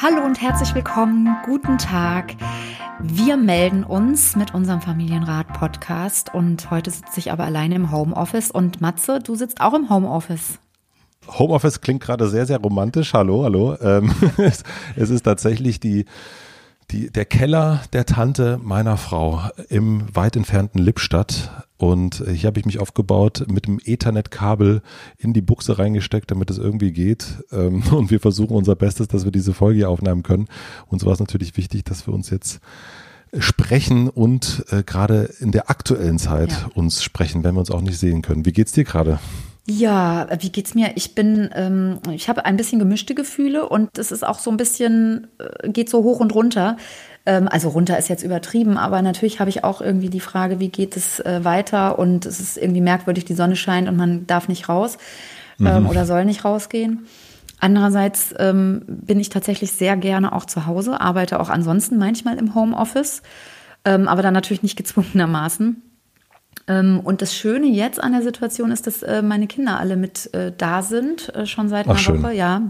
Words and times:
Hallo 0.00 0.24
und 0.24 0.40
herzlich 0.40 0.74
willkommen. 0.74 1.36
Guten 1.44 1.78
Tag. 1.78 2.34
Wir 3.00 3.36
melden 3.36 3.84
uns 3.84 4.36
mit 4.36 4.54
unserem 4.54 4.80
Familienrat-Podcast 4.80 6.34
und 6.34 6.70
heute 6.70 6.90
sitze 6.90 7.18
ich 7.18 7.30
aber 7.30 7.44
alleine 7.44 7.74
im 7.74 7.92
Homeoffice 7.92 8.50
und 8.50 8.80
Matze, 8.80 9.20
du 9.20 9.34
sitzt 9.34 9.60
auch 9.60 9.74
im 9.74 9.90
Homeoffice. 9.90 10.58
Homeoffice 11.28 11.80
klingt 11.80 12.02
gerade 12.02 12.28
sehr, 12.28 12.46
sehr 12.46 12.58
romantisch. 12.58 13.12
Hallo, 13.14 13.44
hallo. 13.44 13.76
Ähm, 13.80 14.12
es, 14.38 14.64
es 14.96 15.10
ist 15.10 15.22
tatsächlich 15.22 15.78
die, 15.78 16.06
die, 16.92 17.10
der 17.10 17.24
Keller 17.24 17.82
der 17.92 18.06
Tante 18.06 18.60
meiner 18.62 18.96
Frau 18.96 19.42
im 19.68 20.14
weit 20.14 20.36
entfernten 20.36 20.78
Lippstadt. 20.80 21.66
Und 21.78 22.22
hier 22.32 22.46
habe 22.46 22.60
ich 22.60 22.66
mich 22.66 22.78
aufgebaut, 22.78 23.46
mit 23.48 23.66
dem 23.66 23.80
Ethernet-Kabel 23.84 24.82
in 25.18 25.32
die 25.32 25.40
Buchse 25.40 25.78
reingesteckt, 25.78 26.30
damit 26.30 26.50
es 26.50 26.58
irgendwie 26.58 26.92
geht. 26.92 27.42
Ähm, 27.50 27.82
und 27.92 28.10
wir 28.10 28.20
versuchen 28.20 28.54
unser 28.54 28.76
Bestes, 28.76 29.08
dass 29.08 29.24
wir 29.24 29.32
diese 29.32 29.54
Folge 29.54 29.78
hier 29.78 29.90
aufnehmen 29.90 30.22
können. 30.22 30.46
Uns 30.88 31.04
war 31.04 31.12
es 31.12 31.20
natürlich 31.20 31.56
wichtig, 31.56 31.84
dass 31.84 32.06
wir 32.06 32.14
uns 32.14 32.30
jetzt 32.30 32.60
sprechen 33.38 34.10
und 34.10 34.64
äh, 34.68 34.82
gerade 34.82 35.30
in 35.40 35.52
der 35.52 35.70
aktuellen 35.70 36.18
Zeit 36.18 36.52
ja. 36.52 36.70
uns 36.74 37.02
sprechen, 37.02 37.42
wenn 37.44 37.54
wir 37.54 37.60
uns 37.60 37.70
auch 37.70 37.80
nicht 37.80 37.98
sehen 37.98 38.20
können. 38.20 38.44
Wie 38.44 38.52
geht's 38.52 38.72
dir 38.72 38.84
gerade? 38.84 39.18
Ja, 39.68 40.26
wie 40.40 40.50
geht's 40.50 40.74
mir? 40.74 40.92
Ich 40.96 41.14
bin, 41.14 41.48
ähm, 41.54 42.00
ich 42.10 42.28
habe 42.28 42.44
ein 42.44 42.56
bisschen 42.56 42.80
gemischte 42.80 43.14
Gefühle 43.14 43.68
und 43.68 43.96
es 43.96 44.10
ist 44.10 44.26
auch 44.26 44.40
so 44.40 44.50
ein 44.50 44.56
bisschen, 44.56 45.28
äh, 45.38 45.68
geht 45.68 45.88
so 45.88 46.02
hoch 46.02 46.18
und 46.18 46.34
runter. 46.34 46.76
Ähm, 47.26 47.46
also 47.48 47.68
runter 47.68 47.96
ist 47.96 48.08
jetzt 48.08 48.24
übertrieben, 48.24 48.76
aber 48.76 49.02
natürlich 49.02 49.38
habe 49.38 49.50
ich 49.50 49.62
auch 49.62 49.80
irgendwie 49.80 50.10
die 50.10 50.20
Frage, 50.20 50.58
wie 50.58 50.68
geht 50.68 50.96
es 50.96 51.20
äh, 51.20 51.44
weiter? 51.44 51.98
Und 52.00 52.26
es 52.26 52.40
ist 52.40 52.56
irgendwie 52.56 52.80
merkwürdig, 52.80 53.24
die 53.24 53.34
Sonne 53.34 53.54
scheint 53.54 53.88
und 53.88 53.96
man 53.96 54.26
darf 54.26 54.48
nicht 54.48 54.68
raus 54.68 54.98
ähm, 55.60 55.84
mhm. 55.84 55.88
oder 55.88 56.06
soll 56.06 56.24
nicht 56.24 56.44
rausgehen. 56.44 57.06
Andererseits 57.60 58.34
ähm, 58.40 58.82
bin 58.88 59.20
ich 59.20 59.28
tatsächlich 59.28 59.70
sehr 59.70 59.96
gerne 59.96 60.32
auch 60.32 60.46
zu 60.46 60.66
Hause, 60.66 61.00
arbeite 61.00 61.38
auch 61.38 61.48
ansonsten 61.48 61.96
manchmal 61.98 62.36
im 62.36 62.56
Homeoffice, 62.56 63.22
ähm, 63.84 64.08
aber 64.08 64.22
dann 64.22 64.34
natürlich 64.34 64.64
nicht 64.64 64.76
gezwungenermaßen. 64.76 65.80
Ähm, 66.68 67.00
und 67.02 67.22
das 67.22 67.34
Schöne 67.34 67.66
jetzt 67.66 68.02
an 68.02 68.12
der 68.12 68.22
Situation 68.22 68.70
ist, 68.70 68.86
dass 68.86 69.02
äh, 69.02 69.22
meine 69.22 69.46
Kinder 69.46 69.80
alle 69.80 69.96
mit 69.96 70.32
äh, 70.34 70.52
da 70.56 70.82
sind, 70.82 71.34
äh, 71.34 71.46
schon 71.46 71.68
seit 71.68 71.86
einer 71.86 71.98
Ach, 71.98 72.08
Woche, 72.08 72.32
ja. 72.32 72.62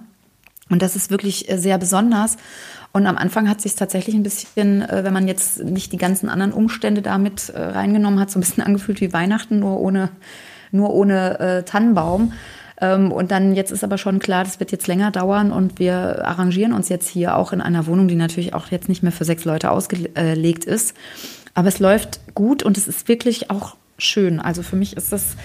Und 0.71 0.81
das 0.81 0.97
ist 0.97 1.11
wirklich 1.11 1.47
sehr 1.55 1.77
besonders. 1.77 2.39
Und 2.93 3.07
am 3.07 3.19
Anfang 3.19 3.49
hat 3.49 3.61
sich 3.61 3.75
tatsächlich 3.75 4.15
ein 4.15 4.23
bisschen, 4.23 4.83
wenn 4.89 5.13
man 5.13 5.29
jetzt 5.29 5.63
nicht 5.63 5.93
die 5.93 5.99
ganzen 5.99 6.31
anderen 6.31 6.53
Umstände 6.53 7.03
damit 7.03 7.53
reingenommen 7.55 8.19
hat, 8.19 8.31
so 8.31 8.39
ein 8.39 8.43
bisschen 8.43 8.63
angefühlt 8.67 9.03
wie 9.03 9.13
Weihnachten, 9.13 9.59
nur 9.59 9.81
ohne, 9.81 10.11
nur 10.71 10.95
ohne 10.95 11.65
Tannenbaum. 11.67 12.33
Ähm, 12.83 13.13
und 13.13 13.31
dann 13.31 13.55
jetzt 13.55 13.71
ist 13.71 13.85
aber 13.85 13.97
schon 13.97 14.19
klar, 14.19 14.45
das 14.45 14.61
wird 14.61 14.73
jetzt 14.73 14.89
länger 14.89 15.11
dauern 15.11 15.53
und 15.53 15.79
wir 15.79 16.27
arrangieren 16.27 16.73
uns 16.73 16.89
jetzt 16.89 17.09
hier 17.09 17.37
auch 17.37 17.53
in 17.53 17.61
einer 17.61 17.87
Wohnung, 17.87 18.09
die 18.09 18.17
natürlich 18.17 18.55
auch 18.55 18.69
jetzt 18.69 18.89
nicht 18.89 19.03
mehr 19.03 19.13
für 19.13 19.25
sechs 19.25 19.45
Leute 19.45 19.71
ausgelegt 19.71 20.65
ist. 20.65 20.95
Aber 21.55 21.69
es 21.69 21.79
läuft 21.79 22.21
gut 22.35 22.63
und 22.63 22.77
es 22.77 22.89
ist 22.89 23.09
wirklich 23.09 23.51
auch 23.51 23.77
schön. 24.03 24.41
Also 24.41 24.63
für 24.63 24.77
mich 24.77 24.97
ist 24.97 25.13
das, 25.13 25.37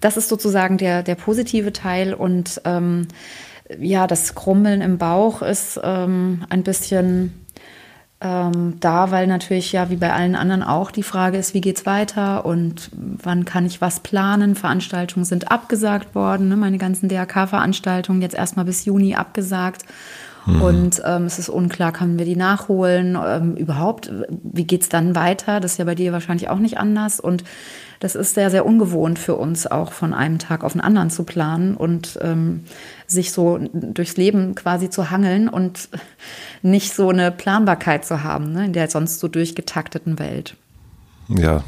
das 0.00 0.16
ist 0.16 0.28
sozusagen 0.28 0.78
der, 0.78 1.02
der 1.02 1.14
positive 1.14 1.72
Teil 1.72 2.14
und 2.14 2.60
ähm, 2.64 3.08
ja, 3.78 4.06
das 4.06 4.34
Krummeln 4.34 4.80
im 4.80 4.98
Bauch 4.98 5.42
ist 5.42 5.80
ähm, 5.82 6.44
ein 6.48 6.62
bisschen 6.62 7.46
ähm, 8.20 8.74
da, 8.80 9.10
weil 9.10 9.26
natürlich 9.26 9.72
ja 9.72 9.90
wie 9.90 9.96
bei 9.96 10.12
allen 10.12 10.36
anderen 10.36 10.62
auch 10.62 10.90
die 10.90 11.02
Frage 11.02 11.36
ist, 11.36 11.52
wie 11.52 11.60
geht's 11.60 11.84
weiter 11.84 12.46
und 12.46 12.90
wann 12.94 13.44
kann 13.44 13.66
ich 13.66 13.80
was 13.80 14.00
planen? 14.00 14.54
Veranstaltungen 14.54 15.24
sind 15.24 15.50
abgesagt 15.50 16.14
worden, 16.14 16.48
ne? 16.48 16.56
meine 16.56 16.78
ganzen 16.78 17.08
DRK-Veranstaltungen 17.08 18.22
jetzt 18.22 18.34
erstmal 18.34 18.64
bis 18.64 18.84
Juni 18.86 19.14
abgesagt. 19.14 19.84
Mhm. 20.46 20.62
Und 20.62 21.02
ähm, 21.04 21.24
es 21.24 21.38
ist 21.38 21.48
unklar, 21.50 21.92
können 21.92 22.18
wir 22.18 22.24
die 22.24 22.36
nachholen? 22.36 23.18
Ähm, 23.22 23.54
überhaupt, 23.54 24.10
wie 24.42 24.64
geht's 24.64 24.88
dann 24.88 25.14
weiter? 25.14 25.60
Das 25.60 25.72
ist 25.72 25.78
ja 25.78 25.84
bei 25.84 25.94
dir 25.94 26.12
wahrscheinlich 26.12 26.48
auch 26.48 26.58
nicht 26.58 26.78
anders. 26.78 27.20
Und 27.20 27.44
das 28.00 28.14
ist 28.14 28.34
sehr, 28.34 28.50
sehr 28.50 28.66
ungewohnt 28.66 29.18
für 29.18 29.36
uns, 29.36 29.66
auch 29.66 29.92
von 29.92 30.12
einem 30.12 30.38
Tag 30.38 30.64
auf 30.64 30.72
den 30.72 30.80
anderen 30.80 31.10
zu 31.10 31.24
planen 31.24 31.76
und 31.76 32.18
ähm, 32.22 32.64
sich 33.06 33.32
so 33.32 33.58
durchs 33.72 34.16
Leben 34.16 34.54
quasi 34.54 34.90
zu 34.90 35.10
hangeln 35.10 35.48
und 35.48 35.88
nicht 36.62 36.94
so 36.94 37.08
eine 37.10 37.30
Planbarkeit 37.30 38.04
zu 38.04 38.22
haben 38.22 38.52
ne, 38.52 38.66
in 38.66 38.72
der 38.72 38.88
sonst 38.88 39.20
so 39.20 39.28
durchgetakteten 39.28 40.18
Welt. 40.18 40.56
Ja, 41.28 41.64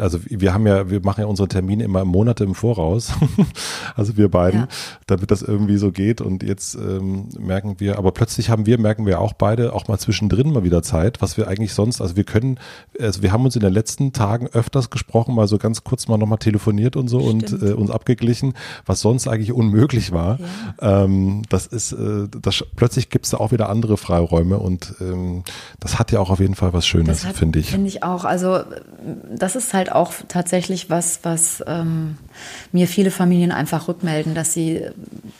also 0.00 0.18
wir 0.28 0.54
haben 0.54 0.66
ja, 0.66 0.90
wir 0.90 1.00
machen 1.00 1.20
ja 1.20 1.26
unsere 1.26 1.48
Termine 1.48 1.84
immer 1.84 2.04
Monate 2.04 2.44
im 2.44 2.54
Voraus, 2.54 3.12
also 3.96 4.16
wir 4.16 4.28
beiden, 4.28 4.60
ja. 4.60 4.68
damit 5.06 5.30
das 5.30 5.42
irgendwie 5.42 5.76
so 5.76 5.92
geht. 5.92 6.20
Und 6.20 6.42
jetzt 6.42 6.74
ähm, 6.74 7.28
merken 7.38 7.76
wir, 7.78 7.98
aber 7.98 8.12
plötzlich 8.12 8.50
haben 8.50 8.66
wir, 8.66 8.78
merken 8.78 9.06
wir 9.06 9.20
auch 9.20 9.32
beide 9.32 9.72
auch 9.72 9.88
mal 9.88 9.98
zwischendrin 9.98 10.52
mal 10.52 10.64
wieder 10.64 10.82
Zeit, 10.82 11.22
was 11.22 11.36
wir 11.36 11.48
eigentlich 11.48 11.74
sonst, 11.74 12.00
also 12.00 12.16
wir 12.16 12.24
können, 12.24 12.58
also 12.98 13.22
wir 13.22 13.32
haben 13.32 13.44
uns 13.44 13.56
in 13.56 13.62
den 13.62 13.72
letzten 13.72 14.12
Tagen 14.12 14.46
öfters 14.48 14.90
gesprochen, 14.90 15.34
mal 15.34 15.48
so 15.48 15.58
ganz 15.58 15.84
kurz 15.84 16.08
mal 16.08 16.18
nochmal 16.18 16.38
telefoniert 16.38 16.96
und 16.96 17.08
so 17.08 17.20
Stimmt. 17.20 17.52
und 17.52 17.62
äh, 17.62 17.72
uns 17.72 17.90
abgeglichen, 17.90 18.54
was 18.86 19.00
sonst 19.00 19.28
eigentlich 19.28 19.52
unmöglich 19.52 20.12
war. 20.12 20.38
Ja. 20.80 21.04
Ähm, 21.04 21.42
das 21.48 21.66
ist, 21.66 21.92
äh, 21.92 22.28
das, 22.40 22.64
plötzlich 22.76 23.10
gibt 23.10 23.26
es 23.26 23.30
da 23.32 23.38
auch 23.38 23.52
wieder 23.52 23.68
andere 23.68 23.96
Freiräume 23.96 24.58
und 24.58 24.94
ähm, 25.00 25.44
das 25.78 25.98
hat 25.98 26.12
ja 26.12 26.20
auch 26.20 26.30
auf 26.30 26.40
jeden 26.40 26.54
Fall 26.54 26.72
was 26.72 26.86
Schönes, 26.86 27.24
finde 27.24 27.58
ich. 27.58 27.70
Finde 27.70 27.88
ich 27.88 28.02
auch. 28.02 28.24
Also 28.24 28.60
das 29.34 29.56
ist 29.56 29.74
halt 29.74 29.92
auch 29.92 30.12
tatsächlich 30.28 30.90
was, 30.90 31.20
was 31.22 31.62
ähm, 31.66 32.18
mir 32.72 32.86
viele 32.86 33.10
Familien 33.10 33.52
einfach 33.52 33.88
rückmelden, 33.88 34.34
dass 34.34 34.52
sie 34.52 34.86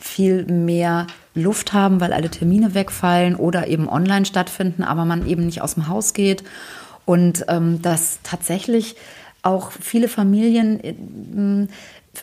viel 0.01 0.45
mehr 0.45 1.07
Luft 1.35 1.73
haben, 1.73 2.01
weil 2.01 2.13
alle 2.13 2.31
Termine 2.31 2.75
wegfallen 2.75 3.37
oder 3.37 3.69
eben 3.69 3.89
online 3.89 4.25
stattfinden, 4.25 4.83
aber 4.83 5.05
man 5.05 5.27
eben 5.27 5.47
nicht 5.47 5.63
aus 5.63 5.75
dem 5.75 5.89
Haus 5.89 6.15
geht. 6.15 6.43
Und 7.05 7.45
ähm, 7.49 7.83
dass 7.83 8.21
tatsächlich 8.23 8.97
auch 9.43 9.73
viele 9.73 10.09
Familien, 10.09 10.81
äh, 10.83 11.69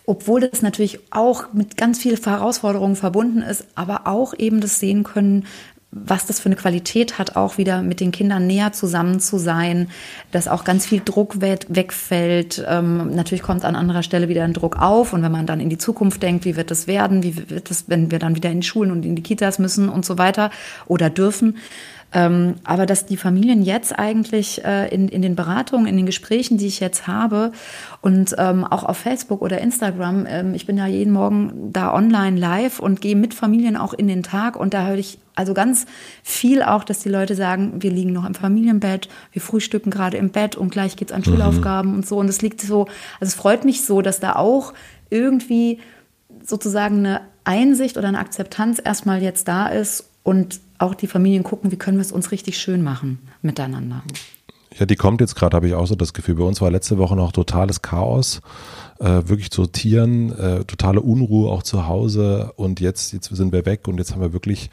obwohl 0.05 0.41
das 0.41 0.61
natürlich 0.61 0.99
auch 1.11 1.53
mit 1.53 1.77
ganz 1.77 1.99
vielen 1.99 2.21
Herausforderungen 2.21 2.95
verbunden 2.95 3.41
ist, 3.41 3.65
aber 3.75 4.07
auch 4.07 4.33
eben 4.37 4.61
das 4.61 4.79
sehen 4.79 5.03
können, 5.03 5.45
was 5.91 6.25
das 6.25 6.39
für 6.39 6.47
eine 6.47 6.57
Qualität 6.57 7.17
hat, 7.17 7.37
auch 7.37 7.57
wieder 7.57 7.81
mit 7.81 8.01
den 8.01 8.11
Kindern 8.11 8.45
näher 8.45 8.73
zusammen 8.73 9.21
zu 9.21 9.37
sein, 9.37 9.89
dass 10.31 10.49
auch 10.49 10.65
ganz 10.65 10.85
viel 10.85 11.01
Druck 11.03 11.39
wegfällt. 11.39 12.63
Ähm, 12.67 13.15
natürlich 13.15 13.41
kommt 13.41 13.63
an 13.63 13.75
anderer 13.75 14.03
Stelle 14.03 14.27
wieder 14.27 14.43
ein 14.43 14.53
Druck 14.53 14.77
auf. 14.77 15.13
Und 15.13 15.23
wenn 15.23 15.31
man 15.31 15.45
dann 15.45 15.61
in 15.61 15.69
die 15.69 15.77
Zukunft 15.77 16.21
denkt, 16.21 16.43
wie 16.43 16.57
wird 16.57 16.71
das 16.71 16.87
werden, 16.87 17.23
wie 17.23 17.49
wird 17.49 17.69
das, 17.69 17.85
wenn 17.87 18.11
wir 18.11 18.19
dann 18.19 18.35
wieder 18.35 18.49
in 18.49 18.59
die 18.59 18.67
Schulen 18.67 18.91
und 18.91 19.05
in 19.05 19.15
die 19.15 19.23
Kitas 19.23 19.59
müssen 19.59 19.87
und 19.87 20.05
so 20.05 20.17
weiter 20.17 20.51
oder 20.87 21.09
dürfen, 21.09 21.57
aber 22.11 22.85
dass 22.85 23.05
die 23.05 23.17
Familien 23.17 23.61
jetzt 23.61 23.97
eigentlich 23.97 24.63
äh, 24.63 24.87
in, 24.93 25.09
in 25.09 25.21
den 25.21 25.35
Beratungen, 25.35 25.87
in 25.87 25.97
den 25.97 26.05
Gesprächen, 26.05 26.57
die 26.57 26.67
ich 26.67 26.79
jetzt 26.79 27.05
habe 27.05 27.51
und 28.01 28.33
ähm, 28.37 28.63
auch 28.63 28.83
auf 28.83 28.97
Facebook 28.97 29.41
oder 29.41 29.59
Instagram, 29.59 30.25
ähm, 30.27 30.53
ich 30.53 30.65
bin 30.65 30.77
ja 30.77 30.87
jeden 30.87 31.11
Morgen 31.11 31.73
da 31.73 31.93
online 31.93 32.39
live 32.39 32.79
und 32.79 33.01
gehe 33.01 33.15
mit 33.15 33.33
Familien 33.33 33.75
auch 33.75 33.93
in 33.93 34.07
den 34.07 34.23
Tag 34.23 34.55
und 34.55 34.73
da 34.73 34.87
höre 34.87 34.97
ich 34.97 35.19
also 35.35 35.53
ganz 35.53 35.85
viel 36.23 36.63
auch, 36.63 36.83
dass 36.83 36.99
die 36.99 37.09
Leute 37.09 37.35
sagen, 37.35 37.73
wir 37.83 37.91
liegen 37.91 38.13
noch 38.13 38.25
im 38.25 38.33
Familienbett, 38.33 39.09
wir 39.33 39.41
frühstücken 39.41 39.91
gerade 39.91 40.17
im 40.17 40.29
Bett 40.29 40.55
und 40.55 40.71
gleich 40.71 40.95
geht's 40.95 41.11
an 41.11 41.19
mhm. 41.19 41.25
Schulaufgaben 41.25 41.93
und 41.93 42.07
so 42.07 42.17
und 42.17 42.29
es 42.29 42.41
liegt 42.41 42.61
so, 42.61 42.87
also 43.19 43.31
es 43.31 43.35
freut 43.35 43.65
mich 43.65 43.83
so, 43.83 44.01
dass 44.01 44.21
da 44.21 44.37
auch 44.37 44.73
irgendwie 45.09 45.79
sozusagen 46.41 46.99
eine 46.99 47.21
Einsicht 47.43 47.97
oder 47.97 48.07
eine 48.07 48.19
Akzeptanz 48.19 48.81
erstmal 48.83 49.21
jetzt 49.21 49.47
da 49.47 49.67
ist 49.67 50.09
und 50.27 50.59
auch 50.77 50.93
die 50.93 51.07
Familien 51.07 51.43
gucken, 51.43 51.71
wie 51.71 51.77
können 51.77 51.95
wir 51.95 52.01
es 52.01 52.11
uns 52.11 52.31
richtig 52.31 52.57
schön 52.57 52.83
machen 52.83 53.19
miteinander. 53.41 54.03
Ja, 54.77 54.85
die 54.85 54.97
kommt 54.97 55.21
jetzt 55.21 55.35
gerade, 55.35 55.55
habe 55.55 55.69
ich 55.69 55.73
auch 55.73 55.87
so 55.87 55.95
das 55.95 56.11
Gefühl. 56.13 56.35
Bei 56.35 56.43
uns 56.43 56.59
war 56.59 56.69
letzte 56.69 56.97
Woche 56.97 57.15
noch 57.15 57.31
totales 57.31 57.81
Chaos, 57.81 58.41
äh, 58.99 59.05
wirklich 59.05 59.51
zu 59.51 59.67
Tieren, 59.67 60.37
äh, 60.37 60.65
totale 60.65 60.99
Unruhe 60.99 61.49
auch 61.49 61.63
zu 61.63 61.87
Hause 61.87 62.51
und 62.57 62.81
jetzt, 62.81 63.13
jetzt 63.13 63.33
sind 63.33 63.53
wir 63.53 63.65
weg 63.65 63.87
und 63.87 63.99
jetzt 63.99 64.11
haben 64.11 64.19
wir 64.19 64.33
wirklich 64.33 64.69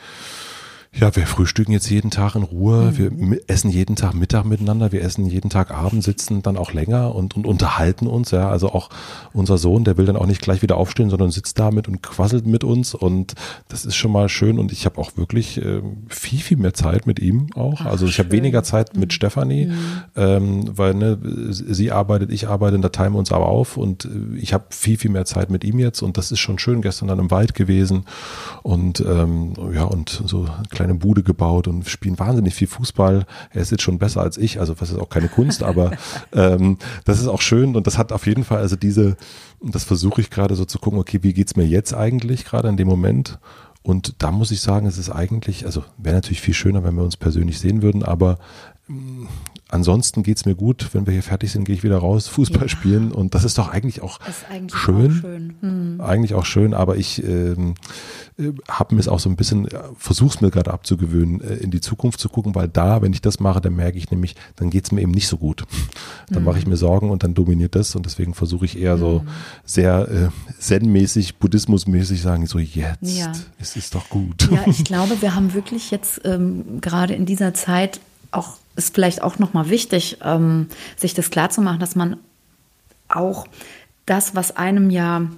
ja, 0.96 1.14
wir 1.16 1.26
frühstücken 1.26 1.72
jetzt 1.72 1.90
jeden 1.90 2.10
Tag 2.10 2.36
in 2.36 2.44
Ruhe, 2.44 2.92
mhm. 2.92 3.30
wir 3.32 3.40
essen 3.48 3.70
jeden 3.70 3.96
Tag 3.96 4.14
Mittag 4.14 4.44
miteinander, 4.44 4.92
wir 4.92 5.02
essen 5.02 5.26
jeden 5.26 5.50
Tag 5.50 5.72
Abend, 5.72 6.04
sitzen 6.04 6.42
dann 6.42 6.56
auch 6.56 6.72
länger 6.72 7.14
und, 7.14 7.36
und 7.36 7.46
unterhalten 7.46 8.06
uns, 8.06 8.30
ja. 8.30 8.48
Also 8.48 8.70
auch 8.70 8.90
unser 9.32 9.58
Sohn, 9.58 9.82
der 9.84 9.96
will 9.96 10.06
dann 10.06 10.16
auch 10.16 10.26
nicht 10.26 10.40
gleich 10.40 10.62
wieder 10.62 10.76
aufstehen, 10.76 11.10
sondern 11.10 11.30
sitzt 11.30 11.58
da 11.58 11.72
mit 11.72 11.88
und 11.88 12.02
quasselt 12.02 12.46
mit 12.46 12.62
uns 12.62 12.94
und 12.94 13.34
das 13.68 13.84
ist 13.84 13.96
schon 13.96 14.12
mal 14.12 14.28
schön 14.28 14.58
und 14.58 14.70
ich 14.70 14.86
habe 14.86 14.98
auch 14.98 15.16
wirklich 15.16 15.60
äh, 15.60 15.82
viel, 16.08 16.38
viel 16.38 16.58
mehr 16.58 16.74
Zeit 16.74 17.06
mit 17.06 17.18
ihm 17.18 17.48
auch. 17.54 17.80
Ach, 17.80 17.86
also 17.86 18.06
ich 18.06 18.20
habe 18.20 18.30
weniger 18.30 18.62
Zeit 18.62 18.96
mit 18.96 19.08
mhm. 19.08 19.14
Stefanie, 19.14 19.66
mhm. 19.66 20.02
ähm, 20.14 20.78
weil 20.78 20.94
ne, 20.94 21.18
sie 21.50 21.90
arbeitet, 21.90 22.32
ich 22.32 22.46
arbeite, 22.46 22.78
da 22.78 22.90
teilen 22.90 23.14
wir 23.14 23.18
uns 23.18 23.32
aber 23.32 23.46
auf 23.46 23.76
und 23.76 24.04
äh, 24.04 24.38
ich 24.38 24.54
habe 24.54 24.66
viel, 24.70 24.96
viel 24.96 25.10
mehr 25.10 25.24
Zeit 25.24 25.50
mit 25.50 25.64
ihm 25.64 25.80
jetzt 25.80 26.02
und 26.02 26.18
das 26.18 26.30
ist 26.30 26.38
schon 26.38 26.60
schön, 26.60 26.82
gestern 26.82 27.08
dann 27.08 27.18
im 27.18 27.32
Wald 27.32 27.54
gewesen 27.54 28.04
und 28.62 29.00
ähm, 29.00 29.54
ja 29.72 29.84
und 29.84 30.22
so 30.26 30.46
kleine 30.70 30.83
kleine 30.84 30.98
Bude 30.98 31.22
gebaut 31.22 31.66
und 31.66 31.88
spielen 31.88 32.18
wahnsinnig 32.18 32.54
viel 32.54 32.68
Fußball. 32.68 33.24
Er 33.50 33.62
ist 33.62 33.70
jetzt 33.70 33.82
schon 33.82 33.98
besser 33.98 34.20
als 34.20 34.36
ich, 34.36 34.60
also 34.60 34.78
was 34.80 34.90
ist 34.90 34.98
auch 34.98 35.08
keine 35.08 35.28
Kunst, 35.28 35.62
aber 35.62 35.92
ähm, 36.32 36.76
das 37.06 37.20
ist 37.20 37.26
auch 37.26 37.40
schön 37.40 37.74
und 37.74 37.86
das 37.86 37.96
hat 37.96 38.12
auf 38.12 38.26
jeden 38.26 38.44
Fall 38.44 38.58
also 38.58 38.76
diese, 38.76 39.16
das 39.62 39.84
versuche 39.84 40.20
ich 40.20 40.28
gerade 40.28 40.54
so 40.54 40.66
zu 40.66 40.78
gucken, 40.78 40.98
okay, 40.98 41.20
wie 41.22 41.32
geht's 41.32 41.56
mir 41.56 41.66
jetzt 41.66 41.94
eigentlich 41.94 42.44
gerade 42.44 42.68
in 42.68 42.76
dem 42.76 42.88
Moment? 42.88 43.38
Und 43.82 44.22
da 44.22 44.30
muss 44.30 44.50
ich 44.50 44.60
sagen, 44.60 44.86
es 44.86 44.98
ist 44.98 45.10
eigentlich, 45.10 45.64
also 45.64 45.84
wäre 45.96 46.16
natürlich 46.16 46.40
viel 46.40 46.54
schöner, 46.54 46.84
wenn 46.84 46.96
wir 46.96 47.02
uns 47.02 47.16
persönlich 47.16 47.58
sehen 47.58 47.80
würden, 47.80 48.02
aber 48.02 48.38
ansonsten 49.68 50.22
geht 50.22 50.36
es 50.36 50.44
mir 50.44 50.54
gut. 50.54 50.90
Wenn 50.92 51.06
wir 51.06 51.12
hier 51.12 51.22
fertig 51.22 51.52
sind, 51.52 51.64
gehe 51.64 51.74
ich 51.74 51.82
wieder 51.82 51.98
raus, 51.98 52.28
Fußball 52.28 52.62
ja. 52.62 52.68
spielen. 52.68 53.12
Und 53.12 53.34
das 53.34 53.44
ist 53.44 53.58
doch 53.58 53.68
eigentlich 53.68 54.02
auch 54.02 54.20
eigentlich 54.50 54.78
schön. 54.78 55.10
Auch 55.10 55.20
schön. 55.20 55.54
Hm. 55.60 56.00
Eigentlich 56.00 56.34
auch 56.34 56.44
schön, 56.44 56.74
aber 56.74 56.96
ich 56.96 57.22
ähm, 57.24 57.74
äh, 58.38 58.52
habe 58.68 58.94
mir 58.94 59.00
es 59.00 59.08
auch 59.08 59.20
so 59.20 59.28
ein 59.28 59.36
bisschen, 59.36 59.66
äh, 59.68 59.78
versuche 59.96 60.36
es 60.36 60.40
mir 60.40 60.50
gerade 60.50 60.72
abzugewöhnen, 60.72 61.40
äh, 61.40 61.54
in 61.56 61.70
die 61.70 61.80
Zukunft 61.80 62.20
zu 62.20 62.28
gucken, 62.28 62.54
weil 62.54 62.68
da, 62.68 63.02
wenn 63.02 63.12
ich 63.12 63.22
das 63.22 63.40
mache, 63.40 63.60
dann 63.60 63.74
merke 63.74 63.98
ich 63.98 64.10
nämlich, 64.10 64.36
dann 64.56 64.70
geht 64.70 64.84
es 64.84 64.92
mir 64.92 65.00
eben 65.00 65.12
nicht 65.12 65.28
so 65.28 65.36
gut. 65.36 65.64
Dann 66.28 66.38
hm. 66.38 66.44
mache 66.44 66.58
ich 66.58 66.66
mir 66.66 66.76
Sorgen 66.76 67.10
und 67.10 67.22
dann 67.22 67.34
dominiert 67.34 67.74
das. 67.74 67.94
Und 67.94 68.06
deswegen 68.06 68.34
versuche 68.34 68.64
ich 68.64 68.78
eher 68.78 68.96
so 68.96 69.20
hm. 69.20 69.28
sehr 69.64 70.08
äh, 70.08 70.28
zen-mäßig, 70.58 71.36
buddhismusmäßig 71.36 72.22
sagen, 72.22 72.46
so 72.46 72.58
jetzt, 72.58 73.02
ja. 73.02 73.32
es 73.58 73.76
ist 73.76 73.94
doch 73.94 74.08
gut. 74.08 74.48
Ja, 74.50 74.64
ich 74.66 74.84
glaube, 74.84 75.20
wir 75.20 75.34
haben 75.34 75.52
wirklich 75.54 75.90
jetzt 75.90 76.22
ähm, 76.24 76.80
gerade 76.80 77.14
in 77.14 77.26
dieser 77.26 77.52
Zeit 77.54 78.00
auch 78.34 78.56
ist 78.76 78.94
vielleicht 78.94 79.22
auch 79.22 79.38
nochmal 79.38 79.70
wichtig, 79.70 80.18
ähm, 80.22 80.68
sich 80.96 81.14
das 81.14 81.30
klarzumachen, 81.30 81.78
dass 81.78 81.94
man 81.94 82.16
auch 83.08 83.46
das, 84.06 84.34
was 84.34 84.56
einem 84.56 84.90
ja 84.90 85.28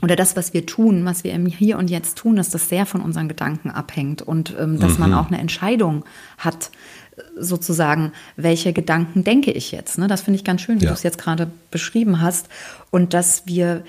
oder 0.00 0.14
das, 0.14 0.36
was 0.36 0.54
wir 0.54 0.64
tun, 0.64 1.04
was 1.04 1.24
wir 1.24 1.32
im 1.32 1.46
Hier 1.46 1.76
und 1.76 1.90
Jetzt 1.90 2.18
tun, 2.18 2.36
dass 2.36 2.50
das 2.50 2.68
sehr 2.68 2.86
von 2.86 3.00
unseren 3.00 3.28
Gedanken 3.28 3.70
abhängt 3.70 4.22
und 4.22 4.54
ähm, 4.58 4.78
dass 4.78 4.94
mhm. 4.94 5.00
man 5.00 5.14
auch 5.14 5.26
eine 5.26 5.38
Entscheidung 5.38 6.04
hat, 6.38 6.70
sozusagen, 7.36 8.12
welche 8.36 8.72
Gedanken 8.72 9.24
denke 9.24 9.50
ich 9.50 9.72
jetzt. 9.72 9.98
Ne? 9.98 10.06
Das 10.06 10.22
finde 10.22 10.36
ich 10.36 10.44
ganz 10.44 10.60
schön, 10.60 10.80
wie 10.80 10.84
ja. 10.84 10.90
du 10.90 10.94
es 10.94 11.02
jetzt 11.02 11.18
gerade 11.18 11.50
beschrieben 11.70 12.20
hast. 12.20 12.48
Und 12.90 13.14
dass 13.14 13.46
wir 13.46 13.84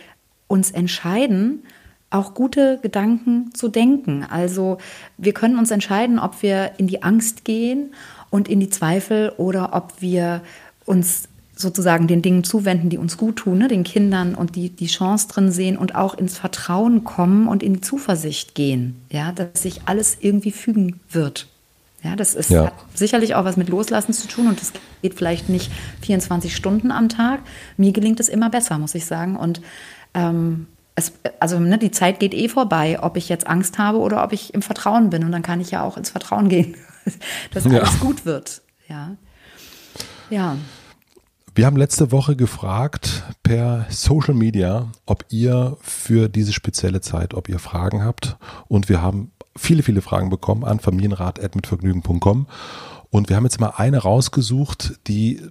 uns 0.47 0.71
entscheiden, 0.71 1.63
auch 2.09 2.33
gute 2.33 2.79
Gedanken 2.81 3.53
zu 3.53 3.67
denken. 3.67 4.25
Also 4.27 4.79
wir 5.17 5.33
können 5.33 5.59
uns 5.59 5.69
entscheiden, 5.69 6.17
ob 6.17 6.41
wir 6.41 6.71
in 6.77 6.87
die 6.87 7.03
Angst 7.03 7.45
gehen 7.45 7.93
und 8.29 8.47
in 8.47 8.59
die 8.59 8.69
Zweifel 8.69 9.33
oder 9.37 9.73
ob 9.73 10.01
wir 10.01 10.41
uns 10.85 11.23
sozusagen 11.55 12.07
den 12.07 12.21
Dingen 12.21 12.43
zuwenden, 12.43 12.89
die 12.89 12.97
uns 12.97 13.17
gut 13.17 13.37
tun, 13.37 13.57
ne? 13.57 13.67
den 13.67 13.83
Kindern 13.83 14.33
und 14.33 14.55
die 14.55 14.69
die 14.69 14.87
Chance 14.87 15.27
drin 15.27 15.51
sehen 15.51 15.77
und 15.77 15.93
auch 15.93 16.13
ins 16.13 16.37
Vertrauen 16.37 17.03
kommen 17.03 17.47
und 17.47 17.63
in 17.63 17.73
die 17.73 17.81
Zuversicht 17.81 18.55
gehen, 18.55 19.01
ja, 19.11 19.33
dass 19.33 19.61
sich 19.61 19.81
alles 19.85 20.17
irgendwie 20.21 20.51
fügen 20.51 21.01
wird. 21.11 21.47
Ja, 22.01 22.15
das 22.15 22.33
ist, 22.33 22.49
ja. 22.49 22.67
hat 22.67 22.73
sicherlich 22.93 23.35
auch 23.35 23.43
was 23.43 23.57
mit 23.57 23.67
Loslassen 23.67 24.13
zu 24.13 24.27
tun 24.27 24.47
und 24.47 24.61
das 24.61 24.71
geht 25.01 25.15
vielleicht 25.15 25.49
nicht 25.49 25.69
24 26.01 26.55
Stunden 26.55 26.91
am 26.91 27.09
Tag. 27.09 27.41
Mir 27.75 27.91
gelingt 27.91 28.21
es 28.21 28.29
immer 28.29 28.49
besser, 28.49 28.77
muss 28.77 28.95
ich 28.95 29.05
sagen. 29.05 29.35
Und 29.35 29.61
ähm, 30.13 30.67
es, 30.95 31.11
also 31.41 31.59
ne, 31.59 31.77
die 31.77 31.91
Zeit 31.91 32.21
geht 32.21 32.33
eh 32.33 32.47
vorbei, 32.47 32.99
ob 33.01 33.17
ich 33.17 33.27
jetzt 33.27 33.47
Angst 33.47 33.77
habe 33.77 33.97
oder 33.99 34.23
ob 34.23 34.31
ich 34.31 34.53
im 34.53 34.61
Vertrauen 34.61 35.09
bin. 35.09 35.25
Und 35.25 35.33
dann 35.33 35.41
kann 35.41 35.59
ich 35.59 35.71
ja 35.71 35.83
auch 35.83 35.97
ins 35.97 36.09
Vertrauen 36.09 36.47
gehen. 36.47 36.75
dass 37.53 37.65
alles 37.65 37.93
ja. 37.93 37.99
gut 37.99 38.25
wird. 38.25 38.61
Ja. 38.87 39.15
Ja. 40.29 40.57
Wir 41.55 41.65
haben 41.65 41.77
letzte 41.77 42.11
Woche 42.11 42.35
gefragt 42.35 43.23
per 43.43 43.85
Social 43.89 44.33
Media, 44.33 44.91
ob 45.05 45.25
ihr 45.29 45.77
für 45.81 46.29
diese 46.29 46.53
spezielle 46.53 47.01
Zeit, 47.01 47.33
ob 47.33 47.49
ihr 47.49 47.59
Fragen 47.59 48.03
habt. 48.03 48.37
Und 48.67 48.87
wir 48.87 49.01
haben 49.01 49.31
viele, 49.57 49.83
viele 49.83 50.01
Fragen 50.01 50.29
bekommen 50.29 50.63
an 50.63 50.79
familienrat.mitvergnügen.com. 50.79 52.47
Und 53.11 53.29
wir 53.29 53.35
haben 53.35 53.43
jetzt 53.43 53.59
mal 53.59 53.73
eine 53.75 53.97
rausgesucht, 53.97 54.99
die 55.07 55.41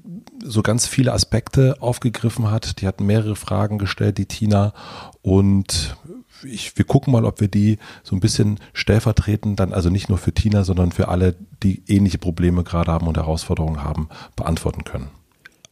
so 0.43 0.63
ganz 0.63 0.87
viele 0.87 1.13
Aspekte 1.13 1.77
aufgegriffen 1.81 2.51
hat. 2.51 2.81
Die 2.81 2.87
hat 2.87 3.01
mehrere 3.01 3.35
Fragen 3.35 3.79
gestellt, 3.79 4.19
die 4.19 4.27
Tina. 4.27 4.73
Und 5.23 5.97
ich, 6.45 6.77
wir 6.77 6.85
gucken 6.85 7.13
mal, 7.13 7.25
ob 7.25 7.41
wir 7.41 7.49
die 7.49 7.79
so 8.03 8.17
ein 8.17 8.21
bisschen 8.21 8.59
stellvertretend 8.73 9.59
dann, 9.61 9.73
also 9.73 9.91
nicht 9.91 10.09
nur 10.09 10.19
für 10.19 10.33
Tina, 10.33 10.65
sondern 10.65 10.93
für 10.93 11.09
alle, 11.09 11.35
die 11.63 11.83
ähnliche 11.87 12.19
Probleme 12.19 12.65
gerade 12.65 12.93
haben 12.93 13.07
und 13.07 13.17
Herausforderungen 13.17 13.83
haben, 13.83 14.09
beantworten 14.37 14.85
können. 14.85 15.11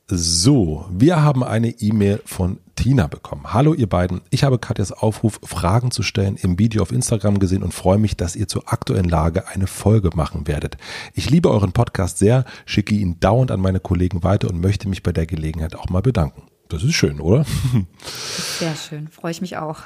So, 0.08 0.86
wir 0.88 1.20
haben 1.20 1.42
eine 1.42 1.68
E-Mail 1.68 2.22
von 2.24 2.60
Tina 2.76 3.08
bekommen. 3.08 3.52
Hallo 3.52 3.74
ihr 3.74 3.88
beiden, 3.88 4.20
ich 4.30 4.44
habe 4.44 4.58
Katjas 4.58 4.92
Aufruf, 4.92 5.40
Fragen 5.42 5.90
zu 5.90 6.04
stellen 6.04 6.36
im 6.36 6.60
Video 6.60 6.82
auf 6.82 6.92
Instagram 6.92 7.40
gesehen 7.40 7.64
und 7.64 7.74
freue 7.74 7.98
mich, 7.98 8.16
dass 8.16 8.36
ihr 8.36 8.46
zur 8.46 8.72
aktuellen 8.72 9.08
Lage 9.08 9.48
eine 9.48 9.66
Folge 9.66 10.10
machen 10.14 10.46
werdet. 10.46 10.76
Ich 11.14 11.28
liebe 11.28 11.50
euren 11.50 11.72
Podcast 11.72 12.18
sehr, 12.18 12.44
schicke 12.66 12.94
ihn 12.94 13.18
dauernd 13.18 13.50
an 13.50 13.60
meine 13.60 13.80
Kollegen 13.80 14.22
weiter 14.22 14.48
und 14.48 14.60
möchte 14.60 14.88
mich 14.88 15.02
bei 15.02 15.10
der 15.10 15.26
Gelegenheit 15.26 15.74
auch 15.74 15.88
mal 15.88 16.02
bedanken. 16.02 16.42
Das 16.68 16.84
ist 16.84 16.94
schön, 16.94 17.20
oder? 17.20 17.44
Sehr 18.58 18.76
schön, 18.76 19.08
freue 19.08 19.32
ich 19.32 19.40
mich 19.40 19.56
auch. 19.56 19.78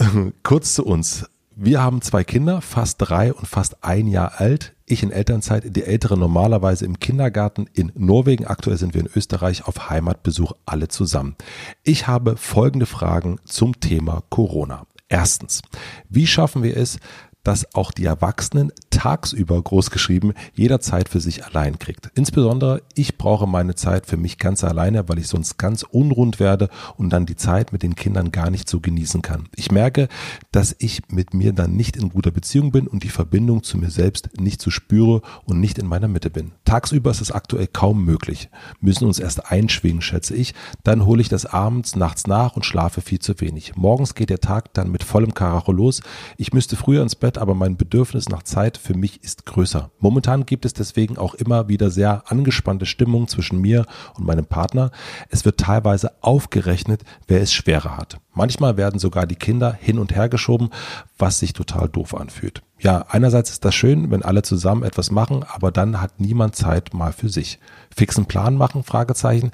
Kurz 0.42 0.74
zu 0.74 0.84
uns. 0.84 1.26
Wir 1.56 1.82
haben 1.82 2.00
zwei 2.00 2.24
Kinder, 2.24 2.62
fast 2.62 2.96
drei 3.00 3.34
und 3.34 3.46
fast 3.46 3.84
ein 3.84 4.06
Jahr 4.06 4.40
alt. 4.40 4.74
Ich 4.86 5.02
in 5.02 5.10
Elternzeit, 5.10 5.76
die 5.76 5.84
Ältere 5.84 6.18
normalerweise 6.18 6.86
im 6.86 6.98
Kindergarten 6.98 7.66
in 7.74 7.92
Norwegen. 7.94 8.46
Aktuell 8.46 8.78
sind 8.78 8.94
wir 8.94 9.02
in 9.02 9.10
Österreich 9.14 9.66
auf 9.66 9.90
Heimatbesuch 9.90 10.52
alle 10.64 10.88
zusammen. 10.88 11.36
Ich 11.82 12.06
habe 12.06 12.36
folgende 12.36 12.86
Fragen 12.86 13.38
zum 13.44 13.78
Thema 13.78 14.22
Corona. 14.30 14.86
Erstens, 15.08 15.60
wie 16.08 16.26
schaffen 16.26 16.62
wir 16.62 16.76
es, 16.76 16.98
dass 17.42 17.74
auch 17.74 17.92
die 17.92 18.04
Erwachsenen 18.04 18.72
tagsüber 18.90 19.60
großgeschrieben 19.60 20.34
jederzeit 20.54 21.08
für 21.08 21.20
sich 21.20 21.44
allein 21.44 21.78
kriegt. 21.78 22.10
Insbesondere 22.14 22.82
ich 22.94 23.16
brauche 23.18 23.46
meine 23.46 23.74
Zeit 23.74 24.06
für 24.06 24.16
mich 24.16 24.38
ganz 24.38 24.64
alleine, 24.64 25.08
weil 25.08 25.18
ich 25.18 25.28
sonst 25.28 25.58
ganz 25.58 25.82
unrund 25.82 26.40
werde 26.40 26.68
und 26.96 27.10
dann 27.10 27.26
die 27.26 27.36
Zeit 27.36 27.72
mit 27.72 27.82
den 27.82 27.94
Kindern 27.94 28.30
gar 28.32 28.50
nicht 28.50 28.68
so 28.68 28.80
genießen 28.80 29.22
kann. 29.22 29.48
Ich 29.56 29.70
merke, 29.70 30.08
dass 30.52 30.76
ich 30.78 31.02
mit 31.08 31.34
mir 31.34 31.52
dann 31.52 31.76
nicht 31.76 31.96
in 31.96 32.10
guter 32.10 32.30
Beziehung 32.30 32.72
bin 32.72 32.86
und 32.86 33.04
die 33.04 33.08
Verbindung 33.08 33.62
zu 33.62 33.78
mir 33.78 33.90
selbst 33.90 34.30
nicht 34.38 34.60
so 34.60 34.70
spüre 34.70 35.22
und 35.44 35.60
nicht 35.60 35.78
in 35.78 35.86
meiner 35.86 36.08
Mitte 36.08 36.30
bin. 36.30 36.52
Tagsüber 36.64 37.10
ist 37.10 37.20
es 37.20 37.32
aktuell 37.32 37.66
kaum 37.66 38.04
möglich. 38.04 38.50
Müssen 38.80 39.06
uns 39.06 39.18
erst 39.18 39.50
einschwingen, 39.50 40.02
schätze 40.02 40.34
ich. 40.34 40.54
Dann 40.84 41.06
hole 41.06 41.22
ich 41.22 41.28
das 41.28 41.46
abends, 41.46 41.96
nachts 41.96 42.26
nach 42.26 42.56
und 42.56 42.66
schlafe 42.66 43.00
viel 43.00 43.18
zu 43.18 43.40
wenig. 43.40 43.76
Morgens 43.76 44.14
geht 44.14 44.30
der 44.30 44.40
Tag 44.40 44.74
dann 44.74 44.90
mit 44.90 45.04
vollem 45.04 45.34
Karacho 45.34 45.72
los. 45.72 46.02
Ich 46.36 46.52
müsste 46.52 46.76
früher 46.76 47.02
ins 47.02 47.16
Bett, 47.16 47.29
aber 47.38 47.54
mein 47.54 47.76
Bedürfnis 47.76 48.28
nach 48.28 48.42
Zeit 48.42 48.78
für 48.78 48.94
mich 48.94 49.22
ist 49.22 49.46
größer. 49.46 49.90
Momentan 49.98 50.46
gibt 50.46 50.64
es 50.64 50.72
deswegen 50.72 51.18
auch 51.18 51.34
immer 51.34 51.68
wieder 51.68 51.90
sehr 51.90 52.24
angespannte 52.26 52.86
Stimmung 52.86 53.28
zwischen 53.28 53.60
mir 53.60 53.86
und 54.16 54.26
meinem 54.26 54.46
Partner. 54.46 54.90
Es 55.28 55.44
wird 55.44 55.58
teilweise 55.58 56.12
aufgerechnet, 56.22 57.02
wer 57.26 57.40
es 57.40 57.52
schwerer 57.52 57.96
hat. 57.96 58.18
Manchmal 58.32 58.76
werden 58.76 59.00
sogar 59.00 59.26
die 59.26 59.36
Kinder 59.36 59.72
hin 59.72 59.98
und 59.98 60.14
her 60.14 60.28
geschoben, 60.28 60.70
was 61.18 61.38
sich 61.38 61.52
total 61.52 61.88
doof 61.88 62.14
anfühlt. 62.14 62.62
Ja, 62.82 63.04
einerseits 63.10 63.50
ist 63.50 63.66
das 63.66 63.74
schön, 63.74 64.10
wenn 64.10 64.22
alle 64.22 64.40
zusammen 64.40 64.84
etwas 64.84 65.10
machen, 65.10 65.44
aber 65.46 65.70
dann 65.70 66.00
hat 66.00 66.18
niemand 66.18 66.56
Zeit 66.56 66.94
mal 66.94 67.12
für 67.12 67.28
sich. 67.28 67.58
Fixen 67.94 68.24
Plan 68.24 68.56
machen? 68.56 68.84
Fragezeichen. 68.84 69.50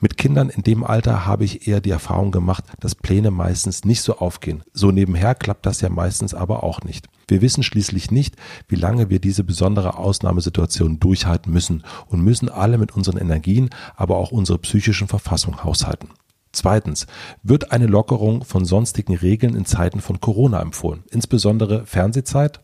Mit 0.00 0.16
Kindern 0.16 0.48
in 0.48 0.64
dem 0.64 0.82
Alter 0.82 1.24
habe 1.24 1.44
ich 1.44 1.68
eher 1.68 1.80
die 1.80 1.90
Erfahrung 1.90 2.32
gemacht, 2.32 2.64
dass 2.80 2.96
Pläne 2.96 3.30
meistens 3.30 3.84
nicht 3.84 4.02
so 4.02 4.18
aufgehen. 4.18 4.64
So 4.72 4.90
nebenher 4.90 5.36
klappt 5.36 5.66
das 5.66 5.82
ja 5.82 5.88
meistens 5.88 6.34
aber 6.34 6.64
auch 6.64 6.82
nicht. 6.82 7.06
Wir 7.28 7.42
wissen 7.42 7.62
schließlich 7.62 8.10
nicht, 8.10 8.34
wie 8.66 8.74
lange 8.74 9.08
wir 9.08 9.20
diese 9.20 9.44
besondere 9.44 9.96
Ausnahmesituation 9.96 10.98
durchhalten 10.98 11.52
müssen 11.52 11.84
und 12.08 12.24
müssen 12.24 12.48
alle 12.48 12.76
mit 12.78 12.96
unseren 12.96 13.18
Energien, 13.18 13.70
aber 13.94 14.16
auch 14.16 14.32
unserer 14.32 14.58
psychischen 14.58 15.06
Verfassung 15.06 15.62
haushalten. 15.62 16.08
Zweitens 16.54 17.06
wird 17.42 17.72
eine 17.72 17.86
Lockerung 17.86 18.44
von 18.44 18.64
sonstigen 18.64 19.16
Regeln 19.16 19.54
in 19.56 19.64
Zeiten 19.64 20.00
von 20.00 20.20
Corona 20.20 20.60
empfohlen, 20.60 21.04
insbesondere 21.10 21.84
Fernsehzeit. 21.84 22.60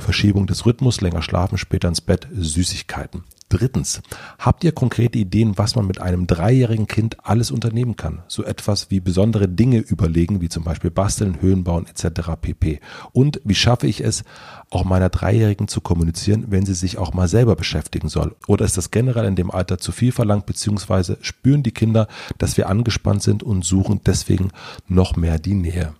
Verschiebung 0.00 0.46
des 0.46 0.66
Rhythmus, 0.66 1.00
länger 1.00 1.22
schlafen, 1.22 1.58
später 1.58 1.88
ins 1.88 2.00
Bett, 2.00 2.26
Süßigkeiten. 2.32 3.24
Drittens, 3.50 4.00
habt 4.38 4.62
ihr 4.62 4.70
konkrete 4.70 5.18
Ideen, 5.18 5.58
was 5.58 5.74
man 5.74 5.84
mit 5.84 6.00
einem 6.00 6.28
dreijährigen 6.28 6.86
Kind 6.86 7.16
alles 7.26 7.50
unternehmen 7.50 7.96
kann? 7.96 8.22
So 8.28 8.44
etwas 8.44 8.92
wie 8.92 9.00
besondere 9.00 9.48
Dinge 9.48 9.78
überlegen, 9.78 10.40
wie 10.40 10.48
zum 10.48 10.62
Beispiel 10.62 10.92
basteln, 10.92 11.42
Höhen 11.42 11.64
bauen 11.64 11.88
etc. 11.88 12.30
pp. 12.40 12.78
Und 13.10 13.40
wie 13.42 13.56
schaffe 13.56 13.88
ich 13.88 14.04
es, 14.04 14.22
auch 14.70 14.84
meiner 14.84 15.08
Dreijährigen 15.08 15.66
zu 15.66 15.80
kommunizieren, 15.80 16.46
wenn 16.50 16.64
sie 16.64 16.74
sich 16.74 16.96
auch 16.96 17.12
mal 17.12 17.26
selber 17.26 17.56
beschäftigen 17.56 18.08
soll? 18.08 18.36
Oder 18.46 18.64
ist 18.64 18.76
das 18.76 18.92
generell 18.92 19.24
in 19.24 19.34
dem 19.34 19.50
Alter 19.50 19.78
zu 19.78 19.90
viel 19.90 20.12
verlangt, 20.12 20.46
beziehungsweise 20.46 21.18
spüren 21.20 21.64
die 21.64 21.72
Kinder, 21.72 22.06
dass 22.38 22.56
wir 22.56 22.68
angespannt 22.68 23.24
sind 23.24 23.42
und 23.42 23.64
suchen 23.64 24.00
deswegen 24.06 24.52
noch 24.86 25.16
mehr 25.16 25.40
die 25.40 25.54
Nähe? 25.54 25.92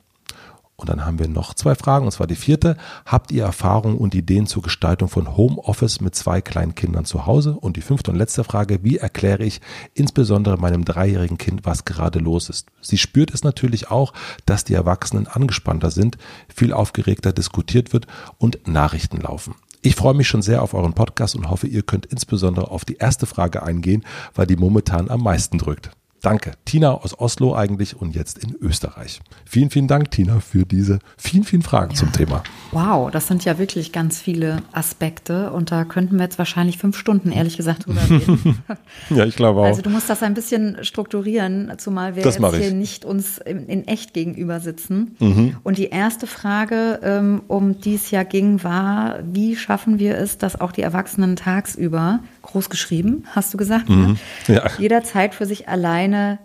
Und 0.80 0.88
dann 0.88 1.04
haben 1.04 1.18
wir 1.18 1.28
noch 1.28 1.54
zwei 1.54 1.74
Fragen, 1.74 2.06
und 2.06 2.12
zwar 2.12 2.26
die 2.26 2.34
vierte. 2.34 2.76
Habt 3.04 3.32
ihr 3.32 3.44
Erfahrungen 3.44 3.98
und 3.98 4.14
Ideen 4.14 4.46
zur 4.46 4.62
Gestaltung 4.62 5.08
von 5.08 5.36
Homeoffice 5.36 6.00
mit 6.00 6.14
zwei 6.14 6.40
kleinen 6.40 6.74
Kindern 6.74 7.04
zu 7.04 7.26
Hause? 7.26 7.52
Und 7.52 7.76
die 7.76 7.82
fünfte 7.82 8.10
und 8.10 8.16
letzte 8.16 8.44
Frage, 8.44 8.82
wie 8.82 8.96
erkläre 8.96 9.44
ich 9.44 9.60
insbesondere 9.94 10.56
meinem 10.56 10.84
dreijährigen 10.84 11.38
Kind, 11.38 11.64
was 11.64 11.84
gerade 11.84 12.18
los 12.18 12.48
ist? 12.48 12.68
Sie 12.80 12.98
spürt 12.98 13.32
es 13.34 13.44
natürlich 13.44 13.90
auch, 13.90 14.12
dass 14.46 14.64
die 14.64 14.74
Erwachsenen 14.74 15.26
angespannter 15.26 15.90
sind, 15.90 16.16
viel 16.48 16.72
aufgeregter 16.72 17.32
diskutiert 17.32 17.92
wird 17.92 18.06
und 18.38 18.66
Nachrichten 18.66 19.20
laufen. 19.20 19.54
Ich 19.82 19.96
freue 19.96 20.14
mich 20.14 20.28
schon 20.28 20.42
sehr 20.42 20.62
auf 20.62 20.74
euren 20.74 20.92
Podcast 20.92 21.36
und 21.36 21.48
hoffe, 21.48 21.66
ihr 21.66 21.82
könnt 21.82 22.06
insbesondere 22.06 22.70
auf 22.70 22.84
die 22.84 22.96
erste 22.96 23.26
Frage 23.26 23.62
eingehen, 23.62 24.04
weil 24.34 24.46
die 24.46 24.56
momentan 24.56 25.10
am 25.10 25.22
meisten 25.22 25.56
drückt. 25.56 25.90
Danke. 26.20 26.52
Tina 26.64 26.92
aus 26.92 27.18
Oslo 27.18 27.54
eigentlich 27.54 27.96
und 27.96 28.14
jetzt 28.14 28.38
in 28.38 28.54
Österreich. 28.60 29.20
Vielen, 29.46 29.70
vielen 29.70 29.88
Dank, 29.88 30.10
Tina, 30.10 30.40
für 30.40 30.66
diese 30.66 30.98
vielen, 31.16 31.44
vielen 31.44 31.62
Fragen 31.62 31.92
ja. 31.92 31.96
zum 31.96 32.12
Thema. 32.12 32.42
Wow, 32.72 33.10
das 33.10 33.26
sind 33.26 33.44
ja 33.44 33.58
wirklich 33.58 33.90
ganz 33.92 34.20
viele 34.20 34.62
Aspekte 34.72 35.50
und 35.50 35.70
da 35.70 35.84
könnten 35.84 36.16
wir 36.16 36.24
jetzt 36.24 36.38
wahrscheinlich 36.38 36.78
fünf 36.78 36.96
Stunden, 36.96 37.32
ehrlich 37.32 37.56
gesagt, 37.56 37.86
drüber 37.86 38.02
reden. 38.10 38.62
ja, 39.10 39.24
ich 39.24 39.34
glaube 39.34 39.60
auch. 39.60 39.64
Also 39.64 39.82
du 39.82 39.90
musst 39.90 40.10
das 40.10 40.22
ein 40.22 40.34
bisschen 40.34 40.84
strukturieren, 40.84 41.72
zumal 41.78 42.16
wir 42.16 42.22
das 42.22 42.38
jetzt 42.38 42.56
hier 42.56 42.72
nicht 42.72 43.04
uns 43.04 43.38
in, 43.38 43.66
in 43.66 43.88
echt 43.88 44.12
gegenüber 44.12 44.60
sitzen. 44.60 45.16
Mhm. 45.20 45.56
Und 45.62 45.78
die 45.78 45.88
erste 45.88 46.26
Frage, 46.26 47.00
ähm, 47.02 47.42
um 47.48 47.80
die 47.80 47.94
es 47.94 48.10
ja 48.10 48.24
ging, 48.24 48.62
war, 48.62 49.20
wie 49.24 49.56
schaffen 49.56 49.98
wir 49.98 50.18
es, 50.18 50.36
dass 50.36 50.60
auch 50.60 50.72
die 50.72 50.82
Erwachsenen 50.82 51.36
tagsüber 51.36 52.20
groß 52.52 52.70
geschrieben, 52.70 53.24
hast 53.34 53.52
du 53.52 53.58
gesagt, 53.58 53.88
ne? 53.88 53.96
mhm. 53.96 54.18
ne? 54.48 54.54
ja. 54.54 54.70
jederzeit 54.78 55.34
für 55.34 55.46
sich 55.46 55.68
alleine 55.68 56.38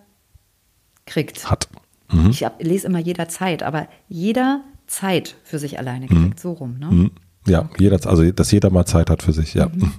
kriegt. 1.06 1.50
Hat. 1.50 1.68
Mhm. 2.12 2.30
Ich 2.30 2.44
hab, 2.44 2.62
lese 2.62 2.88
immer 2.88 3.00
jederzeit, 3.00 3.64
aber 3.64 3.88
jeder 4.08 4.62
Zeit 4.88 5.36
für 5.44 5.60
sich 5.60 5.80
alleine 5.80 6.08
kriegt, 6.08 6.22
mhm. 6.22 6.34
so 6.38 6.54
rum. 6.54 6.78
Ne? 6.80 6.88
Mhm. 6.88 7.12
Ja, 7.48 7.70
jeder, 7.78 8.00
also 8.08 8.32
dass 8.32 8.52
jeder 8.52 8.70
mal 8.70 8.86
Zeit 8.86 9.10
hat 9.10 9.22
für 9.22 9.34
sich, 9.34 9.54
ja. 9.54 9.68
Mhm. 9.68 9.94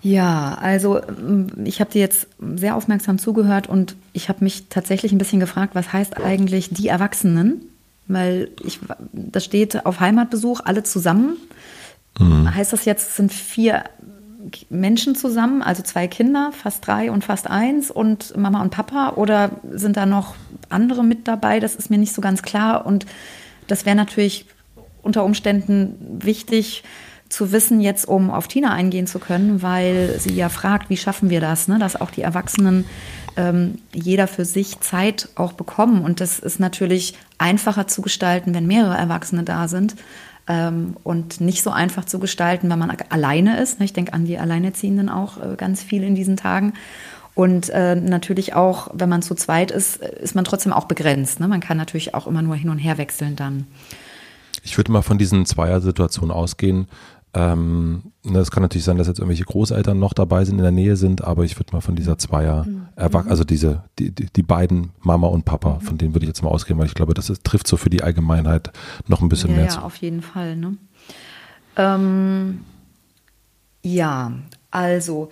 Ja, 0.00 0.56
also 0.60 1.00
ich 1.64 1.80
habe 1.80 1.90
dir 1.90 2.00
jetzt 2.00 2.28
sehr 2.56 2.76
aufmerksam 2.76 3.18
zugehört 3.18 3.68
und 3.68 3.96
ich 4.12 4.28
habe 4.28 4.44
mich 4.44 4.66
tatsächlich 4.68 5.12
ein 5.12 5.18
bisschen 5.18 5.40
gefragt, 5.40 5.74
was 5.74 5.92
heißt 5.92 6.20
eigentlich 6.22 6.70
die 6.70 6.88
Erwachsenen? 6.88 7.62
Weil 8.06 8.50
ich, 8.64 8.78
das 9.12 9.44
steht 9.44 9.84
auf 9.86 10.00
Heimatbesuch, 10.00 10.60
alle 10.64 10.82
zusammen. 10.82 11.36
Mhm. 12.18 12.54
Heißt 12.54 12.72
das 12.72 12.84
jetzt, 12.84 13.10
es 13.10 13.16
sind 13.16 13.32
vier 13.32 13.84
Menschen 14.70 15.14
zusammen, 15.14 15.62
also 15.62 15.82
zwei 15.82 16.06
Kinder, 16.06 16.52
fast 16.52 16.86
drei 16.86 17.10
und 17.10 17.24
fast 17.24 17.48
eins 17.48 17.90
und 17.90 18.36
Mama 18.36 18.62
und 18.62 18.70
Papa 18.70 19.14
oder 19.16 19.50
sind 19.70 19.96
da 19.96 20.06
noch 20.06 20.34
andere 20.68 21.04
mit 21.04 21.28
dabei? 21.28 21.60
Das 21.60 21.74
ist 21.74 21.90
mir 21.90 21.98
nicht 21.98 22.14
so 22.14 22.20
ganz 22.20 22.42
klar 22.42 22.86
und 22.86 23.06
das 23.66 23.84
wäre 23.84 23.96
natürlich 23.96 24.46
unter 25.02 25.24
Umständen 25.24 25.94
wichtig 26.22 26.82
zu 27.28 27.52
wissen, 27.52 27.80
jetzt 27.80 28.08
um 28.08 28.30
auf 28.30 28.48
Tina 28.48 28.72
eingehen 28.72 29.06
zu 29.06 29.18
können, 29.18 29.60
weil 29.60 30.18
sie 30.18 30.32
ja 30.32 30.48
fragt, 30.48 30.88
wie 30.88 30.96
schaffen 30.96 31.28
wir 31.28 31.40
das, 31.40 31.68
ne? 31.68 31.78
dass 31.78 32.00
auch 32.00 32.10
die 32.10 32.22
Erwachsenen 32.22 32.86
ähm, 33.36 33.78
jeder 33.92 34.26
für 34.26 34.46
sich 34.46 34.80
Zeit 34.80 35.28
auch 35.34 35.52
bekommen. 35.52 36.02
Und 36.02 36.22
das 36.22 36.38
ist 36.38 36.58
natürlich 36.58 37.14
einfacher 37.36 37.86
zu 37.86 38.00
gestalten, 38.00 38.54
wenn 38.54 38.66
mehrere 38.66 38.96
Erwachsene 38.96 39.42
da 39.42 39.68
sind 39.68 39.94
und 41.04 41.40
nicht 41.40 41.62
so 41.62 41.70
einfach 41.70 42.04
zu 42.04 42.18
gestalten, 42.18 42.70
wenn 42.70 42.78
man 42.78 42.96
alleine 43.10 43.60
ist. 43.60 43.80
Ich 43.80 43.92
denke 43.92 44.14
an 44.14 44.24
die 44.24 44.38
Alleinerziehenden 44.38 45.08
auch 45.08 45.36
äh, 45.36 45.56
ganz 45.56 45.82
viel 45.82 46.02
in 46.02 46.14
diesen 46.14 46.36
Tagen. 46.36 46.72
Und 47.34 47.68
äh, 47.70 47.94
natürlich 47.94 48.54
auch, 48.54 48.88
wenn 48.94 49.08
man 49.08 49.22
zu 49.22 49.34
zweit 49.36 49.70
ist, 49.70 49.98
ist 49.98 50.34
man 50.34 50.44
trotzdem 50.44 50.72
auch 50.72 50.86
begrenzt. 50.86 51.38
Ne? 51.38 51.46
Man 51.46 51.60
kann 51.60 51.76
natürlich 51.76 52.14
auch 52.14 52.26
immer 52.26 52.42
nur 52.42 52.56
hin 52.56 52.68
und 52.68 52.78
her 52.78 52.98
wechseln 52.98 53.36
dann. 53.36 53.66
Ich 54.64 54.76
würde 54.76 54.90
mal 54.90 55.02
von 55.02 55.18
diesen 55.18 55.46
Zweier-Situationen 55.46 56.32
ausgehen. 56.32 56.88
Ähm, 57.34 58.12
ne, 58.24 58.38
es 58.38 58.50
kann 58.50 58.62
natürlich 58.62 58.84
sein, 58.84 58.96
dass 58.96 59.06
jetzt 59.06 59.18
irgendwelche 59.18 59.44
Großeltern 59.44 59.98
noch 59.98 60.14
dabei 60.14 60.44
sind, 60.44 60.56
in 60.56 60.62
der 60.62 60.72
Nähe 60.72 60.96
sind, 60.96 61.22
aber 61.22 61.44
ich 61.44 61.58
würde 61.58 61.72
mal 61.72 61.80
von 61.80 61.94
dieser 61.94 62.16
Zweier, 62.16 62.64
mhm. 62.64 62.88
also 62.96 63.44
diese, 63.44 63.84
die, 63.98 64.10
die, 64.10 64.42
beiden 64.42 64.90
Mama 65.00 65.26
und 65.26 65.44
Papa, 65.44 65.74
mhm. 65.74 65.80
von 65.82 65.98
denen 65.98 66.14
würde 66.14 66.24
ich 66.24 66.28
jetzt 66.28 66.42
mal 66.42 66.48
ausgehen, 66.48 66.78
weil 66.78 66.86
ich 66.86 66.94
glaube, 66.94 67.14
das 67.14 67.28
ist, 67.28 67.44
trifft 67.44 67.66
so 67.66 67.76
für 67.76 67.90
die 67.90 68.02
Allgemeinheit 68.02 68.72
noch 69.06 69.20
ein 69.20 69.28
bisschen 69.28 69.50
ja, 69.50 69.56
mehr 69.56 69.64
ja, 69.66 69.70
zu. 69.70 69.78
Ja, 69.80 69.84
auf 69.84 69.96
jeden 69.96 70.22
Fall. 70.22 70.56
Ne? 70.56 70.78
Ähm, 71.76 72.60
ja, 73.82 74.32
also 74.70 75.28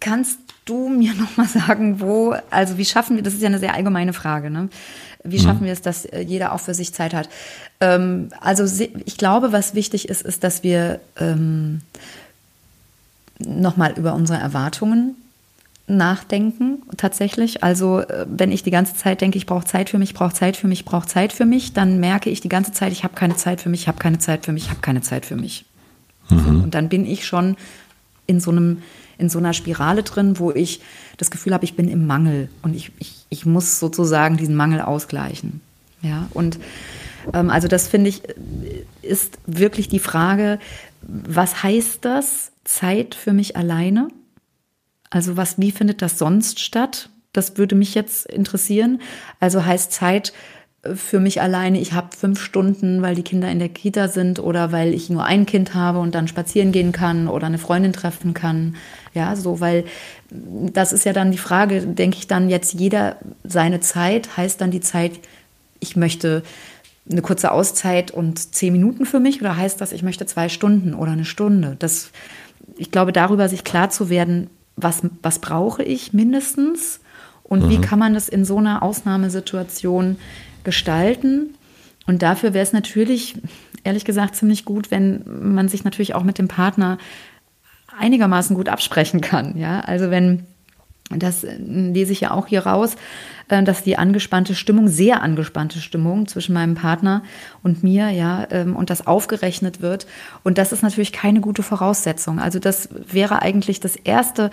kannst 0.00 0.38
du 0.68 0.88
mir 0.88 1.14
noch 1.18 1.36
mal 1.36 1.48
sagen, 1.48 2.00
wo, 2.00 2.34
also 2.50 2.78
wie 2.78 2.84
schaffen 2.84 3.16
wir, 3.16 3.22
das 3.22 3.34
ist 3.34 3.42
ja 3.42 3.48
eine 3.48 3.58
sehr 3.58 3.74
allgemeine 3.74 4.12
Frage, 4.12 4.50
ne? 4.50 4.68
Wie 5.24 5.40
schaffen 5.40 5.62
mhm. 5.62 5.66
wir 5.66 5.72
es, 5.72 5.82
dass 5.82 6.04
äh, 6.04 6.20
jeder 6.20 6.52
auch 6.52 6.60
für 6.60 6.74
sich 6.74 6.94
Zeit 6.94 7.12
hat? 7.12 7.28
Ähm, 7.80 8.28
also 8.40 8.64
ich 9.04 9.16
glaube, 9.16 9.52
was 9.52 9.74
wichtig 9.74 10.08
ist, 10.08 10.22
ist, 10.22 10.44
dass 10.44 10.62
wir 10.62 11.00
ähm, 11.18 11.80
nochmal 13.40 13.94
über 13.96 14.14
unsere 14.14 14.38
Erwartungen 14.38 15.16
nachdenken, 15.88 16.82
tatsächlich. 16.96 17.64
Also 17.64 18.00
äh, 18.00 18.26
wenn 18.28 18.52
ich 18.52 18.62
die 18.62 18.70
ganze 18.70 18.94
Zeit 18.94 19.20
denke, 19.20 19.38
ich 19.38 19.46
brauche 19.46 19.64
Zeit 19.64 19.90
für 19.90 19.98
mich, 19.98 20.14
brauche 20.14 20.34
Zeit 20.34 20.56
für 20.56 20.68
mich, 20.68 20.84
brauche 20.84 21.06
Zeit 21.06 21.32
für 21.32 21.46
mich, 21.46 21.72
dann 21.72 21.98
merke 21.98 22.30
ich 22.30 22.40
die 22.40 22.48
ganze 22.48 22.72
Zeit, 22.72 22.92
ich 22.92 23.04
habe 23.04 23.14
keine 23.14 23.36
Zeit 23.36 23.60
für 23.60 23.70
mich, 23.70 23.82
ich 23.82 23.88
habe 23.88 23.98
keine 23.98 24.18
Zeit 24.18 24.44
für 24.44 24.52
mich, 24.52 24.64
ich 24.64 24.70
habe 24.70 24.80
keine 24.80 25.00
Zeit 25.00 25.26
für 25.26 25.36
mich. 25.36 25.64
Mhm. 26.28 26.62
Und 26.64 26.74
dann 26.74 26.88
bin 26.88 27.06
ich 27.06 27.26
schon 27.26 27.56
in 28.26 28.40
so 28.40 28.50
einem 28.50 28.82
in 29.18 29.28
so 29.28 29.38
einer 29.38 29.52
Spirale 29.52 30.02
drin, 30.02 30.38
wo 30.38 30.50
ich 30.52 30.80
das 31.16 31.30
Gefühl 31.30 31.52
habe, 31.52 31.64
ich 31.64 31.76
bin 31.76 31.88
im 31.88 32.06
Mangel 32.06 32.48
und 32.62 32.74
ich, 32.74 32.92
ich, 32.98 33.26
ich 33.28 33.44
muss 33.44 33.80
sozusagen 33.80 34.36
diesen 34.36 34.54
Mangel 34.54 34.80
ausgleichen. 34.80 35.60
Ja, 36.00 36.28
und 36.32 36.58
ähm, 37.34 37.50
also 37.50 37.68
das 37.68 37.88
finde 37.88 38.10
ich 38.10 38.22
ist 39.02 39.38
wirklich 39.46 39.88
die 39.88 39.98
Frage, 39.98 40.58
was 41.02 41.62
heißt 41.62 42.04
das 42.04 42.52
Zeit 42.64 43.14
für 43.14 43.32
mich 43.32 43.56
alleine? 43.56 44.08
Also 45.10 45.36
was, 45.36 45.58
wie 45.58 45.72
findet 45.72 46.02
das 46.02 46.18
sonst 46.18 46.60
statt? 46.60 47.08
Das 47.32 47.56
würde 47.56 47.74
mich 47.74 47.94
jetzt 47.94 48.26
interessieren. 48.26 49.00
Also 49.40 49.64
heißt 49.64 49.92
Zeit 49.92 50.32
für 50.94 51.18
mich 51.18 51.42
alleine, 51.42 51.80
ich 51.80 51.92
habe 51.92 52.16
fünf 52.16 52.40
Stunden, 52.40 53.02
weil 53.02 53.16
die 53.16 53.22
Kinder 53.22 53.50
in 53.50 53.58
der 53.58 53.68
Kita 53.68 54.08
sind 54.08 54.38
oder 54.38 54.70
weil 54.70 54.94
ich 54.94 55.10
nur 55.10 55.24
ein 55.24 55.44
Kind 55.44 55.74
habe 55.74 55.98
und 55.98 56.14
dann 56.14 56.28
spazieren 56.28 56.70
gehen 56.70 56.92
kann 56.92 57.26
oder 57.26 57.46
eine 57.46 57.58
Freundin 57.58 57.92
treffen 57.92 58.32
kann. 58.32 58.76
Ja, 59.12 59.34
so, 59.34 59.60
weil 59.60 59.84
das 60.30 60.92
ist 60.92 61.04
ja 61.04 61.12
dann 61.12 61.32
die 61.32 61.38
Frage, 61.38 61.82
denke 61.82 62.18
ich 62.18 62.28
dann 62.28 62.48
jetzt 62.48 62.74
jeder 62.74 63.16
seine 63.42 63.80
Zeit, 63.80 64.36
heißt 64.36 64.60
dann 64.60 64.70
die 64.70 64.80
Zeit, 64.80 65.12
ich 65.80 65.96
möchte 65.96 66.42
eine 67.10 67.22
kurze 67.22 67.50
Auszeit 67.50 68.10
und 68.10 68.54
zehn 68.54 68.72
Minuten 68.72 69.04
für 69.04 69.18
mich 69.18 69.40
oder 69.40 69.56
heißt 69.56 69.80
das, 69.80 69.92
ich 69.92 70.02
möchte 70.02 70.26
zwei 70.26 70.48
Stunden 70.48 70.94
oder 70.94 71.12
eine 71.12 71.24
Stunde? 71.24 71.74
Das, 71.78 72.12
ich 72.76 72.90
glaube, 72.92 73.12
darüber 73.12 73.48
sich 73.48 73.64
klar 73.64 73.90
zu 73.90 74.10
werden, 74.10 74.48
was, 74.76 75.02
was 75.22 75.40
brauche 75.40 75.82
ich 75.82 76.12
mindestens 76.12 77.00
und 77.42 77.64
mhm. 77.64 77.70
wie 77.70 77.80
kann 77.80 77.98
man 77.98 78.14
das 78.14 78.28
in 78.28 78.44
so 78.44 78.58
einer 78.58 78.82
Ausnahmesituation 78.82 80.18
gestalten. 80.68 81.54
Und 82.06 82.20
dafür 82.20 82.52
wäre 82.52 82.62
es 82.62 82.74
natürlich, 82.74 83.36
ehrlich 83.84 84.04
gesagt, 84.04 84.36
ziemlich 84.36 84.66
gut, 84.66 84.90
wenn 84.90 85.24
man 85.54 85.70
sich 85.70 85.82
natürlich 85.82 86.14
auch 86.14 86.24
mit 86.24 86.36
dem 86.36 86.46
Partner 86.46 86.98
einigermaßen 87.98 88.54
gut 88.54 88.68
absprechen 88.68 89.22
kann. 89.22 89.56
Ja, 89.56 89.80
also 89.80 90.10
wenn 90.10 90.44
das 91.10 91.46
lese 91.58 92.12
ich 92.12 92.20
ja 92.20 92.32
auch 92.32 92.46
hier 92.46 92.66
raus, 92.66 92.96
äh, 93.48 93.62
dass 93.62 93.82
die 93.82 93.96
angespannte 93.96 94.54
Stimmung, 94.54 94.88
sehr 94.88 95.22
angespannte 95.22 95.78
Stimmung 95.78 96.28
zwischen 96.28 96.52
meinem 96.52 96.74
Partner 96.74 97.22
und 97.62 97.82
mir, 97.82 98.10
ja, 98.10 98.46
ähm, 98.50 98.76
und 98.76 98.90
das 98.90 99.06
aufgerechnet 99.06 99.80
wird. 99.80 100.06
Und 100.44 100.58
das 100.58 100.70
ist 100.70 100.82
natürlich 100.82 101.12
keine 101.14 101.40
gute 101.40 101.62
Voraussetzung. 101.62 102.38
Also 102.38 102.58
das 102.58 102.90
wäre 102.92 103.40
eigentlich 103.40 103.80
das 103.80 103.96
erste, 103.96 104.50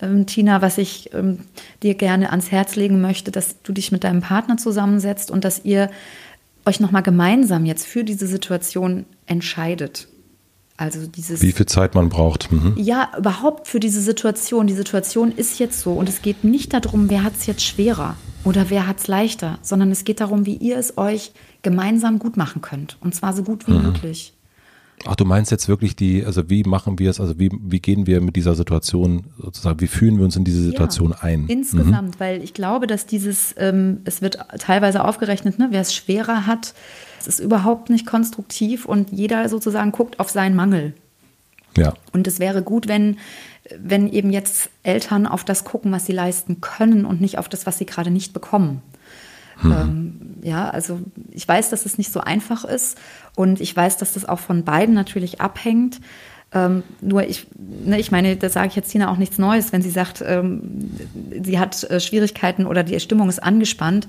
ähm, 0.00 0.26
Tina, 0.26 0.62
was 0.62 0.78
ich 0.78 1.12
ähm, 1.12 1.40
dir 1.82 1.94
gerne 1.94 2.30
ans 2.30 2.50
Herz 2.50 2.76
legen 2.76 3.00
möchte, 3.00 3.30
dass 3.30 3.62
du 3.62 3.72
dich 3.72 3.92
mit 3.92 4.04
deinem 4.04 4.20
Partner 4.20 4.56
zusammensetzt 4.56 5.30
und 5.30 5.44
dass 5.44 5.64
ihr 5.64 5.90
euch 6.66 6.80
nochmal 6.80 7.02
gemeinsam 7.02 7.64
jetzt 7.64 7.86
für 7.86 8.04
diese 8.04 8.26
Situation 8.26 9.06
entscheidet. 9.26 10.08
Also 10.76 11.06
dieses. 11.06 11.42
Wie 11.42 11.50
viel 11.50 11.66
Zeit 11.66 11.96
man 11.96 12.08
braucht. 12.08 12.52
Mhm. 12.52 12.74
Ja, 12.76 13.10
überhaupt 13.18 13.66
für 13.66 13.80
diese 13.80 14.00
Situation. 14.00 14.68
Die 14.68 14.74
Situation 14.74 15.32
ist 15.32 15.58
jetzt 15.58 15.80
so 15.80 15.92
und 15.92 16.08
es 16.08 16.22
geht 16.22 16.44
nicht 16.44 16.72
darum, 16.72 17.10
wer 17.10 17.24
hat 17.24 17.34
es 17.36 17.46
jetzt 17.46 17.64
schwerer 17.64 18.16
oder 18.44 18.70
wer 18.70 18.86
hat 18.86 19.00
es 19.00 19.08
leichter, 19.08 19.58
sondern 19.62 19.90
es 19.90 20.04
geht 20.04 20.20
darum, 20.20 20.46
wie 20.46 20.54
ihr 20.54 20.78
es 20.78 20.96
euch 20.96 21.32
gemeinsam 21.62 22.20
gut 22.20 22.36
machen 22.36 22.62
könnt. 22.62 22.96
Und 23.00 23.14
zwar 23.14 23.34
so 23.34 23.42
gut 23.42 23.66
wie 23.66 23.72
mhm. 23.72 23.82
möglich. 23.82 24.34
Ach, 25.06 25.16
du 25.16 25.24
meinst 25.24 25.50
jetzt 25.50 25.68
wirklich 25.68 25.96
die, 25.96 26.24
also 26.24 26.50
wie 26.50 26.64
machen 26.64 26.98
wir 26.98 27.10
es, 27.10 27.20
also 27.20 27.38
wie, 27.38 27.50
wie 27.52 27.80
gehen 27.80 28.06
wir 28.06 28.20
mit 28.20 28.36
dieser 28.36 28.54
Situation 28.54 29.24
sozusagen, 29.38 29.80
wie 29.80 29.86
fühlen 29.86 30.18
wir 30.18 30.24
uns 30.24 30.36
in 30.36 30.44
diese 30.44 30.62
Situation 30.62 31.10
ja, 31.10 31.18
ein? 31.20 31.46
Insgesamt, 31.46 32.16
mhm. 32.16 32.20
weil 32.20 32.42
ich 32.42 32.54
glaube, 32.54 32.86
dass 32.86 33.06
dieses, 33.06 33.54
ähm, 33.58 34.00
es 34.04 34.22
wird 34.22 34.38
teilweise 34.58 35.04
aufgerechnet, 35.04 35.58
ne, 35.58 35.68
wer 35.70 35.80
es 35.80 35.94
schwerer 35.94 36.46
hat, 36.46 36.74
es 37.20 37.26
ist 37.26 37.40
überhaupt 37.40 37.90
nicht 37.90 38.06
konstruktiv 38.06 38.84
und 38.86 39.10
jeder 39.12 39.48
sozusagen 39.48 39.92
guckt 39.92 40.20
auf 40.20 40.30
seinen 40.30 40.56
Mangel. 40.56 40.94
Ja. 41.76 41.94
Und 42.12 42.26
es 42.26 42.40
wäre 42.40 42.62
gut, 42.62 42.88
wenn, 42.88 43.18
wenn 43.78 44.08
eben 44.08 44.30
jetzt 44.30 44.70
Eltern 44.82 45.26
auf 45.26 45.44
das 45.44 45.64
gucken, 45.64 45.92
was 45.92 46.06
sie 46.06 46.12
leisten 46.12 46.60
können 46.60 47.04
und 47.04 47.20
nicht 47.20 47.38
auf 47.38 47.48
das, 47.48 47.66
was 47.66 47.78
sie 47.78 47.86
gerade 47.86 48.10
nicht 48.10 48.32
bekommen. 48.32 48.82
Hm. 49.60 49.72
Ähm, 49.72 50.20
ja, 50.42 50.70
also 50.70 51.00
ich 51.30 51.46
weiß, 51.46 51.70
dass 51.70 51.84
es 51.84 51.98
nicht 51.98 52.12
so 52.12 52.20
einfach 52.20 52.64
ist 52.64 52.98
und 53.38 53.60
ich 53.60 53.74
weiß, 53.74 53.98
dass 53.98 54.14
das 54.14 54.28
auch 54.28 54.40
von 54.40 54.64
beiden 54.64 54.96
natürlich 54.96 55.40
abhängt. 55.40 56.00
Ähm, 56.52 56.82
nur 57.00 57.22
ich, 57.22 57.46
ne, 57.56 58.00
ich 58.00 58.10
meine, 58.10 58.36
da 58.36 58.48
sage 58.48 58.68
ich 58.68 58.74
jetzt 58.74 58.90
Tina 58.90 59.12
auch 59.12 59.16
nichts 59.16 59.38
Neues, 59.38 59.72
wenn 59.72 59.80
sie 59.80 59.90
sagt, 59.90 60.24
ähm, 60.26 60.90
sie 61.40 61.58
hat 61.60 61.84
äh, 61.84 62.00
Schwierigkeiten 62.00 62.66
oder 62.66 62.82
die 62.82 62.98
Stimmung 62.98 63.28
ist 63.28 63.40
angespannt, 63.40 64.08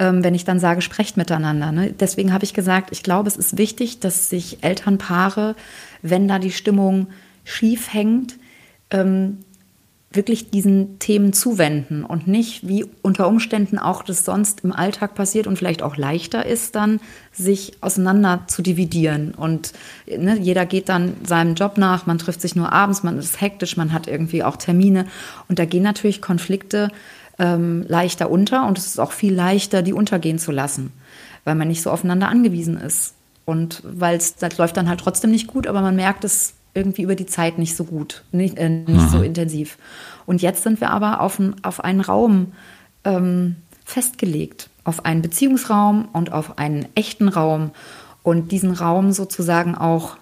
ähm, 0.00 0.24
wenn 0.24 0.34
ich 0.34 0.44
dann 0.44 0.58
sage, 0.58 0.82
sprecht 0.82 1.16
miteinander. 1.16 1.70
Ne? 1.70 1.92
Deswegen 1.92 2.32
habe 2.32 2.44
ich 2.44 2.52
gesagt, 2.52 2.90
ich 2.90 3.04
glaube, 3.04 3.28
es 3.28 3.36
ist 3.36 3.58
wichtig, 3.58 4.00
dass 4.00 4.28
sich 4.28 4.64
Elternpaare, 4.64 5.54
wenn 6.02 6.26
da 6.26 6.40
die 6.40 6.50
Stimmung 6.50 7.08
schief 7.44 7.92
hängt, 7.92 8.38
ähm, 8.90 9.38
wirklich 10.14 10.50
diesen 10.50 10.98
Themen 10.98 11.32
zuwenden 11.32 12.04
und 12.04 12.26
nicht, 12.26 12.66
wie 12.66 12.86
unter 13.02 13.26
Umständen 13.28 13.78
auch 13.78 14.02
das 14.02 14.24
sonst 14.24 14.64
im 14.64 14.72
Alltag 14.72 15.14
passiert 15.14 15.46
und 15.46 15.56
vielleicht 15.56 15.82
auch 15.82 15.96
leichter 15.96 16.46
ist, 16.46 16.74
dann 16.74 17.00
sich 17.32 17.72
auseinander 17.80 18.42
zu 18.46 18.62
dividieren. 18.62 19.34
Und 19.34 19.72
ne, 20.06 20.38
jeder 20.38 20.66
geht 20.66 20.88
dann 20.88 21.14
seinem 21.24 21.54
Job 21.54 21.78
nach, 21.78 22.06
man 22.06 22.18
trifft 22.18 22.40
sich 22.40 22.54
nur 22.56 22.72
abends, 22.72 23.02
man 23.02 23.18
ist 23.18 23.40
hektisch, 23.40 23.76
man 23.76 23.92
hat 23.92 24.06
irgendwie 24.06 24.44
auch 24.44 24.56
Termine. 24.56 25.06
Und 25.48 25.58
da 25.58 25.64
gehen 25.64 25.82
natürlich 25.82 26.22
Konflikte 26.22 26.90
ähm, 27.38 27.84
leichter 27.88 28.30
unter 28.30 28.66
und 28.66 28.78
es 28.78 28.86
ist 28.86 29.00
auch 29.00 29.12
viel 29.12 29.34
leichter, 29.34 29.82
die 29.82 29.92
untergehen 29.92 30.38
zu 30.38 30.52
lassen, 30.52 30.92
weil 31.44 31.54
man 31.54 31.68
nicht 31.68 31.82
so 31.82 31.90
aufeinander 31.90 32.28
angewiesen 32.28 32.76
ist. 32.76 33.14
Und 33.44 33.82
weil 33.84 34.16
es, 34.16 34.36
das 34.36 34.56
läuft 34.58 34.76
dann 34.76 34.88
halt 34.88 35.00
trotzdem 35.00 35.30
nicht 35.30 35.48
gut, 35.48 35.66
aber 35.66 35.82
man 35.82 35.96
merkt 35.96 36.24
es 36.24 36.54
irgendwie 36.74 37.02
über 37.02 37.14
die 37.14 37.26
Zeit 37.26 37.58
nicht 37.58 37.76
so 37.76 37.84
gut, 37.84 38.24
nicht, 38.32 38.58
äh, 38.58 38.68
nicht 38.68 38.88
mhm. 38.88 39.08
so 39.08 39.22
intensiv. 39.22 39.78
Und 40.26 40.42
jetzt 40.42 40.62
sind 40.62 40.80
wir 40.80 40.90
aber 40.90 41.20
auf, 41.20 41.38
ein, 41.38 41.54
auf 41.62 41.82
einen 41.82 42.00
Raum 42.00 42.52
ähm, 43.04 43.56
festgelegt, 43.84 44.68
auf 44.82 45.04
einen 45.04 45.22
Beziehungsraum 45.22 46.08
und 46.12 46.32
auf 46.32 46.58
einen 46.58 46.86
echten 46.94 47.28
Raum. 47.28 47.70
Und 48.22 48.52
diesen 48.52 48.72
Raum 48.72 49.12
sozusagen 49.12 49.74
auch 49.74 50.16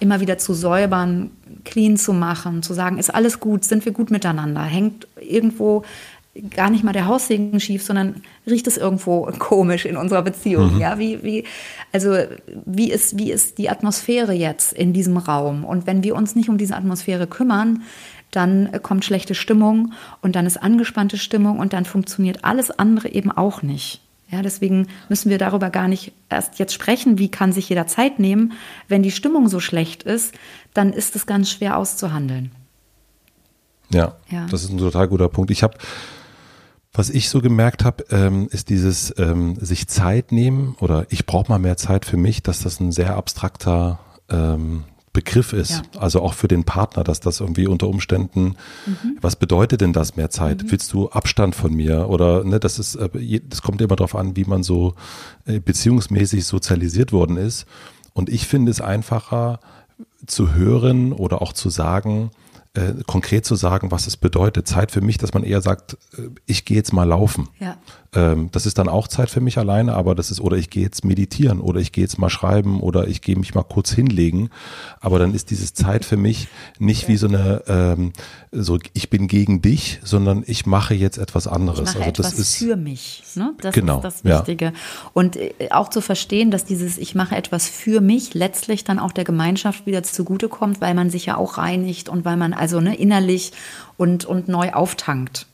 immer 0.00 0.20
wieder 0.20 0.38
zu 0.38 0.54
säubern, 0.54 1.30
clean 1.64 1.96
zu 1.96 2.12
machen, 2.12 2.62
zu 2.62 2.74
sagen, 2.74 2.98
ist 2.98 3.14
alles 3.14 3.40
gut, 3.40 3.64
sind 3.64 3.84
wir 3.84 3.92
gut 3.92 4.10
miteinander, 4.10 4.62
hängt 4.62 5.06
irgendwo 5.20 5.84
gar 6.50 6.70
nicht 6.70 6.84
mal 6.84 6.92
der 6.92 7.06
Haussegen 7.06 7.58
schief, 7.60 7.82
sondern 7.82 8.22
riecht 8.46 8.66
es 8.66 8.76
irgendwo 8.76 9.30
komisch 9.38 9.84
in 9.84 9.96
unserer 9.96 10.22
Beziehung. 10.22 10.74
Mhm. 10.74 10.80
Ja, 10.80 10.98
wie, 10.98 11.22
wie, 11.22 11.44
also 11.92 12.16
wie 12.64 12.90
ist, 12.90 13.18
wie 13.18 13.30
ist 13.30 13.58
die 13.58 13.70
Atmosphäre 13.70 14.32
jetzt 14.32 14.72
in 14.72 14.92
diesem 14.92 15.16
Raum? 15.16 15.64
Und 15.64 15.86
wenn 15.86 16.02
wir 16.02 16.14
uns 16.14 16.34
nicht 16.34 16.48
um 16.48 16.58
diese 16.58 16.76
Atmosphäre 16.76 17.26
kümmern, 17.26 17.82
dann 18.30 18.82
kommt 18.82 19.04
schlechte 19.04 19.34
Stimmung 19.34 19.92
und 20.20 20.36
dann 20.36 20.46
ist 20.46 20.62
angespannte 20.62 21.16
Stimmung 21.16 21.58
und 21.58 21.72
dann 21.72 21.84
funktioniert 21.84 22.44
alles 22.44 22.70
andere 22.70 23.08
eben 23.08 23.30
auch 23.30 23.62
nicht. 23.62 24.02
Ja, 24.28 24.42
deswegen 24.42 24.88
müssen 25.08 25.30
wir 25.30 25.38
darüber 25.38 25.70
gar 25.70 25.86
nicht 25.86 26.12
erst 26.28 26.58
jetzt 26.58 26.74
sprechen, 26.74 27.18
wie 27.18 27.30
kann 27.30 27.52
sich 27.52 27.68
jeder 27.68 27.86
Zeit 27.86 28.18
nehmen. 28.18 28.54
Wenn 28.88 29.04
die 29.04 29.12
Stimmung 29.12 29.48
so 29.48 29.60
schlecht 29.60 30.02
ist, 30.02 30.34
dann 30.74 30.92
ist 30.92 31.14
es 31.14 31.26
ganz 31.26 31.50
schwer 31.50 31.76
auszuhandeln. 31.78 32.50
Ja, 33.90 34.16
ja. 34.28 34.46
das 34.50 34.64
ist 34.64 34.70
ein 34.70 34.78
total 34.78 35.06
guter 35.06 35.28
Punkt. 35.28 35.52
Ich 35.52 35.62
habe 35.62 35.78
was 36.96 37.10
ich 37.10 37.28
so 37.28 37.40
gemerkt 37.40 37.84
habe, 37.84 38.04
ähm, 38.10 38.48
ist 38.50 38.70
dieses 38.70 39.14
ähm, 39.18 39.56
sich 39.60 39.86
Zeit 39.86 40.32
nehmen 40.32 40.76
oder 40.80 41.06
ich 41.10 41.26
brauche 41.26 41.50
mal 41.50 41.58
mehr 41.58 41.76
Zeit 41.76 42.04
für 42.04 42.16
mich, 42.16 42.42
dass 42.42 42.60
das 42.60 42.80
ein 42.80 42.90
sehr 42.90 43.16
abstrakter 43.16 44.00
ähm, 44.30 44.84
Begriff 45.12 45.54
ist. 45.54 45.70
Ja. 45.70 45.82
Also 46.00 46.20
auch 46.20 46.34
für 46.34 46.48
den 46.48 46.64
Partner, 46.64 47.02
dass 47.02 47.20
das 47.20 47.40
irgendwie 47.40 47.66
unter 47.66 47.88
Umständen, 47.88 48.56
mhm. 48.84 49.16
was 49.20 49.36
bedeutet 49.36 49.80
denn 49.80 49.94
das 49.94 50.16
mehr 50.16 50.30
Zeit? 50.30 50.64
Mhm. 50.64 50.72
Willst 50.72 50.92
du 50.92 51.08
Abstand 51.08 51.54
von 51.54 51.72
mir? 51.72 52.08
Oder 52.08 52.44
ne, 52.44 52.60
das 52.60 52.78
ist, 52.78 52.96
äh, 52.96 53.40
das 53.48 53.62
kommt 53.62 53.80
immer 53.80 53.96
darauf 53.96 54.14
an, 54.14 54.36
wie 54.36 54.44
man 54.44 54.62
so 54.62 54.94
äh, 55.46 55.58
beziehungsmäßig 55.58 56.44
sozialisiert 56.44 57.12
worden 57.12 57.36
ist. 57.36 57.66
Und 58.12 58.28
ich 58.28 58.46
finde 58.46 58.70
es 58.70 58.80
einfacher 58.80 59.60
zu 60.26 60.54
hören 60.54 61.12
oder 61.12 61.40
auch 61.40 61.52
zu 61.52 61.70
sagen, 61.70 62.30
äh, 62.76 62.94
konkret 63.06 63.44
zu 63.44 63.54
sagen, 63.54 63.90
was 63.90 64.06
es 64.06 64.16
bedeutet. 64.16 64.66
Zeit 64.68 64.90
für 64.90 65.00
mich, 65.00 65.18
dass 65.18 65.34
man 65.34 65.42
eher 65.42 65.60
sagt, 65.60 65.96
äh, 66.16 66.28
ich 66.46 66.64
gehe 66.64 66.76
jetzt 66.76 66.92
mal 66.92 67.04
laufen. 67.04 67.48
Ja. 67.58 67.76
Ähm, 68.16 68.48
das 68.50 68.64
ist 68.64 68.78
dann 68.78 68.88
auch 68.88 69.08
Zeit 69.08 69.28
für 69.28 69.42
mich 69.42 69.58
alleine, 69.58 69.94
aber 69.94 70.14
das 70.14 70.30
ist, 70.30 70.40
oder 70.40 70.56
ich 70.56 70.70
gehe 70.70 70.82
jetzt 70.82 71.04
meditieren 71.04 71.60
oder 71.60 71.80
ich 71.80 71.92
gehe 71.92 72.02
jetzt 72.02 72.18
mal 72.18 72.30
schreiben 72.30 72.80
oder 72.80 73.06
ich 73.08 73.20
gehe 73.20 73.36
mich 73.36 73.54
mal 73.54 73.62
kurz 73.62 73.92
hinlegen. 73.92 74.48
Aber 75.00 75.18
dann 75.18 75.34
ist 75.34 75.50
dieses 75.50 75.74
Zeit 75.74 76.04
für 76.04 76.16
mich 76.16 76.48
nicht 76.78 77.08
wie 77.08 77.18
so 77.18 77.28
eine, 77.28 77.62
ähm, 77.68 78.12
so 78.52 78.78
ich 78.94 79.10
bin 79.10 79.28
gegen 79.28 79.60
dich, 79.60 80.00
sondern 80.02 80.44
ich 80.46 80.64
mache 80.64 80.94
jetzt 80.94 81.18
etwas 81.18 81.46
anderes. 81.46 81.90
Ich 81.90 81.94
mache 81.96 82.06
also 82.06 82.22
das 82.22 82.32
etwas 82.32 82.38
ist 82.38 82.56
für 82.56 82.76
mich. 82.76 83.22
Ne? 83.34 83.52
Das 83.60 83.74
genau, 83.74 83.98
ist 83.98 84.04
das 84.04 84.24
Wichtige. 84.24 84.64
Ja. 84.66 84.72
Und 85.12 85.36
äh, 85.36 85.52
auch 85.70 85.90
zu 85.90 86.00
verstehen, 86.00 86.50
dass 86.50 86.64
dieses 86.64 86.96
Ich 86.96 87.14
mache 87.14 87.36
etwas 87.36 87.68
für 87.68 88.00
mich 88.00 88.32
letztlich 88.32 88.84
dann 88.84 88.98
auch 88.98 89.12
der 89.12 89.24
Gemeinschaft 89.24 89.84
wieder 89.84 90.02
zugutekommt, 90.02 90.80
weil 90.80 90.94
man 90.94 91.10
sich 91.10 91.26
ja 91.26 91.36
auch 91.36 91.58
reinigt 91.58 92.08
und 92.08 92.24
weil 92.24 92.38
man 92.38 92.54
also 92.54 92.80
ne, 92.80 92.96
innerlich 92.96 93.52
und, 93.98 94.24
und 94.24 94.48
neu 94.48 94.72
auftankt. 94.72 95.46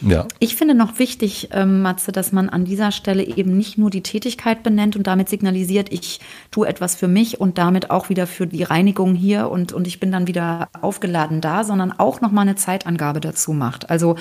Ja. 0.00 0.26
Ich 0.38 0.56
finde 0.56 0.74
noch 0.74 0.98
wichtig, 0.98 1.50
ähm, 1.52 1.82
Matze, 1.82 2.12
dass 2.12 2.32
man 2.32 2.48
an 2.48 2.64
dieser 2.64 2.92
Stelle 2.92 3.22
eben 3.22 3.56
nicht 3.56 3.78
nur 3.78 3.90
die 3.90 4.02
Tätigkeit 4.02 4.62
benennt 4.62 4.96
und 4.96 5.06
damit 5.06 5.28
signalisiert, 5.28 5.92
ich 5.92 6.20
tue 6.50 6.66
etwas 6.66 6.94
für 6.94 7.08
mich 7.08 7.40
und 7.40 7.58
damit 7.58 7.90
auch 7.90 8.08
wieder 8.08 8.26
für 8.26 8.46
die 8.46 8.62
Reinigung 8.62 9.14
hier 9.14 9.50
und, 9.50 9.72
und 9.72 9.86
ich 9.86 10.00
bin 10.00 10.10
dann 10.12 10.26
wieder 10.26 10.68
aufgeladen 10.80 11.40
da, 11.40 11.64
sondern 11.64 11.92
auch 11.92 12.20
nochmal 12.20 12.42
eine 12.42 12.56
Zeitangabe 12.56 13.20
dazu 13.20 13.52
macht. 13.52 13.90
Also 13.90 14.16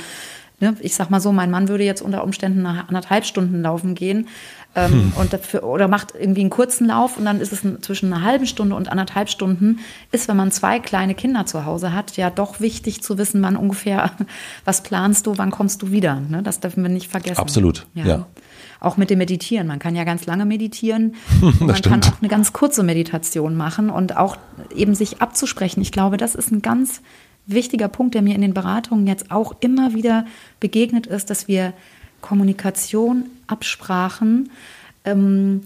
ne, 0.60 0.76
ich 0.82 0.96
sag 0.96 1.10
mal 1.10 1.20
so, 1.20 1.32
mein 1.32 1.52
Mann 1.52 1.68
würde 1.68 1.84
jetzt 1.84 2.02
unter 2.02 2.24
Umständen 2.24 2.62
nach 2.62 2.88
anderthalb 2.88 3.26
Stunden 3.26 3.62
laufen 3.62 3.96
gehen 3.96 4.28
ähm, 4.76 4.92
hm. 4.92 5.14
und 5.16 5.34
dafür, 5.34 5.64
oder 5.64 5.88
macht 5.88 6.14
irgendwie 6.18 6.42
einen 6.42 6.52
kurzen 6.52 6.88
Lauf 6.88 7.18
und 7.18 7.26
dann 7.26 7.42
ist 7.42 7.52
es 7.52 7.62
zwischen 7.82 8.14
einer 8.14 8.24
halben 8.24 8.46
Stunde 8.46 8.76
und 8.76 8.90
anderthalb 8.90 9.30
Stunden, 9.30 9.80
ist, 10.12 10.28
wenn 10.28 10.38
man 10.38 10.52
zwei 10.52 10.80
kleine 10.80 11.16
Kinder 11.16 11.46
zu 11.46 11.66
Hause 11.66 11.94
hat, 11.94 12.16
ja 12.18 12.30
doch 12.30 12.60
wichtig 12.60 13.02
zu 13.02 13.18
wissen, 13.18 13.42
wann 13.42 13.56
ungefähr, 13.56 14.12
was 14.66 14.84
planst 14.84 15.26
du, 15.26 15.38
wann 15.38 15.50
kommst 15.50 15.82
du 15.82 15.92
wieder. 15.92 16.20
Ne? 16.20 16.44
Das 16.44 16.60
dürfen 16.60 16.84
wir 16.84 16.90
nicht 16.90 17.10
vergessen. 17.10 17.40
Absolut, 17.40 17.88
ja. 17.96 18.06
ja. 18.06 18.26
Auch 18.80 18.96
mit 18.96 19.10
dem 19.10 19.18
Meditieren. 19.18 19.68
Man 19.68 19.80
kann 19.80 19.96
ja 19.96 20.06
ganz 20.06 20.26
lange 20.26 20.46
meditieren. 20.46 21.16
man 21.42 21.76
stimmt. 21.76 22.04
kann 22.04 22.14
auch 22.14 22.20
eine 22.22 22.30
ganz 22.30 22.54
kurze 22.54 22.84
Meditation 22.84 23.58
machen 23.58 23.90
und 23.90 24.16
auch 24.16 24.38
eben 24.74 24.96
sich 24.96 25.22
abzusprechen. 25.22 25.82
Ich 25.82 25.92
glaube, 25.92 26.18
das 26.18 26.36
ist 26.36 26.52
ein 26.52 26.62
ganz 26.62 27.02
wichtiger 27.46 27.88
Punkt, 27.88 28.14
der 28.14 28.22
mir 28.22 28.36
in 28.36 28.42
den 28.42 28.54
Beratungen 28.54 29.08
jetzt 29.08 29.32
auch 29.32 29.56
immer 29.60 29.94
wieder 29.96 30.26
begegnet 30.60 31.08
ist, 31.08 31.30
dass 31.30 31.48
wir 31.48 31.74
Kommunikation, 32.22 33.26
Absprachen 33.48 34.50
ähm, 35.06 35.62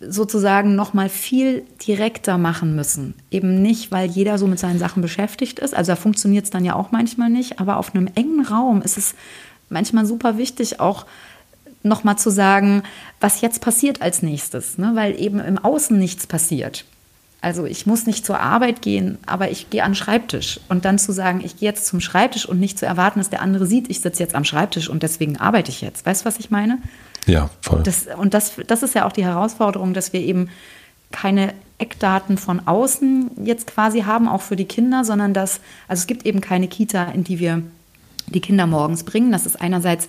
sozusagen 0.00 0.74
noch 0.74 0.92
mal 0.92 1.08
viel 1.08 1.64
direkter 1.86 2.36
machen 2.38 2.76
müssen. 2.76 3.14
Eben 3.30 3.62
nicht, 3.62 3.90
weil 3.90 4.08
jeder 4.08 4.38
so 4.38 4.46
mit 4.46 4.58
seinen 4.58 4.78
Sachen 4.78 5.00
beschäftigt 5.02 5.58
ist. 5.58 5.74
Also 5.74 5.92
da 5.92 5.96
funktioniert 5.96 6.44
es 6.44 6.50
dann 6.50 6.64
ja 6.64 6.74
auch 6.74 6.92
manchmal 6.92 7.30
nicht. 7.30 7.58
Aber 7.58 7.78
auf 7.78 7.94
einem 7.94 8.08
engen 8.14 8.44
Raum 8.44 8.82
ist 8.82 8.98
es 8.98 9.14
manchmal 9.68 10.06
super 10.06 10.36
wichtig, 10.36 10.80
auch 10.80 11.06
noch 11.82 12.04
mal 12.04 12.16
zu 12.16 12.30
sagen, 12.30 12.82
was 13.20 13.40
jetzt 13.40 13.60
passiert 13.60 14.02
als 14.02 14.22
nächstes, 14.22 14.76
ne? 14.76 14.92
weil 14.94 15.18
eben 15.20 15.38
im 15.38 15.58
Außen 15.58 15.96
nichts 15.96 16.26
passiert. 16.26 16.84
Also 17.40 17.64
ich 17.64 17.86
muss 17.86 18.06
nicht 18.06 18.24
zur 18.24 18.40
Arbeit 18.40 18.82
gehen, 18.82 19.18
aber 19.26 19.50
ich 19.50 19.70
gehe 19.70 19.84
an 19.84 19.92
den 19.92 19.96
Schreibtisch. 19.96 20.58
Und 20.68 20.84
dann 20.84 20.98
zu 20.98 21.12
sagen, 21.12 21.42
ich 21.44 21.58
gehe 21.58 21.68
jetzt 21.68 21.86
zum 21.86 22.00
Schreibtisch 22.00 22.46
und 22.46 22.58
nicht 22.58 22.78
zu 22.78 22.86
erwarten, 22.86 23.20
dass 23.20 23.30
der 23.30 23.42
andere 23.42 23.66
sieht, 23.66 23.88
ich 23.90 24.00
sitze 24.00 24.22
jetzt 24.22 24.34
am 24.34 24.44
Schreibtisch 24.44 24.88
und 24.88 25.02
deswegen 25.02 25.36
arbeite 25.36 25.70
ich 25.70 25.80
jetzt. 25.80 26.06
Weißt 26.06 26.22
du, 26.22 26.26
was 26.26 26.38
ich 26.38 26.50
meine? 26.50 26.78
Ja, 27.26 27.50
voll. 27.60 27.82
Das, 27.82 28.06
und 28.16 28.34
das, 28.34 28.52
das 28.66 28.82
ist 28.82 28.94
ja 28.94 29.06
auch 29.06 29.12
die 29.12 29.24
Herausforderung, 29.24 29.94
dass 29.94 30.12
wir 30.12 30.20
eben 30.20 30.48
keine 31.12 31.54
Eckdaten 31.78 32.38
von 32.38 32.66
außen 32.66 33.30
jetzt 33.44 33.66
quasi 33.66 34.02
haben, 34.02 34.28
auch 34.28 34.42
für 34.42 34.56
die 34.56 34.64
Kinder, 34.64 35.04
sondern 35.04 35.34
dass, 35.34 35.60
also 35.88 36.00
es 36.00 36.06
gibt 36.06 36.24
eben 36.26 36.40
keine 36.40 36.68
Kita, 36.68 37.04
in 37.04 37.22
die 37.22 37.38
wir 37.38 37.62
die 38.28 38.40
Kinder 38.40 38.66
morgens 38.66 39.04
bringen. 39.04 39.30
Das 39.30 39.46
ist 39.46 39.60
einerseits, 39.60 40.08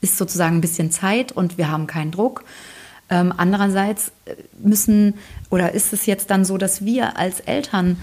ist 0.00 0.18
sozusagen 0.18 0.56
ein 0.56 0.60
bisschen 0.60 0.90
Zeit 0.90 1.32
und 1.32 1.58
wir 1.58 1.70
haben 1.70 1.86
keinen 1.86 2.10
Druck. 2.10 2.44
Ähm, 3.10 3.34
andererseits 3.36 4.12
müssen 4.62 5.14
oder 5.50 5.72
ist 5.72 5.92
es 5.92 6.06
jetzt 6.06 6.30
dann 6.30 6.44
so, 6.44 6.58
dass 6.58 6.84
wir 6.84 7.16
als 7.16 7.40
Eltern 7.40 7.96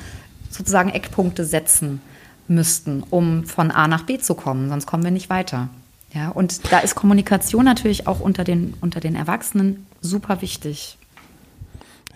sozusagen 0.50 0.90
Eckpunkte 0.90 1.46
setzen 1.46 2.02
müssten, 2.48 3.04
um 3.10 3.46
von 3.46 3.72
A 3.72 3.88
nach 3.88 4.04
B 4.04 4.18
zu 4.18 4.36
kommen, 4.36 4.70
sonst 4.70 4.86
kommen 4.86 5.04
wir 5.04 5.12
nicht 5.12 5.30
weiter. 5.30 5.70
Ja, 6.14 6.30
und 6.30 6.72
da 6.72 6.80
ist 6.80 6.96
Kommunikation 6.96 7.66
natürlich 7.66 8.08
auch 8.08 8.20
unter 8.20 8.44
den, 8.44 8.74
unter 8.82 9.00
den 9.00 9.16
Erwachsenen 9.16 9.86
super 10.02 10.42
wichtig. 10.42 10.98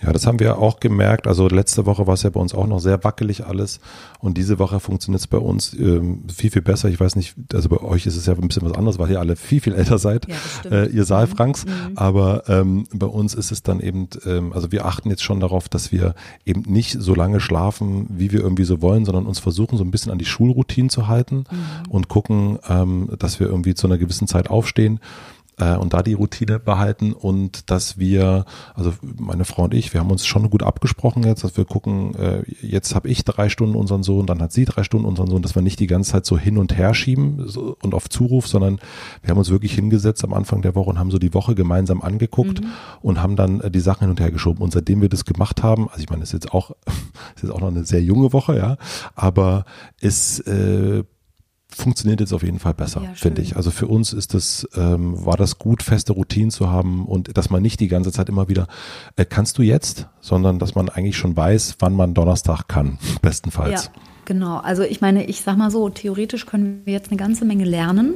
Ja, 0.04 0.12
das 0.12 0.26
haben 0.26 0.40
wir 0.40 0.58
auch 0.58 0.80
gemerkt. 0.80 1.28
Also 1.28 1.48
letzte 1.48 1.86
Woche 1.86 2.08
war 2.08 2.16
es 2.16 2.24
ja 2.24 2.30
bei 2.30 2.40
uns 2.40 2.56
auch 2.56 2.66
noch 2.66 2.80
sehr 2.80 3.04
wackelig 3.04 3.46
alles 3.46 3.80
und 4.20 4.38
diese 4.38 4.58
Woche 4.58 4.80
funktioniert 4.80 5.22
es 5.22 5.28
bei 5.28 5.38
uns 5.38 5.74
ähm, 5.74 6.24
viel, 6.34 6.50
viel 6.50 6.62
besser. 6.62 6.90
Ich 6.90 7.00
weiß 7.00 7.16
nicht, 7.16 7.36
also 7.54 7.70
bei 7.70 7.78
euch 7.78 8.06
ist 8.08 8.16
es 8.16 8.26
ja 8.26 8.34
ein 8.34 8.48
bisschen 8.48 8.64
was 8.64 8.74
anderes, 8.74 8.98
weil 8.98 9.12
ihr 9.12 9.20
alle 9.20 9.36
viel, 9.36 9.62
viel 9.62 9.74
älter 9.74 10.00
seid, 10.00 10.28
ja, 10.28 10.72
äh, 10.72 10.88
ihr 10.88 11.06
Saalfranks. 11.06 11.66
Mhm. 11.66 11.72
mhm. 11.72 11.98
Aber 11.98 12.44
ähm, 12.48 12.86
bei 12.94 13.08
uns 13.08 13.34
ist 13.36 13.52
es 13.52 13.62
dann 13.62 13.80
eben, 13.80 14.08
ähm, 14.26 14.54
also 14.54 14.72
wir 14.72 14.86
achten 14.86 15.10
jetzt 15.10 15.24
schon 15.24 15.40
darauf, 15.40 15.70
dass 15.70 15.92
wir 15.92 16.16
eben 16.46 16.62
nicht 16.62 16.98
so 17.00 17.14
lange 17.14 17.40
schlafen, 17.40 18.08
wie 18.10 18.32
wir 18.32 18.40
irgendwie 18.40 18.64
so 18.64 18.82
wollen, 18.82 19.06
sondern 19.06 19.26
uns 19.26 19.40
versuchen 19.40 19.78
so 19.78 19.84
ein 19.84 19.92
bisschen 19.92 20.12
an 20.12 20.18
die 20.18 20.26
Schulroutine 20.26 20.90
zu 20.90 21.08
halten 21.08 21.44
mhm. 21.50 21.92
und 21.92 22.08
gucken, 22.08 22.58
ähm, 22.68 23.10
dass 23.20 23.40
wir 23.40 23.48
irgendwie 23.48 23.76
zu 23.76 23.88
einer 23.88 23.98
gewissen 23.98 24.28
Zeit 24.28 24.50
aufstehen 24.50 25.00
äh, 25.62 25.76
und 25.76 25.94
da 25.94 26.02
die 26.02 26.14
Routine 26.14 26.60
behalten 26.60 27.14
und 27.14 27.70
dass 27.70 27.98
wir, 27.98 28.46
also 28.74 28.94
meine 29.02 29.46
Frau 29.46 29.64
und 29.64 29.74
ich, 29.74 29.94
wir 29.94 30.02
haben 30.02 30.12
uns 30.12 30.26
schon 30.26 30.50
gut 30.50 30.64
abgesprochen 30.64 31.24
jetzt, 31.24 31.44
dass 31.44 31.56
wir 31.56 31.66
gucken, 31.66 32.16
äh, 32.16 32.44
jetzt 32.62 32.96
habe 32.96 33.08
ich 33.08 33.24
drei 33.24 33.48
Stunden 33.50 33.76
unseren 33.76 34.04
Sohn, 34.04 34.26
dann 34.26 34.42
hat 34.42 34.52
sie 34.52 34.66
drei 34.66 34.84
Stunden 34.84 35.06
unseren 35.06 35.28
Sohn, 35.28 35.42
dass 35.42 35.56
wir 35.56 35.62
nicht 35.62 35.80
die 35.80 35.88
ganze 35.88 36.12
Zeit 36.12 36.26
so 36.26 36.38
hin 36.38 36.58
und 36.58 36.78
her 36.78 36.94
schieben 36.94 37.48
so, 37.48 37.78
und 37.82 37.94
auf 37.94 38.10
Zuruf, 38.10 38.48
sondern 38.48 38.80
wir 39.22 39.30
haben 39.30 39.38
uns 39.38 39.52
wirklich 39.52 39.74
hingesetzt 39.74 40.24
am 40.24 40.34
Anfang 40.34 40.62
der 40.62 40.76
Woche 40.76 40.90
und 40.90 41.00
haben 41.00 41.12
so 41.12 41.20
die 41.20 41.34
Woche 41.34 41.56
gemeinsam 41.56 42.02
angeguckt 42.02 42.62
mhm. 42.62 42.68
und 43.02 43.22
haben 43.22 43.36
dann 43.36 43.62
äh, 43.62 43.70
die 43.72 43.80
Sachen 43.80 44.02
hin 44.02 44.10
und 44.10 44.20
her 44.20 44.32
geschoben. 44.32 44.64
Und 44.64 44.74
seitdem 44.74 45.02
wir 45.02 45.10
das 45.10 45.26
gemacht 45.26 45.62
haben, 45.64 45.90
also 45.90 46.02
ich 46.02 46.10
meine, 46.10 46.24
es 46.24 46.30
ist 46.30 46.44
jetzt 46.44 46.54
auch, 46.54 46.72
ist 47.42 47.52
auch 47.52 47.62
noch 47.62 47.68
eine 47.68 47.86
sehr 47.86 48.02
junge 48.02 48.34
Woche, 48.34 48.58
ja, 48.58 48.78
aber 49.16 49.66
es 50.00 50.40
äh, 50.40 51.04
funktioniert 51.74 52.20
jetzt 52.20 52.34
auf 52.34 52.44
jeden 52.44 52.60
Fall 52.60 52.74
besser, 52.74 53.02
ja, 53.04 53.14
finde 53.14 53.42
ich. 53.42 53.56
Also 53.56 53.72
für 53.72 53.88
uns 53.88 54.14
ist 54.14 54.34
das, 54.34 54.68
ähm, 54.76 55.26
war 55.26 55.38
das 55.38 55.58
gut, 55.58 55.84
feste 55.84 56.14
Routinen 56.14 56.52
zu 56.52 56.70
haben 56.70 57.06
und 57.06 57.38
dass 57.38 57.50
man 57.50 57.62
nicht 57.62 57.80
die 57.80 57.88
ganze 57.88 58.12
Zeit 58.12 58.30
immer 58.30 58.50
wieder, 58.50 58.68
äh, 59.16 59.26
kannst 59.26 59.58
du 59.58 59.62
jetzt, 59.62 60.08
sondern 60.20 60.60
dass 60.60 60.76
man 60.76 60.90
eigentlich 60.90 61.18
schon 61.18 61.36
weiß, 61.36 61.78
wann 61.80 61.94
man 61.94 62.14
Donnerstag 62.14 62.68
kann, 62.68 62.98
bestenfalls. 63.22 63.86
Ja, 63.86 64.02
genau. 64.26 64.58
Also 64.58 64.84
ich 64.84 65.02
meine, 65.02 65.26
ich 65.26 65.42
sag 65.42 65.58
mal 65.58 65.72
so, 65.72 65.90
theoretisch 65.90 66.46
können 66.46 66.82
wir 66.86 66.94
jetzt 66.94 67.10
eine 67.10 67.18
ganze 67.18 67.46
Menge 67.46 67.66
lernen 67.66 68.16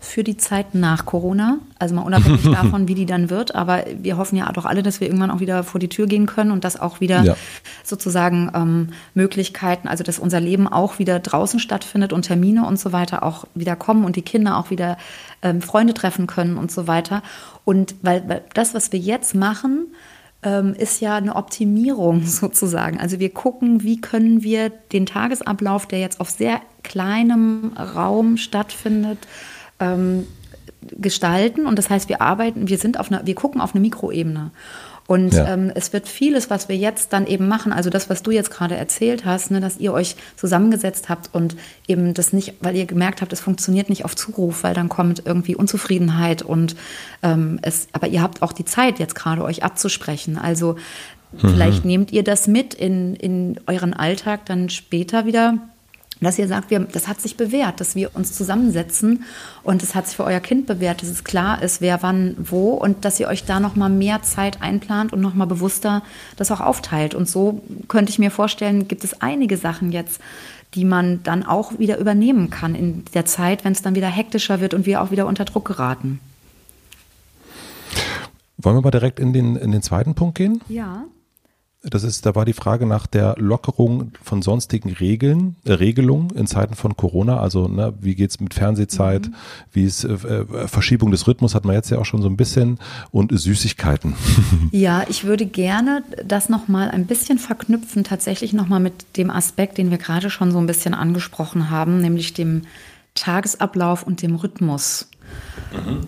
für 0.00 0.24
die 0.24 0.36
Zeit 0.36 0.74
nach 0.74 1.06
Corona. 1.06 1.58
Also 1.78 1.94
mal 1.94 2.02
unabhängig 2.02 2.42
davon, 2.52 2.88
wie 2.88 2.94
die 2.94 3.06
dann 3.06 3.30
wird. 3.30 3.54
Aber 3.54 3.84
wir 4.00 4.16
hoffen 4.16 4.36
ja 4.36 4.50
doch 4.52 4.64
alle, 4.64 4.82
dass 4.82 5.00
wir 5.00 5.08
irgendwann 5.08 5.30
auch 5.30 5.40
wieder 5.40 5.64
vor 5.64 5.80
die 5.80 5.88
Tür 5.88 6.06
gehen 6.06 6.26
können 6.26 6.50
und 6.50 6.64
dass 6.64 6.80
auch 6.80 7.00
wieder 7.00 7.22
ja. 7.22 7.36
sozusagen 7.84 8.50
ähm, 8.54 8.88
Möglichkeiten, 9.14 9.88
also 9.88 10.04
dass 10.04 10.18
unser 10.18 10.40
Leben 10.40 10.68
auch 10.68 10.98
wieder 10.98 11.18
draußen 11.18 11.60
stattfindet 11.60 12.12
und 12.12 12.22
Termine 12.22 12.66
und 12.66 12.78
so 12.78 12.92
weiter 12.92 13.22
auch 13.22 13.46
wieder 13.54 13.76
kommen 13.76 14.04
und 14.04 14.16
die 14.16 14.22
Kinder 14.22 14.56
auch 14.56 14.70
wieder 14.70 14.96
ähm, 15.42 15.62
Freunde 15.62 15.94
treffen 15.94 16.26
können 16.26 16.56
und 16.56 16.70
so 16.70 16.86
weiter. 16.86 17.22
Und 17.64 17.94
weil, 18.02 18.28
weil 18.28 18.42
das, 18.54 18.74
was 18.74 18.92
wir 18.92 18.98
jetzt 18.98 19.34
machen, 19.34 19.86
ähm, 20.42 20.74
ist 20.74 21.00
ja 21.00 21.16
eine 21.16 21.36
Optimierung 21.36 22.22
sozusagen. 22.26 23.00
Also 23.00 23.18
wir 23.18 23.30
gucken, 23.30 23.82
wie 23.82 24.00
können 24.00 24.42
wir 24.42 24.70
den 24.70 25.06
Tagesablauf, 25.06 25.86
der 25.86 26.00
jetzt 26.00 26.20
auf 26.20 26.30
sehr 26.30 26.60
kleinem 26.82 27.72
Raum 27.76 28.36
stattfindet, 28.36 29.18
ähm, 29.82 30.26
gestalten. 30.98 31.66
Und 31.66 31.78
das 31.78 31.90
heißt, 31.90 32.08
wir 32.08 32.20
arbeiten, 32.20 32.68
wir 32.68 32.78
sind 32.78 32.98
auf 32.98 33.10
einer, 33.10 33.26
wir 33.26 33.34
gucken 33.34 33.60
auf 33.60 33.74
eine 33.74 33.80
Mikroebene. 33.80 34.50
Und 35.08 35.34
ja. 35.34 35.52
ähm, 35.52 35.72
es 35.74 35.92
wird 35.92 36.08
vieles, 36.08 36.48
was 36.48 36.68
wir 36.68 36.76
jetzt 36.76 37.12
dann 37.12 37.26
eben 37.26 37.48
machen, 37.48 37.72
also 37.72 37.90
das, 37.90 38.08
was 38.08 38.22
du 38.22 38.30
jetzt 38.30 38.50
gerade 38.50 38.76
erzählt 38.76 39.24
hast, 39.24 39.50
ne, 39.50 39.60
dass 39.60 39.78
ihr 39.78 39.92
euch 39.92 40.14
zusammengesetzt 40.36 41.08
habt 41.08 41.30
und 41.32 41.56
eben 41.88 42.14
das 42.14 42.32
nicht, 42.32 42.54
weil 42.60 42.76
ihr 42.76 42.86
gemerkt 42.86 43.20
habt, 43.20 43.32
es 43.32 43.40
funktioniert 43.40 43.88
nicht 43.88 44.04
auf 44.04 44.14
Zuruf, 44.14 44.62
weil 44.62 44.74
dann 44.74 44.88
kommt 44.88 45.22
irgendwie 45.26 45.56
Unzufriedenheit 45.56 46.42
und 46.42 46.76
ähm, 47.22 47.58
es, 47.62 47.88
aber 47.92 48.06
ihr 48.06 48.22
habt 48.22 48.42
auch 48.42 48.52
die 48.52 48.64
Zeit 48.64 49.00
jetzt 49.00 49.16
gerade 49.16 49.42
euch 49.42 49.64
abzusprechen. 49.64 50.38
Also 50.38 50.76
mhm. 51.32 51.38
vielleicht 51.40 51.84
nehmt 51.84 52.12
ihr 52.12 52.22
das 52.22 52.46
mit 52.46 52.72
in, 52.72 53.16
in 53.16 53.58
euren 53.66 53.94
Alltag 53.94 54.46
dann 54.46 54.70
später 54.70 55.26
wieder 55.26 55.58
dass 56.24 56.38
ihr 56.38 56.48
sagt, 56.48 56.70
wir, 56.70 56.80
das 56.80 57.08
hat 57.08 57.20
sich 57.20 57.36
bewährt, 57.36 57.80
dass 57.80 57.94
wir 57.94 58.14
uns 58.14 58.32
zusammensetzen 58.32 59.24
und 59.62 59.82
es 59.82 59.94
hat 59.94 60.06
sich 60.06 60.16
für 60.16 60.24
euer 60.24 60.40
Kind 60.40 60.66
bewährt, 60.66 61.02
dass 61.02 61.08
es 61.08 61.24
klar 61.24 61.62
ist, 61.62 61.80
wer 61.80 62.02
wann 62.02 62.36
wo 62.38 62.70
und 62.70 63.04
dass 63.04 63.18
ihr 63.20 63.28
euch 63.28 63.44
da 63.44 63.60
noch 63.60 63.76
mal 63.76 63.88
mehr 63.88 64.22
Zeit 64.22 64.62
einplant 64.62 65.12
und 65.12 65.20
noch 65.20 65.34
mal 65.34 65.46
bewusster 65.46 66.02
das 66.36 66.50
auch 66.50 66.60
aufteilt. 66.60 67.14
Und 67.14 67.28
so 67.28 67.62
könnte 67.88 68.10
ich 68.10 68.18
mir 68.18 68.30
vorstellen, 68.30 68.88
gibt 68.88 69.04
es 69.04 69.20
einige 69.20 69.56
Sachen 69.56 69.92
jetzt, 69.92 70.20
die 70.74 70.84
man 70.84 71.22
dann 71.22 71.44
auch 71.44 71.78
wieder 71.78 71.98
übernehmen 71.98 72.50
kann 72.50 72.74
in 72.74 73.04
der 73.14 73.26
Zeit, 73.26 73.64
wenn 73.64 73.72
es 73.72 73.82
dann 73.82 73.94
wieder 73.94 74.08
hektischer 74.08 74.60
wird 74.60 74.74
und 74.74 74.86
wir 74.86 75.02
auch 75.02 75.10
wieder 75.10 75.26
unter 75.26 75.44
Druck 75.44 75.66
geraten. 75.66 76.20
Wollen 78.56 78.76
wir 78.76 78.82
mal 78.82 78.90
direkt 78.90 79.18
in 79.18 79.32
den, 79.32 79.56
in 79.56 79.72
den 79.72 79.82
zweiten 79.82 80.14
Punkt 80.14 80.36
gehen? 80.36 80.60
Ja. 80.68 81.04
Das 81.84 82.04
ist, 82.04 82.24
da 82.26 82.36
war 82.36 82.44
die 82.44 82.52
Frage 82.52 82.86
nach 82.86 83.08
der 83.08 83.34
Lockerung 83.38 84.12
von 84.22 84.40
sonstigen 84.40 84.92
Regeln, 84.92 85.56
äh, 85.64 85.72
Regelungen 85.72 86.30
in 86.30 86.46
Zeiten 86.46 86.74
von 86.74 86.96
Corona. 86.96 87.40
Also, 87.40 87.66
ne, 87.66 87.92
wie 88.00 88.14
geht's 88.14 88.38
mit 88.38 88.54
Fernsehzeit? 88.54 89.28
Mhm. 89.28 89.34
Wie 89.72 89.84
ist 89.84 90.04
äh, 90.04 90.12
äh 90.12 90.68
Verschiebung 90.68 91.10
des 91.10 91.26
Rhythmus 91.26 91.54
hat 91.54 91.64
man 91.64 91.74
jetzt 91.74 91.90
ja 91.90 91.98
auch 91.98 92.04
schon 92.04 92.22
so 92.22 92.28
ein 92.28 92.36
bisschen 92.36 92.78
und 93.10 93.36
Süßigkeiten. 93.36 94.14
Ja, 94.70 95.04
ich 95.08 95.24
würde 95.24 95.44
gerne 95.44 96.02
das 96.24 96.48
nochmal 96.48 96.90
ein 96.90 97.06
bisschen 97.06 97.38
verknüpfen, 97.38 98.04
tatsächlich 98.04 98.52
nochmal 98.52 98.80
mit 98.80 99.16
dem 99.16 99.30
Aspekt, 99.30 99.76
den 99.76 99.90
wir 99.90 99.98
gerade 99.98 100.30
schon 100.30 100.50
so 100.50 100.58
ein 100.58 100.66
bisschen 100.66 100.94
angesprochen 100.94 101.68
haben, 101.68 101.98
nämlich 101.98 102.32
dem 102.32 102.62
Tagesablauf 103.14 104.02
und 104.02 104.22
dem 104.22 104.36
Rhythmus 104.36 105.08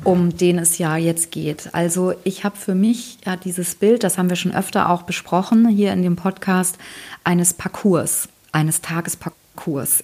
um 0.04 0.36
den 0.36 0.58
es 0.58 0.78
ja 0.78 0.96
jetzt 0.96 1.30
geht. 1.30 1.70
Also 1.72 2.14
ich 2.24 2.44
habe 2.44 2.56
für 2.56 2.74
mich 2.74 3.18
ja 3.24 3.36
dieses 3.36 3.74
Bild, 3.74 4.04
das 4.04 4.18
haben 4.18 4.28
wir 4.28 4.36
schon 4.36 4.54
öfter 4.54 4.90
auch 4.90 5.02
besprochen 5.02 5.68
hier 5.68 5.92
in 5.92 6.02
dem 6.02 6.16
Podcast, 6.16 6.78
eines 7.24 7.54
Parcours, 7.54 8.28
eines 8.52 8.80
Tagesparcours. 8.80 9.43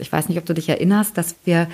Ich 0.01 0.13
weiß 0.13 0.29
nicht, 0.29 0.39
ob 0.39 0.47
du 0.47 0.55
dich 0.55 0.69
erinnerst, 0.69 1.19
dass 1.19 1.35
wir 1.45 1.69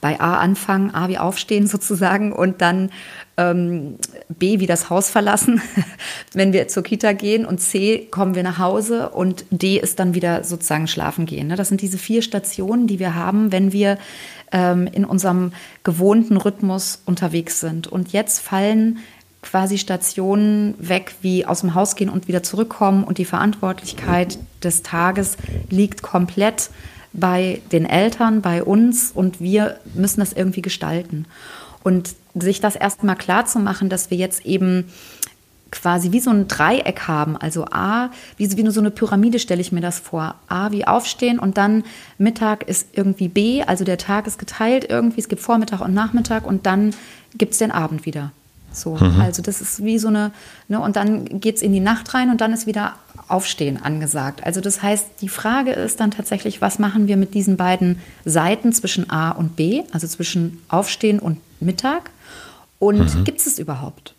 bei 0.00 0.20
A 0.20 0.38
anfangen, 0.38 0.94
A 0.94 1.08
wie 1.08 1.18
aufstehen 1.18 1.66
sozusagen 1.66 2.32
und 2.32 2.60
dann 2.60 2.90
ähm, 3.36 3.96
B 4.28 4.60
wie 4.60 4.66
das 4.66 4.90
Haus 4.90 5.10
verlassen, 5.10 5.60
wenn 6.32 6.52
wir 6.52 6.68
zur 6.68 6.82
Kita 6.82 7.12
gehen 7.12 7.44
und 7.44 7.58
C 7.58 8.06
kommen 8.10 8.34
wir 8.34 8.42
nach 8.42 8.58
Hause 8.58 9.10
und 9.10 9.44
D 9.50 9.78
ist 9.78 9.98
dann 9.98 10.14
wieder 10.14 10.44
sozusagen 10.44 10.88
schlafen 10.88 11.26
gehen. 11.26 11.48
Ne? 11.48 11.56
Das 11.56 11.68
sind 11.68 11.80
diese 11.80 11.98
vier 11.98 12.22
Stationen, 12.22 12.86
die 12.86 12.98
wir 12.98 13.14
haben, 13.14 13.52
wenn 13.52 13.72
wir 13.72 13.98
ähm, 14.52 14.86
in 14.86 15.04
unserem 15.04 15.52
gewohnten 15.84 16.36
Rhythmus 16.36 17.02
unterwegs 17.04 17.60
sind. 17.60 17.86
Und 17.86 18.12
jetzt 18.12 18.40
fallen 18.40 18.98
quasi 19.42 19.78
Stationen 19.78 20.74
weg, 20.78 21.14
wie 21.22 21.46
aus 21.46 21.60
dem 21.60 21.74
Haus 21.74 21.96
gehen 21.96 22.10
und 22.10 22.28
wieder 22.28 22.42
zurückkommen. 22.42 23.04
Und 23.04 23.18
die 23.18 23.24
Verantwortlichkeit 23.24 24.38
des 24.62 24.82
Tages 24.82 25.36
liegt 25.70 26.02
komplett 26.02 26.70
bei 27.12 27.60
den 27.72 27.86
Eltern, 27.86 28.42
bei 28.42 28.62
uns 28.62 29.10
und 29.12 29.40
wir 29.40 29.78
müssen 29.94 30.20
das 30.20 30.32
irgendwie 30.32 30.62
gestalten. 30.62 31.26
Und 31.82 32.14
sich 32.34 32.60
das 32.60 32.76
erstmal 32.76 33.16
klar 33.16 33.46
zu 33.46 33.58
machen, 33.58 33.88
dass 33.88 34.10
wir 34.10 34.18
jetzt 34.18 34.44
eben 34.44 34.84
quasi 35.70 36.12
wie 36.12 36.20
so 36.20 36.30
ein 36.30 36.48
Dreieck 36.48 37.08
haben. 37.08 37.36
Also 37.36 37.66
A, 37.66 38.10
wie, 38.36 38.56
wie 38.56 38.62
nur 38.62 38.72
so 38.72 38.80
eine 38.80 38.90
Pyramide 38.90 39.38
stelle 39.38 39.60
ich 39.60 39.72
mir 39.72 39.80
das 39.80 39.98
vor. 39.98 40.34
A 40.48 40.70
wie 40.70 40.86
aufstehen 40.86 41.38
und 41.38 41.56
dann 41.56 41.84
Mittag 42.16 42.62
ist 42.64 42.88
irgendwie 42.92 43.28
B, 43.28 43.62
also 43.62 43.84
der 43.84 43.98
Tag 43.98 44.26
ist 44.26 44.38
geteilt 44.38 44.86
irgendwie. 44.88 45.20
Es 45.20 45.28
gibt 45.28 45.42
Vormittag 45.42 45.80
und 45.80 45.94
Nachmittag 45.94 46.46
und 46.46 46.66
dann 46.66 46.94
gibt 47.36 47.52
es 47.52 47.58
den 47.58 47.70
Abend 47.70 48.06
wieder. 48.06 48.32
So, 48.72 48.96
mhm. 48.96 49.20
also 49.20 49.42
das 49.42 49.60
ist 49.60 49.82
wie 49.84 49.98
so 49.98 50.08
eine, 50.08 50.30
ne, 50.68 50.80
und 50.80 50.96
dann 50.96 51.40
geht 51.40 51.56
es 51.56 51.62
in 51.62 51.72
die 51.72 51.80
Nacht 51.80 52.14
rein 52.14 52.30
und 52.30 52.40
dann 52.40 52.52
ist 52.52 52.66
wieder 52.66 52.94
Aufstehen 53.28 53.82
angesagt. 53.82 54.44
Also 54.44 54.60
das 54.60 54.82
heißt, 54.82 55.06
die 55.20 55.28
Frage 55.28 55.72
ist 55.72 56.00
dann 56.00 56.10
tatsächlich, 56.10 56.60
was 56.60 56.78
machen 56.78 57.08
wir 57.08 57.16
mit 57.16 57.34
diesen 57.34 57.56
beiden 57.56 58.00
Seiten 58.24 58.72
zwischen 58.72 59.10
A 59.10 59.30
und 59.30 59.56
B, 59.56 59.82
also 59.92 60.06
zwischen 60.06 60.62
Aufstehen 60.68 61.18
und 61.18 61.38
Mittag? 61.60 62.10
Und 62.78 63.14
mhm. 63.14 63.24
gibt 63.24 63.40
es 63.40 63.46
es 63.46 63.58
überhaupt? 63.58 64.14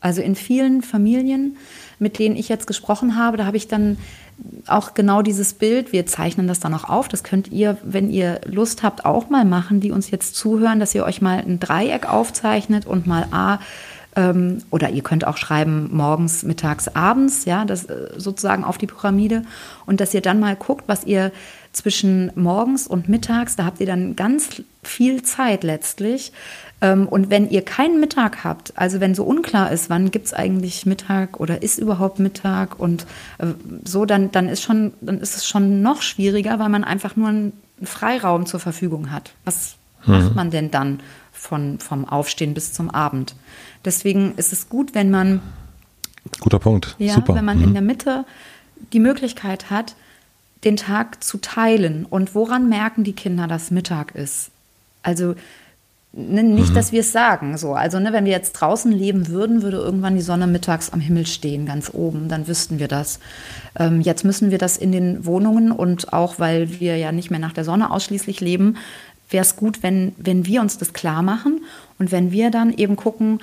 Also 0.00 0.20
in 0.20 0.34
vielen 0.34 0.82
Familien, 0.82 1.56
mit 1.98 2.18
denen 2.18 2.36
ich 2.36 2.48
jetzt 2.48 2.66
gesprochen 2.66 3.16
habe, 3.16 3.36
da 3.36 3.46
habe 3.46 3.56
ich 3.56 3.68
dann 3.68 3.98
auch 4.66 4.94
genau 4.94 5.22
dieses 5.22 5.52
Bild, 5.52 5.92
wir 5.92 6.06
zeichnen 6.06 6.48
das 6.48 6.58
dann 6.58 6.74
auch 6.74 6.88
auf, 6.88 7.06
das 7.06 7.22
könnt 7.22 7.48
ihr, 7.48 7.78
wenn 7.84 8.10
ihr 8.10 8.40
Lust 8.44 8.82
habt, 8.82 9.04
auch 9.04 9.30
mal 9.30 9.44
machen, 9.44 9.80
die 9.80 9.92
uns 9.92 10.10
jetzt 10.10 10.34
zuhören, 10.34 10.80
dass 10.80 10.94
ihr 10.94 11.04
euch 11.04 11.22
mal 11.22 11.38
ein 11.38 11.60
Dreieck 11.60 12.08
aufzeichnet 12.08 12.86
und 12.86 13.06
mal 13.06 13.28
A, 13.30 13.60
ähm, 14.16 14.62
oder 14.70 14.90
ihr 14.90 15.02
könnt 15.02 15.26
auch 15.26 15.36
schreiben 15.36 15.88
morgens, 15.92 16.42
mittags, 16.42 16.88
abends, 16.88 17.44
ja, 17.44 17.64
das 17.64 17.84
äh, 17.84 18.10
sozusagen 18.16 18.64
auf 18.64 18.78
die 18.78 18.86
Pyramide 18.86 19.44
und 19.86 20.00
dass 20.00 20.14
ihr 20.14 20.22
dann 20.22 20.40
mal 20.40 20.56
guckt, 20.56 20.84
was 20.86 21.04
ihr 21.04 21.32
zwischen 21.72 22.30
morgens 22.34 22.86
und 22.86 23.08
mittags, 23.08 23.56
da 23.56 23.64
habt 23.64 23.80
ihr 23.80 23.86
dann 23.86 24.14
ganz 24.16 24.62
viel 24.82 25.22
Zeit 25.22 25.64
letztlich, 25.64 26.32
ähm, 26.82 27.06
und 27.06 27.30
wenn 27.30 27.48
ihr 27.48 27.62
keinen 27.62 28.00
Mittag 28.00 28.44
habt, 28.44 28.72
also 28.76 29.00
wenn 29.00 29.14
so 29.14 29.24
unklar 29.24 29.70
ist, 29.70 29.88
wann 29.88 30.10
gibt 30.10 30.26
es 30.26 30.34
eigentlich 30.34 30.84
Mittag 30.84 31.38
oder 31.40 31.62
ist 31.62 31.78
überhaupt 31.78 32.18
Mittag 32.18 32.78
und 32.78 33.06
äh, 33.38 33.46
so, 33.84 34.04
dann, 34.04 34.32
dann, 34.32 34.48
ist 34.48 34.62
schon, 34.62 34.92
dann 35.00 35.20
ist 35.20 35.36
es 35.36 35.46
schon 35.46 35.80
noch 35.80 36.02
schwieriger, 36.02 36.58
weil 36.58 36.68
man 36.68 36.82
einfach 36.82 37.14
nur 37.14 37.28
einen 37.28 37.52
Freiraum 37.82 38.46
zur 38.46 38.58
Verfügung 38.58 39.12
hat. 39.12 39.32
Was 39.44 39.76
mhm. 40.04 40.12
macht 40.12 40.34
man 40.34 40.50
denn 40.50 40.72
dann 40.72 41.00
von, 41.42 41.78
vom 41.78 42.08
Aufstehen 42.08 42.54
bis 42.54 42.72
zum 42.72 42.90
Abend? 42.90 43.34
Deswegen 43.84 44.34
ist 44.36 44.52
es 44.52 44.68
gut, 44.68 44.94
wenn 44.94 45.10
man 45.10 45.40
Guter 46.40 46.58
Punkt. 46.58 46.94
Ja, 46.98 47.14
Super. 47.14 47.34
wenn 47.34 47.44
man 47.44 47.58
mhm. 47.58 47.64
in 47.64 47.72
der 47.72 47.82
Mitte 47.82 48.24
die 48.92 49.00
Möglichkeit 49.00 49.70
hat, 49.70 49.96
den 50.64 50.76
Tag 50.76 51.22
zu 51.24 51.38
teilen. 51.38 52.06
Und 52.08 52.34
woran 52.34 52.68
merken 52.68 53.04
die 53.04 53.14
Kinder, 53.14 53.46
dass 53.48 53.70
Mittag 53.70 54.14
ist? 54.14 54.50
Also 55.02 55.34
ne, 56.12 56.42
nicht, 56.44 56.70
mhm. 56.70 56.74
dass 56.74 56.92
wir 56.92 57.00
es 57.00 57.10
sagen. 57.10 57.56
So. 57.58 57.74
Also 57.74 57.98
ne, 57.98 58.12
wenn 58.12 58.24
wir 58.24 58.32
jetzt 58.32 58.52
draußen 58.52 58.92
leben 58.92 59.28
würden, 59.28 59.62
würde 59.62 59.78
irgendwann 59.78 60.14
die 60.14 60.22
Sonne 60.22 60.46
mittags 60.46 60.90
am 60.90 61.00
Himmel 61.00 61.26
stehen, 61.26 61.66
ganz 61.66 61.90
oben. 61.92 62.28
Dann 62.28 62.46
wüssten 62.46 62.78
wir 62.78 62.88
das. 62.88 63.18
Ähm, 63.76 64.00
jetzt 64.00 64.24
müssen 64.24 64.50
wir 64.52 64.58
das 64.58 64.76
in 64.76 64.92
den 64.92 65.26
Wohnungen 65.26 65.72
und 65.72 66.12
auch, 66.12 66.38
weil 66.38 66.78
wir 66.78 66.96
ja 66.96 67.10
nicht 67.10 67.30
mehr 67.30 67.40
nach 67.40 67.52
der 67.52 67.64
Sonne 67.64 67.90
ausschließlich 67.90 68.40
leben, 68.40 68.76
wäre 69.32 69.42
es 69.42 69.56
gut, 69.56 69.82
wenn, 69.82 70.12
wenn 70.16 70.46
wir 70.46 70.60
uns 70.60 70.78
das 70.78 70.92
klar 70.92 71.22
machen 71.22 71.62
und 71.98 72.12
wenn 72.12 72.32
wir 72.32 72.50
dann 72.50 72.72
eben 72.72 72.96
gucken, 72.96 73.40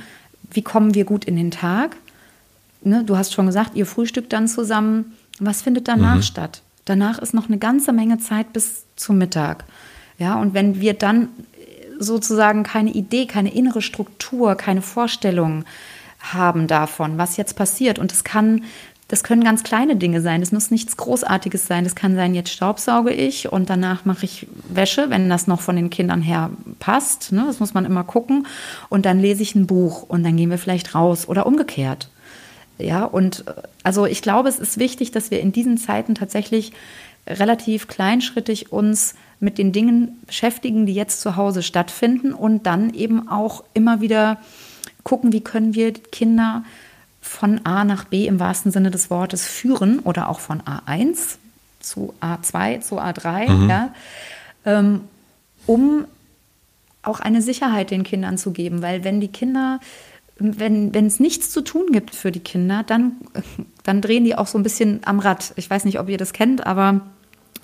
wie 0.52 0.62
kommen 0.62 0.96
wir 0.96 1.06
gut 1.06 1.26
in 1.26 1.36
den 1.36 1.52
Tag. 1.52 1.96
Ne, 2.82 3.04
du 3.04 3.18
hast 3.18 3.34
schon 3.34 3.46
gesagt, 3.46 3.76
ihr 3.76 3.86
frühstückt 3.86 4.34
dann 4.34 4.48
zusammen. 4.48 5.14
Was 5.40 5.62
findet 5.62 5.88
danach 5.88 6.18
mhm. 6.18 6.24
statt? 6.24 6.62
Danach 6.86 7.20
ist 7.20 7.34
noch 7.34 7.48
eine 7.48 7.58
ganze 7.58 7.92
Menge 7.94 8.18
Zeit 8.18 8.52
bis 8.54 8.86
zum 8.96 9.18
Mittag. 9.18 9.66
Ja, 10.18 10.40
und 10.40 10.54
wenn 10.54 10.82
wir 10.82 10.94
dann 10.94 11.30
sozusagen 12.00 12.64
keine 12.64 12.92
Idee, 12.92 13.26
keine 13.26 13.54
innere 13.54 13.82
Struktur, 13.82 14.56
keine 14.56 14.82
Vorstellung 14.82 15.66
haben 16.20 16.68
davon, 16.68 17.18
was 17.18 17.38
jetzt 17.38 17.56
passiert. 17.56 18.00
Und 18.00 18.12
es 18.12 18.24
kann, 18.24 18.64
das 19.10 19.24
können 19.24 19.44
ganz 19.44 19.64
kleine 19.64 19.96
Dinge 19.96 20.22
sein. 20.22 20.40
Das 20.40 20.52
muss 20.52 20.70
nichts 20.70 20.96
Großartiges 20.96 21.66
sein. 21.66 21.84
Das 21.84 21.96
kann 21.96 22.16
sein, 22.16 22.36
jetzt 22.36 22.52
staubsauge 22.52 23.12
ich 23.12 23.52
und 23.52 23.70
danach 23.70 24.06
mache 24.06 24.26
ich 24.26 24.48
Wäsche, 24.70 25.10
wenn 25.10 25.30
das 25.30 25.48
noch 25.48 25.62
von 25.62 25.76
den 25.76 25.90
Kindern 25.90 26.22
her 26.22 26.52
passt. 26.78 27.32
Ne? 27.32 27.44
Das 27.48 27.60
muss 27.60 27.74
man 27.74 27.86
immer 27.86 28.04
gucken. 28.04 28.46
Und 28.88 29.08
dann 29.08 29.20
lese 29.20 29.42
ich 29.42 29.56
ein 29.56 29.66
Buch 29.66 30.04
und 30.04 30.24
dann 30.24 30.38
gehen 30.38 30.52
wir 30.52 30.60
vielleicht 30.60 30.94
raus 30.94 31.28
oder 31.28 31.48
umgekehrt. 31.48 32.10
Ja, 32.78 33.04
und 33.04 33.46
äh, 33.48 33.54
also 33.84 34.06
ich 34.06 34.22
glaube, 34.22 34.48
es 34.48 34.60
ist 34.60 34.78
wichtig, 34.78 35.10
dass 35.10 35.32
wir 35.32 35.42
in 35.42 35.52
diesen 35.52 35.78
Zeiten 35.78 36.14
tatsächlich 36.14 36.72
relativ 37.28 37.88
kleinschrittig 37.88 38.72
uns 38.72 39.16
mit 39.40 39.58
den 39.58 39.72
Dingen 39.72 40.20
beschäftigen, 40.28 40.86
die 40.86 40.94
jetzt 40.94 41.22
zu 41.22 41.36
Hause 41.36 41.64
stattfinden 41.64 42.32
und 42.32 42.68
dann 42.68 42.94
eben 42.94 43.28
auch 43.28 43.64
immer 43.74 44.02
wieder 44.02 44.38
gucken, 45.04 45.34
wie 45.34 45.42
können 45.42 45.74
wir 45.74 45.94
Kinder 45.94 46.64
von 47.22 47.66
A 47.66 47.84
nach 47.84 48.06
B 48.06 48.26
im 48.28 48.40
wahrsten 48.40 48.72
Sinne 48.72 48.92
des 48.92 49.10
Wortes 49.10 49.46
führen 49.46 50.00
oder 50.00 50.30
auch 50.30 50.40
von 50.40 50.62
A1 50.62 51.38
zu 51.80 52.14
A2 52.22 52.82
zu 52.82 53.00
A3, 53.00 53.50
mhm. 53.50 53.70
ja, 53.70 53.94
ähm, 54.66 55.02
um 55.66 56.06
auch 57.04 57.20
eine 57.20 57.42
Sicherheit 57.42 57.92
den 57.92 58.04
Kindern 58.04 58.38
zu 58.38 58.52
geben, 58.52 58.82
weil 58.82 59.04
wenn 59.04 59.20
die 59.20 59.30
Kinder 59.30 59.80
wenn, 60.40 60.94
wenn 60.94 61.06
es 61.06 61.20
nichts 61.20 61.52
zu 61.52 61.62
tun 61.62 61.88
gibt 61.92 62.16
für 62.16 62.32
die 62.32 62.40
Kinder, 62.40 62.84
dann, 62.84 63.18
dann 63.84 64.02
drehen 64.02 64.24
die 64.24 64.36
auch 64.36 64.48
so 64.48 64.58
ein 64.58 64.64
bisschen 64.64 65.02
am 65.06 65.20
Rad. 65.20 65.54
Ich 65.58 65.70
weiß 65.70 65.86
nicht, 65.86 66.00
ob 66.00 66.10
ihr 66.10 66.18
das 66.18 66.34
kennt, 66.34 66.66
aber 66.66 67.02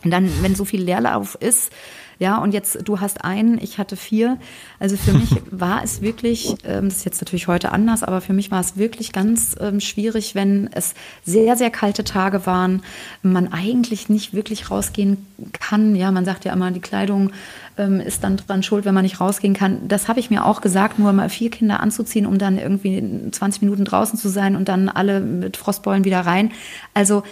dann, 0.03 0.29
wenn 0.41 0.55
so 0.55 0.65
viel 0.65 0.83
Leerlauf 0.83 1.35
ist, 1.35 1.71
ja, 2.19 2.37
und 2.37 2.53
jetzt, 2.53 2.79
du 2.87 2.99
hast 2.99 3.23
einen, 3.23 3.59
ich 3.61 3.77
hatte 3.77 3.95
vier. 3.95 4.37
Also 4.79 4.95
für 4.95 5.13
mich 5.13 5.29
war 5.51 5.83
es 5.83 6.01
wirklich, 6.01 6.55
ähm, 6.63 6.85
das 6.89 6.97
ist 6.97 7.05
jetzt 7.05 7.21
natürlich 7.21 7.47
heute 7.47 7.71
anders, 7.71 8.03
aber 8.03 8.21
für 8.21 8.33
mich 8.33 8.51
war 8.51 8.61
es 8.61 8.77
wirklich 8.77 9.11
ganz 9.11 9.55
ähm, 9.59 9.79
schwierig, 9.79 10.35
wenn 10.35 10.69
es 10.73 10.93
sehr, 11.23 11.57
sehr 11.57 11.69
kalte 11.69 12.03
Tage 12.03 12.45
waren, 12.45 12.83
man 13.21 13.51
eigentlich 13.51 14.09
nicht 14.09 14.33
wirklich 14.33 14.71
rausgehen 14.71 15.25
kann. 15.53 15.95
Ja, 15.95 16.11
man 16.11 16.25
sagt 16.25 16.45
ja 16.45 16.53
immer, 16.53 16.71
die 16.71 16.79
Kleidung 16.79 17.31
ähm, 17.77 17.99
ist 17.99 18.23
dann 18.23 18.37
dran 18.37 18.63
schuld, 18.63 18.85
wenn 18.85 18.93
man 18.93 19.03
nicht 19.03 19.19
rausgehen 19.19 19.53
kann. 19.53 19.87
Das 19.87 20.07
habe 20.07 20.19
ich 20.19 20.29
mir 20.29 20.45
auch 20.45 20.61
gesagt, 20.61 20.99
nur 20.99 21.11
mal 21.11 21.29
vier 21.29 21.49
Kinder 21.49 21.81
anzuziehen, 21.81 22.25
um 22.25 22.37
dann 22.37 22.57
irgendwie 22.57 23.03
20 23.31 23.61
Minuten 23.61 23.85
draußen 23.85 24.17
zu 24.17 24.29
sein 24.29 24.55
und 24.55 24.69
dann 24.69 24.89
alle 24.89 25.19
mit 25.19 25.57
Frostbeulen 25.57 26.05
wieder 26.05 26.21
rein. 26.21 26.51
Also, 26.93 27.23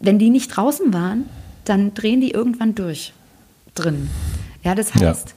wenn 0.00 0.18
die 0.18 0.30
nicht 0.30 0.48
draußen 0.48 0.92
waren, 0.94 1.24
dann 1.64 1.92
drehen 1.94 2.20
die 2.20 2.30
irgendwann 2.30 2.74
durch 2.74 3.12
drin. 3.78 4.10
Ja, 4.62 4.74
das 4.74 4.94
heißt, 4.94 5.28
ja. 5.28 5.34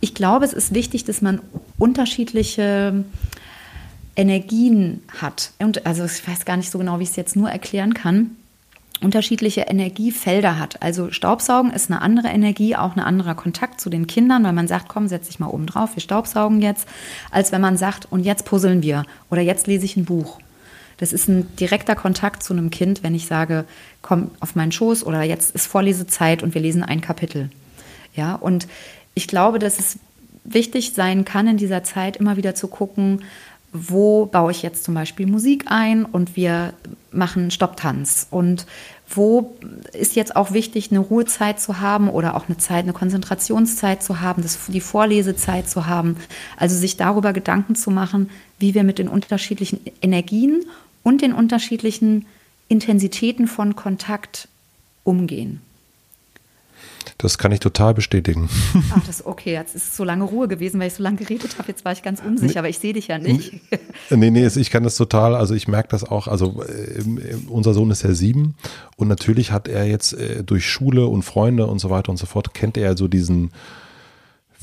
ich 0.00 0.14
glaube, 0.14 0.44
es 0.44 0.52
ist 0.52 0.74
wichtig, 0.74 1.04
dass 1.04 1.22
man 1.22 1.40
unterschiedliche 1.78 3.04
Energien 4.16 5.02
hat. 5.20 5.52
Und 5.58 5.86
also 5.86 6.04
ich 6.04 6.26
weiß 6.26 6.44
gar 6.44 6.56
nicht 6.56 6.70
so 6.70 6.78
genau, 6.78 6.98
wie 6.98 7.04
ich 7.04 7.10
es 7.10 7.16
jetzt 7.16 7.36
nur 7.36 7.50
erklären 7.50 7.94
kann 7.94 8.36
unterschiedliche 9.00 9.62
Energiefelder 9.62 10.58
hat. 10.58 10.82
Also 10.82 11.10
Staubsaugen 11.10 11.72
ist 11.72 11.90
eine 11.90 12.00
andere 12.00 12.28
Energie, 12.28 12.76
auch 12.76 12.96
ein 12.96 13.00
anderer 13.00 13.34
Kontakt 13.34 13.80
zu 13.80 13.90
den 13.90 14.06
Kindern, 14.06 14.44
weil 14.44 14.52
man 14.52 14.68
sagt, 14.68 14.88
komm, 14.88 15.08
setz 15.08 15.26
dich 15.26 15.38
mal 15.38 15.48
oben 15.48 15.66
drauf, 15.66 15.94
wir 15.94 16.00
staubsaugen 16.00 16.60
jetzt, 16.60 16.88
als 17.30 17.52
wenn 17.52 17.60
man 17.60 17.76
sagt, 17.76 18.10
und 18.10 18.24
jetzt 18.24 18.44
puzzeln 18.44 18.82
wir 18.82 19.04
oder 19.30 19.42
jetzt 19.42 19.66
lese 19.66 19.84
ich 19.84 19.96
ein 19.96 20.04
Buch. 20.04 20.38
Das 20.98 21.12
ist 21.12 21.28
ein 21.28 21.54
direkter 21.56 21.94
Kontakt 21.94 22.42
zu 22.42 22.52
einem 22.52 22.70
Kind, 22.70 23.02
wenn 23.02 23.14
ich 23.14 23.26
sage, 23.26 23.64
komm 24.02 24.30
auf 24.40 24.54
meinen 24.54 24.72
Schoß 24.72 25.04
oder 25.04 25.22
jetzt 25.22 25.54
ist 25.54 25.66
Vorlesezeit 25.66 26.42
und 26.42 26.54
wir 26.54 26.60
lesen 26.60 26.82
ein 26.82 27.00
Kapitel. 27.00 27.50
Ja, 28.14 28.34
und 28.34 28.66
ich 29.14 29.28
glaube, 29.28 29.58
dass 29.58 29.78
es 29.78 29.98
wichtig 30.44 30.92
sein 30.94 31.24
kann, 31.24 31.48
in 31.48 31.56
dieser 31.56 31.82
Zeit 31.84 32.16
immer 32.16 32.36
wieder 32.36 32.54
zu 32.54 32.68
gucken, 32.68 33.22
wo 33.72 34.26
baue 34.26 34.52
ich 34.52 34.62
jetzt 34.62 34.84
zum 34.84 34.94
Beispiel 34.94 35.26
Musik 35.26 35.64
ein 35.66 36.04
und 36.04 36.36
wir 36.36 36.74
machen 37.10 37.50
Stopptanz 37.50 38.28
und 38.30 38.66
wo 39.08 39.56
ist 39.92 40.14
jetzt 40.14 40.36
auch 40.36 40.52
wichtig, 40.52 40.90
eine 40.90 41.00
Ruhezeit 41.00 41.60
zu 41.60 41.80
haben 41.80 42.08
oder 42.08 42.36
auch 42.36 42.48
eine 42.48 42.56
Zeit, 42.56 42.84
eine 42.84 42.92
Konzentrationszeit 42.92 44.02
zu 44.02 44.20
haben, 44.20 44.42
das, 44.42 44.58
die 44.68 44.80
Vorlesezeit 44.80 45.68
zu 45.68 45.86
haben. 45.86 46.16
Also 46.56 46.76
sich 46.76 46.96
darüber 46.96 47.32
Gedanken 47.32 47.74
zu 47.74 47.90
machen, 47.90 48.30
wie 48.58 48.74
wir 48.74 48.84
mit 48.84 48.98
den 48.98 49.08
unterschiedlichen 49.08 49.80
Energien 50.00 50.64
und 51.04 51.22
den 51.22 51.32
unterschiedlichen 51.32 52.26
Intensitäten 52.66 53.46
von 53.46 53.76
Kontakt 53.76 54.48
umgehen. 55.04 55.60
Das 57.18 57.38
kann 57.38 57.52
ich 57.52 57.60
total 57.60 57.94
bestätigen. 57.94 58.48
Ach, 58.90 59.06
das 59.06 59.24
okay. 59.24 59.52
Jetzt 59.52 59.76
ist 59.76 59.94
so 59.94 60.04
lange 60.04 60.24
Ruhe 60.24 60.48
gewesen, 60.48 60.80
weil 60.80 60.88
ich 60.88 60.94
so 60.94 61.02
lange 61.02 61.18
geredet 61.18 61.58
habe. 61.58 61.68
Jetzt 61.68 61.84
war 61.84 61.92
ich 61.92 62.02
ganz 62.02 62.20
unsicher, 62.20 62.54
nee, 62.54 62.58
aber 62.58 62.68
ich 62.68 62.78
sehe 62.78 62.92
dich 62.92 63.08
ja 63.08 63.18
nicht. 63.18 63.52
Nee, 64.10 64.30
nee, 64.30 64.46
ich 64.46 64.70
kann 64.70 64.82
das 64.82 64.96
total, 64.96 65.34
also 65.34 65.54
ich 65.54 65.68
merke 65.68 65.88
das 65.90 66.04
auch. 66.04 66.26
Also 66.26 66.62
äh, 66.62 67.36
unser 67.48 67.72
Sohn 67.72 67.90
ist 67.90 68.02
ja 68.02 68.12
sieben 68.14 68.54
und 68.96 69.08
natürlich 69.08 69.52
hat 69.52 69.68
er 69.68 69.84
jetzt 69.84 70.14
äh, 70.14 70.42
durch 70.42 70.68
Schule 70.68 71.06
und 71.06 71.22
Freunde 71.22 71.66
und 71.66 71.78
so 71.78 71.90
weiter 71.90 72.10
und 72.10 72.16
so 72.16 72.26
fort, 72.26 72.52
kennt 72.52 72.76
er 72.76 72.96
so 72.96 73.06
diesen 73.06 73.50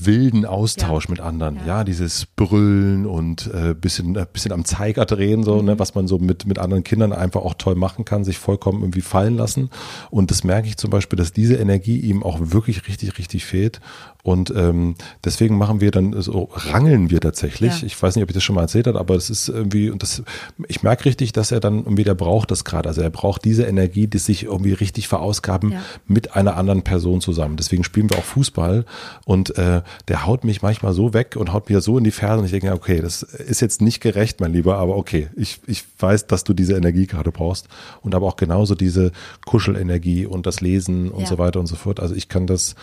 wilden 0.05 0.45
Austausch 0.45 1.05
ja. 1.05 1.11
mit 1.11 1.19
anderen. 1.19 1.57
Ja. 1.57 1.65
ja. 1.65 1.83
dieses 1.83 2.25
Brüllen 2.25 3.05
und 3.05 3.49
äh, 3.53 3.73
bisschen, 3.73 4.15
äh, 4.15 4.25
bisschen 4.31 4.51
am 4.51 4.65
Zeiger 4.65 5.05
drehen, 5.05 5.43
so, 5.43 5.57
ne, 5.57 5.61
mhm. 5.61 5.67
ne, 5.67 5.79
was 5.79 5.95
man 5.95 6.07
so 6.07 6.17
mit, 6.17 6.45
mit 6.45 6.59
anderen 6.59 6.83
Kindern 6.83 7.13
einfach 7.13 7.41
auch 7.41 7.55
toll 7.55 7.75
machen 7.75 8.05
kann, 8.05 8.23
sich 8.23 8.37
vollkommen 8.37 8.81
irgendwie 8.81 9.01
fallen 9.01 9.35
lassen. 9.35 9.69
Und 10.09 10.31
das 10.31 10.43
merke 10.43 10.67
ich 10.67 10.77
zum 10.77 10.89
Beispiel, 10.89 11.17
dass 11.17 11.33
diese 11.33 11.55
Energie 11.55 11.99
ihm 11.99 12.23
auch 12.23 12.39
wirklich 12.39 12.87
richtig, 12.87 13.17
richtig 13.17 13.45
fehlt. 13.45 13.79
Und 14.23 14.53
ähm, 14.55 14.95
deswegen 15.23 15.57
machen 15.57 15.81
wir 15.81 15.91
dann 15.91 16.19
so, 16.21 16.49
rangeln 16.53 17.09
wir 17.09 17.19
tatsächlich. 17.19 17.81
Ja. 17.81 17.87
Ich 17.87 18.01
weiß 18.01 18.15
nicht, 18.15 18.23
ob 18.23 18.29
ich 18.29 18.35
das 18.35 18.43
schon 18.43 18.55
mal 18.55 18.61
erzählt 18.61 18.87
habe, 18.87 18.99
aber 18.99 19.15
das 19.15 19.29
ist 19.29 19.49
irgendwie, 19.49 19.89
und 19.89 20.03
das, 20.03 20.23
ich 20.67 20.83
merke 20.83 21.05
richtig, 21.05 21.31
dass 21.33 21.51
er 21.51 21.59
dann 21.59 21.79
irgendwie, 21.79 22.03
der 22.03 22.13
braucht 22.13 22.51
das 22.51 22.63
gerade. 22.63 22.89
Also 22.89 23.01
er 23.01 23.09
braucht 23.09 23.45
diese 23.45 23.63
Energie, 23.63 24.07
die 24.07 24.19
sich 24.19 24.43
irgendwie 24.43 24.73
richtig 24.73 25.07
verausgaben 25.07 25.73
ja. 25.73 25.81
mit 26.07 26.35
einer 26.35 26.57
anderen 26.57 26.83
Person 26.83 27.21
zusammen. 27.21 27.57
Deswegen 27.57 27.83
spielen 27.83 28.09
wir 28.09 28.17
auch 28.17 28.23
Fußball 28.23 28.85
und 29.25 29.57
äh, 29.57 29.81
der 30.07 30.25
haut 30.25 30.43
mich 30.43 30.61
manchmal 30.61 30.93
so 30.93 31.13
weg 31.13 31.35
und 31.35 31.53
haut 31.53 31.69
mir 31.69 31.81
so 31.81 31.97
in 31.97 32.03
die 32.03 32.11
Ferse 32.11 32.39
und 32.39 32.45
ich 32.45 32.51
denke, 32.51 32.71
okay, 32.73 33.01
das 33.01 33.23
ist 33.23 33.61
jetzt 33.61 33.81
nicht 33.81 34.01
gerecht, 34.01 34.39
mein 34.39 34.53
Lieber, 34.53 34.77
aber 34.77 34.97
okay, 34.97 35.29
ich, 35.35 35.59
ich 35.67 35.83
weiß, 35.99 36.27
dass 36.27 36.43
du 36.43 36.53
diese 36.53 36.75
Energie 36.75 37.07
gerade 37.07 37.31
brauchst 37.31 37.67
und 38.01 38.15
aber 38.15 38.27
auch 38.27 38.35
genauso 38.35 38.75
diese 38.75 39.11
Kuschelenergie 39.45 40.25
und 40.25 40.45
das 40.45 40.61
Lesen 40.61 41.09
und 41.09 41.21
ja. 41.21 41.27
so 41.27 41.37
weiter 41.37 41.59
und 41.59 41.67
so 41.67 41.75
fort. 41.75 41.99
Also 41.99 42.15
ich 42.15 42.29
kann 42.29 42.47
das 42.47 42.75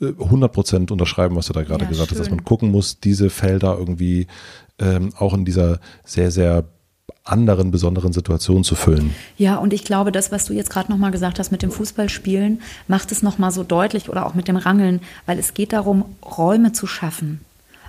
100 0.00 0.52
Prozent 0.52 0.90
unterschreiben, 0.90 1.36
was 1.36 1.46
du 1.46 1.52
da 1.52 1.62
gerade 1.62 1.84
ja, 1.84 1.88
gesagt 1.88 2.08
schön. 2.08 2.18
hast, 2.18 2.26
dass 2.26 2.30
man 2.30 2.44
gucken 2.44 2.70
muss, 2.70 3.00
diese 3.00 3.30
Felder 3.30 3.76
irgendwie 3.78 4.26
ähm, 4.78 5.10
auch 5.18 5.34
in 5.34 5.44
dieser 5.44 5.80
sehr, 6.04 6.30
sehr 6.30 6.64
anderen 7.24 7.70
besonderen 7.70 8.12
Situation 8.12 8.62
zu 8.62 8.74
füllen. 8.74 9.14
Ja, 9.36 9.56
und 9.56 9.72
ich 9.72 9.84
glaube, 9.84 10.12
das, 10.12 10.30
was 10.30 10.44
du 10.44 10.52
jetzt 10.52 10.70
gerade 10.70 10.90
nochmal 10.90 11.10
gesagt 11.10 11.38
hast 11.38 11.50
mit 11.50 11.62
dem 11.62 11.70
Fußballspielen, 11.70 12.60
macht 12.88 13.10
es 13.10 13.22
nochmal 13.22 13.50
so 13.50 13.64
deutlich 13.64 14.08
oder 14.08 14.26
auch 14.26 14.34
mit 14.34 14.48
dem 14.48 14.56
Rangeln, 14.56 15.00
weil 15.24 15.38
es 15.38 15.54
geht 15.54 15.72
darum, 15.72 16.04
Räume 16.24 16.72
zu 16.72 16.86
schaffen. 16.86 17.40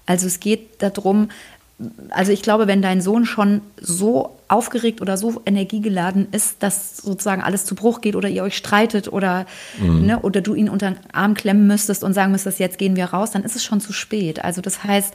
Also 0.05 0.25
es 0.25 0.39
geht 0.39 0.81
darum, 0.81 1.29
also 2.09 2.31
ich 2.31 2.41
glaube, 2.41 2.65
wenn 2.65 2.81
dein 2.81 3.01
Sohn 3.01 3.25
schon 3.25 3.61
so 3.79 4.37
aufgeregt 4.47 4.99
oder 5.01 5.15
so 5.15 5.41
energiegeladen 5.45 6.27
ist, 6.31 6.63
dass 6.63 6.97
sozusagen 6.97 7.43
alles 7.43 7.65
zu 7.65 7.75
Bruch 7.75 8.01
geht 8.01 8.15
oder 8.15 8.29
ihr 8.29 8.41
euch 8.43 8.57
streitet 8.57 9.11
oder, 9.11 9.45
mhm. 9.79 10.05
ne, 10.05 10.19
oder 10.19 10.41
du 10.41 10.55
ihn 10.55 10.69
unter 10.69 10.91
den 10.91 10.99
Arm 11.11 11.35
klemmen 11.35 11.67
müsstest 11.67 12.03
und 12.03 12.13
sagen 12.13 12.31
müsstest, 12.31 12.59
jetzt 12.59 12.79
gehen 12.79 12.95
wir 12.95 13.05
raus, 13.05 13.31
dann 13.31 13.43
ist 13.43 13.55
es 13.55 13.63
schon 13.63 13.79
zu 13.79 13.93
spät. 13.93 14.43
Also 14.43 14.61
das 14.61 14.83
heißt, 14.83 15.13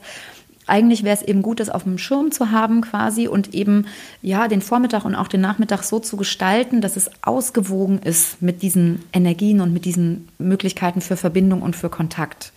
eigentlich 0.65 1.03
wäre 1.03 1.17
es 1.17 1.21
eben 1.21 1.41
gut, 1.41 1.59
das 1.59 1.69
auf 1.69 1.83
dem 1.83 1.97
Schirm 1.97 2.31
zu 2.31 2.51
haben 2.51 2.81
quasi 2.81 3.27
und 3.27 3.53
eben 3.53 3.87
ja 4.21 4.47
den 4.47 4.61
Vormittag 4.61 5.03
und 5.03 5.15
auch 5.15 5.27
den 5.27 5.41
Nachmittag 5.41 5.83
so 5.83 5.99
zu 5.99 6.15
gestalten, 6.15 6.79
dass 6.79 6.95
es 6.95 7.11
ausgewogen 7.21 7.99
ist 7.99 8.41
mit 8.41 8.61
diesen 8.61 9.03
Energien 9.11 9.59
und 9.59 9.73
mit 9.73 9.83
diesen 9.83 10.29
Möglichkeiten 10.37 11.01
für 11.01 11.17
Verbindung 11.17 11.61
und 11.61 11.75
für 11.75 11.89
Kontakt. 11.89 12.53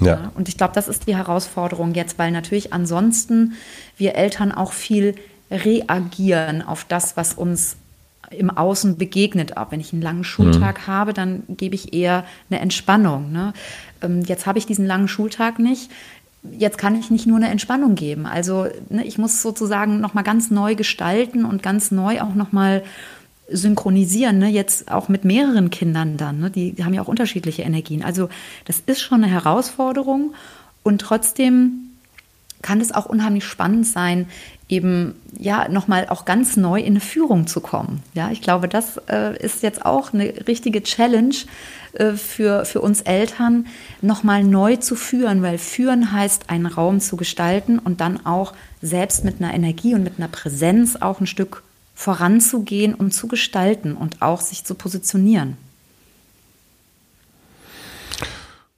Ja. 0.00 0.06
ja 0.06 0.32
und 0.34 0.48
ich 0.48 0.56
glaube, 0.56 0.74
das 0.74 0.88
ist 0.88 1.06
die 1.06 1.16
Herausforderung 1.16 1.94
jetzt, 1.94 2.18
weil 2.18 2.30
natürlich 2.30 2.72
ansonsten 2.72 3.54
wir 3.96 4.14
Eltern 4.14 4.52
auch 4.52 4.72
viel 4.72 5.14
reagieren 5.50 6.62
auf 6.62 6.84
das, 6.84 7.16
was 7.16 7.34
uns 7.34 7.76
im 8.30 8.50
Außen 8.50 8.96
begegnet. 8.96 9.56
Auch 9.56 9.70
wenn 9.70 9.80
ich 9.80 9.92
einen 9.92 10.02
langen 10.02 10.24
Schultag 10.24 10.80
mhm. 10.82 10.86
habe, 10.86 11.12
dann 11.12 11.42
gebe 11.48 11.74
ich 11.74 11.92
eher 11.92 12.24
eine 12.50 12.60
Entspannung. 12.60 13.30
Ne? 13.32 13.52
Ähm, 14.00 14.22
jetzt 14.22 14.46
habe 14.46 14.58
ich 14.58 14.66
diesen 14.66 14.86
langen 14.86 15.08
Schultag 15.08 15.58
nicht. 15.58 15.90
Jetzt 16.58 16.78
kann 16.78 16.98
ich 16.98 17.10
nicht 17.10 17.26
nur 17.26 17.36
eine 17.36 17.50
Entspannung 17.50 17.94
geben. 17.94 18.26
Also 18.26 18.66
ne, 18.88 19.04
ich 19.04 19.16
muss 19.16 19.42
sozusagen 19.42 20.00
nochmal 20.00 20.24
ganz 20.24 20.50
neu 20.50 20.74
gestalten 20.74 21.44
und 21.44 21.62
ganz 21.62 21.92
neu 21.92 22.20
auch 22.20 22.34
nochmal 22.34 22.82
synchronisieren, 23.52 24.38
ne? 24.38 24.48
jetzt 24.48 24.90
auch 24.90 25.08
mit 25.08 25.24
mehreren 25.24 25.70
Kindern 25.70 26.16
dann. 26.16 26.40
Ne? 26.40 26.50
Die, 26.50 26.74
haben 26.84 26.94
ja 26.94 27.02
auch 27.02 27.08
unterschiedliche 27.08 27.62
Energien. 27.62 28.02
Also 28.02 28.28
das 28.64 28.82
ist 28.86 29.00
schon 29.00 29.22
eine 29.22 29.32
Herausforderung 29.32 30.34
und 30.82 31.00
trotzdem 31.00 31.90
kann 32.62 32.80
es 32.80 32.92
auch 32.92 33.06
unheimlich 33.06 33.44
spannend 33.44 33.86
sein, 33.86 34.26
eben 34.68 35.14
ja 35.38 35.68
nochmal 35.68 36.06
auch 36.08 36.24
ganz 36.24 36.56
neu 36.56 36.80
in 36.80 36.92
eine 36.92 37.00
Führung 37.00 37.46
zu 37.46 37.60
kommen. 37.60 38.02
Ja, 38.14 38.30
ich 38.30 38.40
glaube, 38.40 38.68
das 38.68 38.98
äh, 39.08 39.36
ist 39.36 39.62
jetzt 39.62 39.84
auch 39.84 40.14
eine 40.14 40.32
richtige 40.46 40.82
Challenge 40.82 41.34
äh, 41.92 42.12
für, 42.12 42.64
für 42.64 42.80
uns 42.80 43.02
Eltern, 43.02 43.66
nochmal 44.00 44.44
neu 44.44 44.76
zu 44.76 44.94
führen, 44.94 45.42
weil 45.42 45.58
führen 45.58 46.12
heißt, 46.12 46.48
einen 46.48 46.66
Raum 46.66 47.00
zu 47.00 47.16
gestalten 47.16 47.78
und 47.78 48.00
dann 48.00 48.24
auch 48.24 48.54
selbst 48.80 49.24
mit 49.24 49.42
einer 49.42 49.52
Energie 49.52 49.94
und 49.94 50.04
mit 50.04 50.14
einer 50.16 50.28
Präsenz 50.28 50.96
auch 50.96 51.20
ein 51.20 51.26
Stück 51.26 51.62
voranzugehen 51.94 52.94
und 52.94 53.12
zu 53.12 53.28
gestalten 53.28 53.94
und 53.94 54.22
auch 54.22 54.40
sich 54.40 54.64
zu 54.64 54.74
positionieren. 54.74 55.56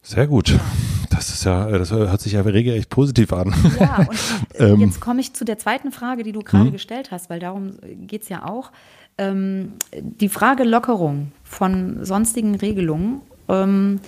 Sehr 0.03 0.27
gut. 0.27 0.59
Das 1.11 1.31
ist 1.31 1.44
ja, 1.44 1.66
das 1.66 1.90
hört 1.92 2.20
sich 2.20 2.33
ja 2.33 2.42
regelrecht 2.42 2.90
positiv 2.90 3.33
an. 3.33 3.55
Ja, 3.81 3.98
und 3.98 4.18
ähm, 4.61 4.81
jetzt 4.81 5.00
komme 5.00 5.20
ich 5.20 5.33
zu 5.33 5.44
der 5.44 5.59
zweiten 5.59 5.92
Frage, 5.92 6.24
die 6.24 6.33
du 6.33 6.40
gerade 6.40 6.66
mhm. 6.66 6.72
gestellt 6.72 7.11
hast, 7.11 7.31
weil 7.31 7.40
darum 7.40 7.77
geht 8.07 8.22
es 8.22 8.29
ja 8.29 8.44
auch. 8.44 8.70
Ähm, 9.16 9.74
die 9.92 10.29
Frage 10.29 10.64
Lockerung 10.64 11.33
von 11.44 12.05
sonstigen 12.05 12.57
Regelungen. 12.57 13.20
Ähm, 13.48 14.00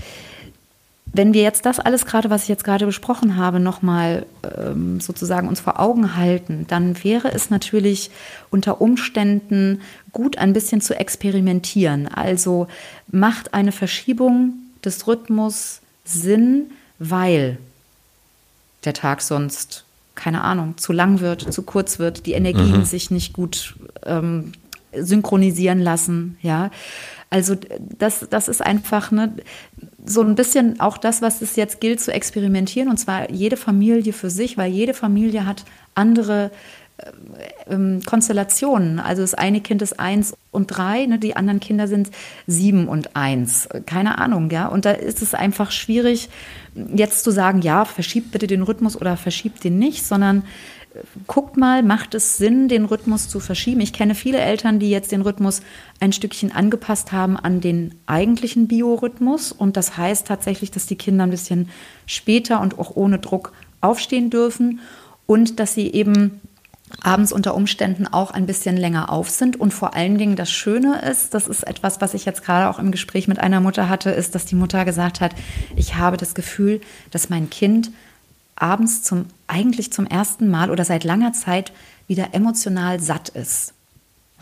wenn 1.16 1.35
wir 1.35 1.42
jetzt 1.42 1.66
das 1.66 1.79
alles 1.79 2.07
gerade, 2.07 2.31
was 2.31 2.42
ich 2.42 2.48
jetzt 2.48 2.64
gerade 2.64 2.87
besprochen 2.87 3.37
habe, 3.37 3.61
nochmal 3.61 4.26
ähm, 4.57 5.00
sozusagen 5.00 5.48
uns 5.48 5.61
vor 5.61 5.81
Augen 5.81 6.16
halten, 6.16 6.66
dann 6.68 7.02
wäre 7.05 7.33
es 7.33 7.50
natürlich 7.50 8.11
unter 8.50 8.81
Umständen 8.81 9.81
gut, 10.12 10.38
ein 10.38 10.52
bisschen 10.52 10.81
zu 10.81 10.94
experimentieren. 10.94 12.09
Also 12.09 12.66
macht 13.11 13.55
eine 13.55 13.72
Verschiebung 13.72 14.55
des 14.85 15.07
Rhythmus 15.07 15.81
Sinn, 16.05 16.70
weil 16.98 17.59
der 18.85 18.94
Tag 18.94 19.20
sonst, 19.20 19.85
keine 20.14 20.42
Ahnung, 20.42 20.79
zu 20.79 20.92
lang 20.92 21.20
wird, 21.20 21.52
zu 21.52 21.62
kurz 21.62 21.98
wird, 21.98 22.26
die 22.26 22.33
Energien 22.33 22.79
mhm. 22.79 22.85
sich 22.85 23.11
nicht 23.11 23.33
gut 23.33 23.76
ähm, 24.05 24.52
synchronisieren 24.92 25.81
lassen, 25.81 26.38
ja. 26.42 26.70
Also 27.30 27.56
das, 27.98 28.26
das 28.30 28.48
ist 28.48 28.62
einfach 28.62 29.10
ne, 29.10 29.34
so 30.04 30.22
ein 30.22 30.36
bisschen 30.36 30.78
auch 30.80 30.96
das, 30.96 31.22
was 31.22 31.42
es 31.42 31.56
jetzt 31.56 31.80
gilt 31.80 32.00
zu 32.00 32.12
experimentieren, 32.12 32.88
und 32.88 32.98
zwar 32.98 33.30
jede 33.30 33.56
Familie 33.56 34.12
für 34.12 34.30
sich, 34.30 34.56
weil 34.56 34.70
jede 34.70 34.94
Familie 34.94 35.44
hat 35.44 35.64
andere 35.94 36.52
äh, 36.98 37.72
ähm, 37.74 38.00
Konstellationen. 38.06 39.00
Also 39.00 39.22
das 39.22 39.34
eine 39.34 39.60
Kind 39.60 39.82
ist 39.82 39.98
eins 39.98 40.34
und 40.52 40.68
drei, 40.68 41.06
ne, 41.06 41.18
die 41.18 41.34
anderen 41.34 41.58
Kinder 41.58 41.88
sind 41.88 42.10
sieben 42.46 42.86
und 42.86 43.16
eins. 43.16 43.68
Keine 43.86 44.18
Ahnung, 44.18 44.50
ja. 44.50 44.68
Und 44.68 44.84
da 44.84 44.92
ist 44.92 45.20
es 45.20 45.34
einfach 45.34 45.72
schwierig, 45.72 46.28
jetzt 46.94 47.24
zu 47.24 47.32
sagen, 47.32 47.60
ja, 47.60 47.84
verschiebt 47.84 48.30
bitte 48.30 48.46
den 48.46 48.62
Rhythmus 48.62 48.98
oder 48.98 49.16
verschiebt 49.16 49.64
den 49.64 49.78
nicht, 49.80 50.06
sondern 50.06 50.44
guckt 51.26 51.56
mal, 51.56 51.82
macht 51.82 52.14
es 52.14 52.37
Sinn, 52.37 52.68
den 52.68 52.85
Rhythmus 52.85 53.28
zu 53.28 53.40
verschieben? 53.40 53.80
Ich 53.80 53.92
kenne 53.92 54.14
viele 54.14 54.38
Eltern, 54.38 54.78
die 54.78 54.90
jetzt 54.90 55.12
den 55.12 55.22
Rhythmus 55.22 55.62
ein 56.00 56.12
Stückchen 56.12 56.52
angepasst 56.52 57.12
haben 57.12 57.37
an 57.37 57.61
den 57.61 57.94
eigentlichen 58.06 58.68
Biorhythmus. 58.68 59.52
Und 59.52 59.76
das 59.76 59.96
heißt 59.96 60.26
tatsächlich, 60.26 60.70
dass 60.70 60.87
die 60.87 60.96
Kinder 60.96 61.24
ein 61.24 61.30
bisschen 61.30 61.68
später 62.06 62.61
und 62.61 62.78
auch 62.78 62.94
ohne 62.96 63.18
Druck 63.18 63.52
aufstehen 63.80 64.30
dürfen 64.30 64.80
und 65.26 65.59
dass 65.61 65.74
sie 65.74 65.92
eben 65.92 66.40
abends 67.02 67.32
unter 67.32 67.54
Umständen 67.54 68.06
auch 68.06 68.30
ein 68.30 68.46
bisschen 68.46 68.76
länger 68.76 69.11
auf 69.11 69.30
sind. 69.30 69.59
Und 69.59 69.74
vor 69.74 69.94
allen 69.94 70.18
Dingen 70.18 70.37
das 70.37 70.50
Schöne 70.50 71.00
ist, 71.02 71.35
das 71.35 71.48
ist 71.48 71.64
etwas, 71.64 72.00
was 72.00 72.14
ich 72.14 72.24
jetzt 72.24 72.44
gerade 72.44 72.70
auch 72.70 72.78
im 72.78 72.90
Gespräch 72.90 73.28
mit 73.28 73.38
einer 73.38 73.61
Mutter 73.61 73.88
hatte, 73.88 74.11
ist, 74.11 74.35
dass 74.35 74.46
die 74.46 74.54
Mutter 74.54 74.85
gesagt 74.85 75.20
hat, 75.20 75.35
ich 75.74 75.96
habe 75.96 76.16
das 76.16 76.35
Gefühl, 76.35 76.80
dass 77.11 77.28
mein 77.28 77.50
Kind 77.50 77.90
abends 78.57 79.03
zum, 79.03 79.27
eigentlich 79.47 79.92
zum 79.92 80.07
ersten 80.07 80.49
Mal 80.49 80.71
oder 80.71 80.85
seit 80.85 81.05
langer 81.05 81.33
Zeit 81.33 81.73
wieder 82.07 82.35
emotional 82.35 83.01
satt 83.01 83.29
ist. 83.29 83.75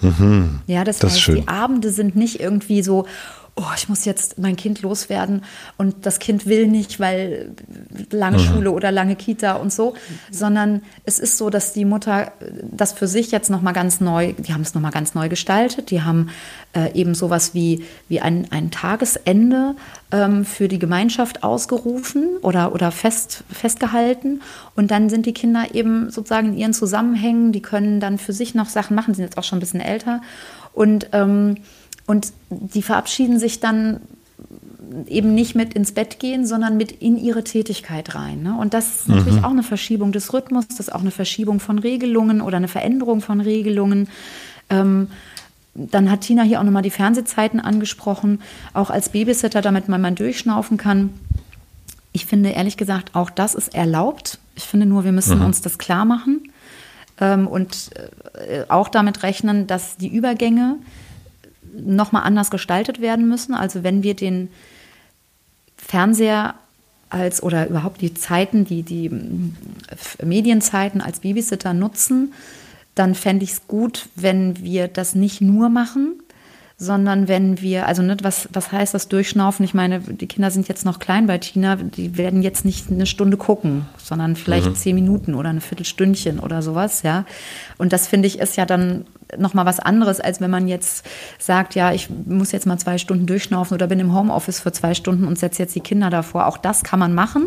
Mhm, 0.01 0.61
ja, 0.67 0.85
das, 0.85 0.99
das 0.99 1.15
heißt, 1.15 1.29
die 1.29 1.49
Abende 1.49 1.91
sind 1.91 2.17
nicht 2.17 2.41
irgendwie 2.41 2.83
so, 2.83 3.07
oh, 3.57 3.71
ich 3.77 3.89
muss 3.89 4.05
jetzt 4.05 4.39
mein 4.39 4.57
Kind 4.57 4.83
loswerden 4.83 5.43
und 5.77 6.07
das 6.07 6.19
Kind 6.19 6.47
will 6.47 6.67
nicht, 6.67 6.99
weil 6.99 7.55
lange 8.11 8.39
mhm. 8.39 8.43
Schule 8.43 8.73
oder 8.73 8.91
lange 8.91 9.15
Kita 9.15 9.55
und 9.55 9.73
so, 9.73 9.95
sondern 10.31 10.83
es 11.05 11.21
ist 11.21 11.39
so, 11.39 11.51
dass 11.51 11.73
die 11.73 11.85
Mutter 11.85 12.33
das 12.63 12.93
für 12.93 13.07
sich 13.07 13.31
jetzt 13.31 13.51
noch 13.51 13.63
mal 13.63 13.73
ganz 13.73 14.01
neu, 14.01 14.33
die 14.33 14.53
haben 14.53 14.63
es 14.63 14.75
noch 14.75 14.83
mal 14.83 14.91
ganz 14.91 15.15
neu 15.15 15.29
gestaltet, 15.29 15.91
die 15.91 16.03
haben 16.03 16.31
äh, 16.75 16.93
eben 16.95 17.15
sowas 17.15 17.55
wie, 17.55 17.85
wie 18.09 18.21
ein, 18.21 18.49
ein 18.51 18.73
Tagesende 18.73 19.77
ähm, 20.11 20.45
für 20.45 20.67
die 20.67 20.81
Gemeinschaft 20.81 21.45
ausgerufen 21.45 22.39
oder, 22.43 22.73
oder 22.73 22.91
fest, 22.91 23.45
festgehalten. 23.53 24.43
Und 24.75 24.91
dann 24.91 25.09
sind 25.09 25.27
die 25.27 25.33
Kinder 25.33 25.67
eben 25.75 26.11
sozusagen 26.11 26.49
in 26.49 26.59
ihren 26.59 26.75
Zusammenhängen, 26.75 27.53
die 27.53 27.63
können 27.63 28.01
dann 28.01 28.19
für 28.19 28.33
sich 28.33 28.55
noch 28.57 28.69
Sachen 28.69 28.97
machen, 28.97 29.15
sind 29.15 29.25
jetzt 29.25 29.39
auch 29.39 29.45
schon 29.45 29.59
ein 29.59 29.61
bisschen 29.61 29.81
älter. 29.81 30.23
Und 30.73 31.09
ähm, 31.13 31.59
und 32.07 32.33
die 32.51 32.83
verabschieden 32.83 33.39
sich 33.39 33.61
dann 33.61 34.01
eben 35.07 35.35
nicht 35.35 35.55
mit 35.55 35.75
ins 35.75 35.93
Bett 35.93 36.19
gehen, 36.19 36.47
sondern 36.47 36.77
mit 36.77 36.93
in 36.93 37.17
ihre 37.17 37.45
Tätigkeit 37.45 38.15
rein. 38.15 38.43
Ne? 38.43 38.57
Und 38.59 38.75
das 38.75 39.01
ist 39.01 39.09
natürlich 39.09 39.39
mhm. 39.39 39.45
auch 39.45 39.51
eine 39.51 39.63
Verschiebung 39.63 40.13
des 40.13 40.33
Rhythmus, 40.33 40.69
das 40.69 40.81
ist 40.81 40.95
auch 40.95 41.01
eine 41.01 41.11
Verschiebung 41.11 41.61
von 41.61 41.79
Regelungen 41.79 42.41
oder 42.41 42.59
eine 42.59 42.69
Veränderung 42.69 43.21
von 43.21 43.41
Regelungen. 43.41 44.09
Ähm, 44.71 45.09
dann 45.75 46.11
hat 46.11 46.21
Tina 46.21 46.43
hier 46.43 46.61
auch 46.61 46.65
nochmal 46.65 46.83
die 46.83 46.91
Fernsehzeiten 46.91 47.59
angesprochen, 47.59 48.41
auch 48.75 48.91
als 48.91 49.09
Babysitter, 49.09 49.61
damit 49.61 49.89
man 49.89 50.01
mal 50.01 50.13
durchschnaufen 50.13 50.77
kann. 50.77 51.11
Ich 52.13 52.27
finde 52.27 52.51
ehrlich 52.51 52.77
gesagt, 52.77 53.17
auch 53.17 53.31
das 53.31 53.57
ist 53.57 53.75
erlaubt. 53.75 54.39
Ich 54.55 54.65
finde 54.65 54.87
nur, 54.87 55.05
wir 55.05 55.13
müssen 55.13 55.39
mhm. 55.39 55.47
uns 55.47 55.63
das 55.63 55.79
klar 55.79 56.05
machen 56.05 56.53
ähm, 57.21 57.49
und 57.49 57.91
äh, 58.49 58.65
auch 58.69 58.89
damit 58.89 59.25
rechnen, 59.25 59.67
dass 59.67 59.97
die 59.97 60.09
Übergänge 60.09 60.77
nochmal 61.77 62.23
anders 62.25 62.51
gestaltet 62.51 63.01
werden 63.01 63.29
müssen. 63.29 63.55
Also 63.55 63.83
wenn 63.83 64.03
wir 64.03 64.15
den 64.15 64.49
Fernseher 65.77 66.55
als 67.11 67.43
oder 67.43 67.69
überhaupt 67.69 68.01
die 68.01 68.15
Zeiten, 68.15 68.65
die, 68.65 68.83
die 68.83 69.07
äh, 69.07 70.25
Medienzeiten 70.25 71.01
als 71.01 71.21
Babysitter 71.21 71.73
nutzen, 71.75 72.33
dann 72.95 73.15
fände 73.15 73.45
ich 73.45 73.53
es 73.53 73.67
gut, 73.67 74.09
wenn 74.15 74.63
wir 74.63 74.89
das 74.89 75.15
nicht 75.15 75.41
nur 75.41 75.69
machen, 75.69 76.15
sondern 76.77 77.29
wenn 77.29 77.61
wir, 77.61 77.87
also 77.87 78.03
nicht, 78.03 78.25
was, 78.25 78.49
was 78.53 78.73
heißt 78.73 78.95
das 78.95 79.09
Durchschnaufen? 79.09 79.65
Ich 79.65 79.75
meine, 79.75 80.01
die 80.01 80.27
Kinder 80.27 80.51
sind 80.51 80.69
jetzt 80.69 80.85
noch 80.85 80.99
klein 80.99 81.27
bei 81.27 81.39
Tina, 81.39 81.77
die 81.77 82.17
werden 82.17 82.43
jetzt 82.43 82.65
nicht 82.65 82.91
eine 82.91 83.07
Stunde 83.07 83.37
gucken, 83.37 83.87
sondern 83.97 84.35
vielleicht 84.37 84.67
mhm. 84.67 84.75
zehn 84.75 84.95
Minuten 84.95 85.35
oder 85.35 85.51
eine 85.51 85.61
Viertelstündchen 85.61 86.41
oder 86.41 86.63
sowas, 86.63 87.03
ja. 87.03 87.25
Und 87.79 87.93
das 87.93 88.09
finde 88.09 88.27
ich 88.27 88.41
ist 88.41 88.57
ja 88.57 88.67
dann 88.67 89.07
nochmal 89.39 89.67
was 89.67 89.81
anderes, 89.81 90.21
als 90.21 90.41
wenn 90.41 90.51
man 90.51 90.69
jetzt 90.69 91.07
sagt, 91.39 91.75
ja, 91.75 91.93
ich 91.93 92.09
muss 92.11 92.53
jetzt 92.53 92.67
mal 92.67 92.79
zwei 92.79 92.99
Stunden 92.99 93.27
durchschnaufen 93.27 93.75
oder 93.75 93.87
bin 93.87 94.01
im 94.01 94.15
Homeoffice 94.15 94.61
für 94.61 94.73
zwei 94.73 94.95
Stunden 94.95 95.27
und 95.27 95.39
setze 95.39 95.63
jetzt 95.63 95.75
die 95.75 95.81
Kinder 95.81 96.11
davor. 96.11 96.47
Auch 96.47 96.59
das 96.59 96.83
kann 96.83 96.99
man 96.99 97.15
machen, 97.15 97.47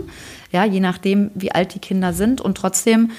ja, 0.51 0.63
je 0.65 0.79
nachdem, 0.79 1.31
wie 1.35 1.51
alt 1.51 1.73
die 1.73 1.79
Kinder 1.79 2.13
sind 2.13 2.41
und 2.41 2.55
trotzdem 2.55 3.11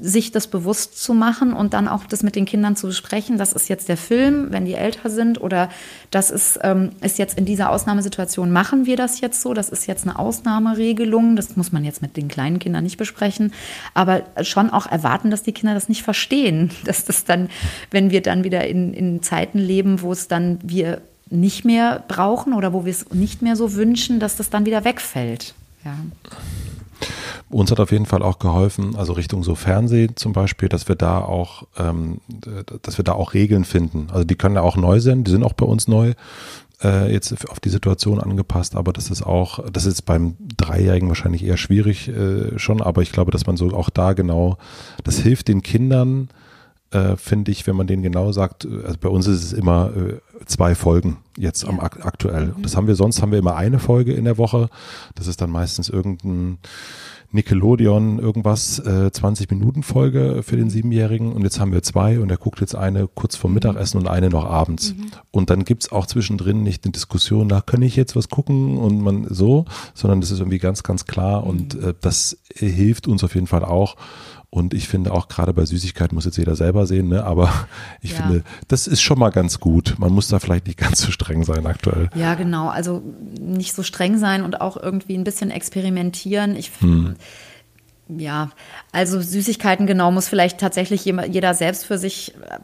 sich 0.00 0.32
das 0.32 0.48
bewusst 0.48 1.00
zu 1.00 1.14
machen 1.14 1.52
und 1.52 1.72
dann 1.72 1.86
auch 1.86 2.04
das 2.04 2.24
mit 2.24 2.34
den 2.34 2.46
Kindern 2.46 2.74
zu 2.74 2.88
besprechen. 2.88 3.38
Das 3.38 3.52
ist 3.52 3.68
jetzt 3.68 3.88
der 3.88 3.96
Film, 3.96 4.48
wenn 4.50 4.64
die 4.64 4.74
älter 4.74 5.08
sind 5.08 5.40
oder 5.40 5.70
das 6.10 6.30
ist, 6.30 6.58
ähm, 6.62 6.90
ist 7.00 7.16
jetzt 7.18 7.38
in 7.38 7.44
dieser 7.44 7.70
Ausnahmesituation, 7.70 8.50
machen 8.50 8.86
wir 8.86 8.96
das 8.96 9.20
jetzt 9.20 9.40
so. 9.40 9.54
Das 9.54 9.68
ist 9.68 9.86
jetzt 9.86 10.04
eine 10.04 10.18
Ausnahmeregelung. 10.18 11.36
Das 11.36 11.56
muss 11.56 11.70
man 11.70 11.84
jetzt 11.84 12.02
mit 12.02 12.16
den 12.16 12.26
kleinen 12.26 12.58
Kindern 12.58 12.82
nicht 12.82 12.96
besprechen. 12.96 13.52
Aber 13.94 14.22
schon 14.42 14.70
auch 14.70 14.86
erwarten, 14.86 15.30
dass 15.30 15.44
die 15.44 15.52
Kinder 15.52 15.74
das 15.74 15.88
nicht 15.88 16.02
verstehen. 16.02 16.70
Dass 16.84 17.04
das 17.04 17.24
dann, 17.24 17.48
wenn 17.90 18.10
wir 18.10 18.20
dann 18.20 18.44
wieder 18.44 18.66
in, 18.66 18.92
in 18.92 19.22
Zeiten 19.22 19.58
leben, 19.58 20.02
wo 20.02 20.12
es 20.12 20.28
dann 20.28 20.58
wir 20.62 21.00
nicht 21.30 21.64
mehr 21.64 22.04
brauchen 22.08 22.52
oder 22.52 22.72
wo 22.72 22.84
wir 22.84 22.90
es 22.90 23.10
nicht 23.10 23.42
mehr 23.42 23.56
so 23.56 23.74
wünschen, 23.74 24.20
dass 24.20 24.36
das 24.36 24.50
dann 24.50 24.66
wieder 24.66 24.84
wegfällt. 24.84 25.54
Ja. 25.84 25.96
Uns 27.50 27.70
hat 27.70 27.80
auf 27.80 27.92
jeden 27.92 28.06
Fall 28.06 28.22
auch 28.22 28.38
geholfen, 28.38 28.96
also 28.96 29.12
Richtung 29.12 29.42
so 29.42 29.54
Fernsehen 29.54 30.16
zum 30.16 30.32
Beispiel, 30.32 30.68
dass 30.68 30.88
wir 30.88 30.96
da 30.96 31.18
auch, 31.18 31.64
ähm, 31.78 32.20
dass 32.82 32.98
wir 32.98 33.04
da 33.04 33.12
auch 33.12 33.34
Regeln 33.34 33.64
finden. 33.64 34.08
Also 34.10 34.24
die 34.24 34.36
können 34.36 34.56
ja 34.56 34.62
auch 34.62 34.76
neu 34.76 35.00
sein, 35.00 35.24
die 35.24 35.30
sind 35.30 35.44
auch 35.44 35.52
bei 35.52 35.66
uns 35.66 35.88
neu 35.88 36.14
äh, 36.82 37.12
jetzt 37.12 37.48
auf 37.48 37.60
die 37.60 37.68
Situation 37.68 38.20
angepasst, 38.20 38.76
aber 38.76 38.92
das 38.92 39.10
ist 39.10 39.22
auch, 39.22 39.60
das 39.70 39.86
ist 39.86 40.02
beim 40.02 40.36
Dreijährigen 40.56 41.08
wahrscheinlich 41.08 41.44
eher 41.44 41.56
schwierig 41.56 42.08
äh, 42.08 42.58
schon, 42.58 42.82
aber 42.82 43.02
ich 43.02 43.12
glaube, 43.12 43.30
dass 43.30 43.46
man 43.46 43.56
so 43.56 43.70
auch 43.70 43.90
da 43.90 44.12
genau, 44.12 44.58
das 45.04 45.18
hilft 45.18 45.48
den 45.48 45.62
Kindern, 45.62 46.28
äh, 46.94 47.16
finde 47.16 47.50
ich, 47.50 47.66
wenn 47.66 47.76
man 47.76 47.86
den 47.86 48.02
genau 48.02 48.32
sagt, 48.32 48.64
äh, 48.64 48.84
also 48.84 48.98
bei 49.00 49.08
uns 49.08 49.26
ist 49.26 49.42
es 49.42 49.52
immer 49.52 49.90
äh, 49.96 50.20
zwei 50.46 50.74
Folgen 50.74 51.18
jetzt 51.36 51.66
am 51.66 51.80
aktuell. 51.80 52.54
Mhm. 52.56 52.62
Das 52.62 52.76
haben 52.76 52.86
wir 52.86 52.94
sonst 52.94 53.20
haben 53.20 53.32
wir 53.32 53.38
immer 53.38 53.56
eine 53.56 53.78
Folge 53.78 54.12
in 54.12 54.24
der 54.24 54.38
Woche. 54.38 54.68
Das 55.14 55.26
ist 55.26 55.40
dann 55.40 55.50
meistens 55.50 55.88
irgendein 55.88 56.58
Nickelodeon 57.34 58.20
irgendwas, 58.20 58.78
äh, 58.78 59.10
20 59.10 59.50
Minuten 59.50 59.82
Folge 59.82 60.44
für 60.44 60.56
den 60.56 60.70
Siebenjährigen 60.70 61.32
und 61.32 61.42
jetzt 61.42 61.58
haben 61.58 61.72
wir 61.72 61.82
zwei 61.82 62.20
und 62.20 62.30
er 62.30 62.36
guckt 62.36 62.60
jetzt 62.60 62.76
eine 62.76 63.08
kurz 63.08 63.34
vor 63.34 63.50
mhm. 63.50 63.54
Mittagessen 63.54 63.98
und 63.98 64.06
eine 64.06 64.30
noch 64.30 64.44
abends. 64.44 64.94
Mhm. 64.94 65.06
Und 65.32 65.50
dann 65.50 65.64
gibt's 65.64 65.90
auch 65.90 66.06
zwischendrin 66.06 66.62
nicht 66.62 66.84
eine 66.84 66.92
Diskussion, 66.92 67.48
da 67.48 67.60
kann 67.60 67.82
ich 67.82 67.96
jetzt 67.96 68.14
was 68.14 68.28
gucken 68.28 68.76
und 68.78 69.00
man 69.00 69.26
so, 69.28 69.64
sondern 69.94 70.20
das 70.20 70.30
ist 70.30 70.38
irgendwie 70.38 70.60
ganz, 70.60 70.84
ganz 70.84 71.06
klar 71.06 71.42
mhm. 71.42 71.48
und 71.48 71.74
äh, 71.74 71.94
das 72.00 72.38
hilft 72.54 73.08
uns 73.08 73.24
auf 73.24 73.34
jeden 73.34 73.48
Fall 73.48 73.64
auch. 73.64 73.96
Und 74.54 74.72
ich 74.72 74.86
finde 74.86 75.12
auch 75.12 75.26
gerade 75.26 75.52
bei 75.52 75.66
Süßigkeiten 75.66 76.14
muss 76.14 76.26
jetzt 76.26 76.36
jeder 76.36 76.54
selber 76.54 76.86
sehen, 76.86 77.08
ne? 77.08 77.24
aber 77.24 77.52
ich 78.00 78.12
ja. 78.12 78.18
finde, 78.18 78.44
das 78.68 78.86
ist 78.86 79.02
schon 79.02 79.18
mal 79.18 79.30
ganz 79.30 79.58
gut. 79.58 79.96
Man 79.98 80.12
muss 80.12 80.28
da 80.28 80.38
vielleicht 80.38 80.68
nicht 80.68 80.78
ganz 80.78 81.00
so 81.00 81.10
streng 81.10 81.42
sein 81.42 81.66
aktuell. 81.66 82.08
Ja, 82.14 82.34
genau. 82.34 82.68
Also 82.68 83.02
nicht 83.40 83.74
so 83.74 83.82
streng 83.82 84.16
sein 84.16 84.44
und 84.44 84.60
auch 84.60 84.76
irgendwie 84.76 85.18
ein 85.18 85.24
bisschen 85.24 85.50
experimentieren. 85.50 86.54
Ich 86.54 86.70
hm. 86.78 87.16
Ja, 88.08 88.50
also 88.92 89.20
Süßigkeiten 89.20 89.86
genau 89.86 90.10
muss 90.10 90.28
vielleicht 90.28 90.58
tatsächlich 90.58 91.04
jeder 91.04 91.54
selbst 91.54 91.86
für 91.86 91.96
sich 91.96 92.34
äh, 92.34 92.58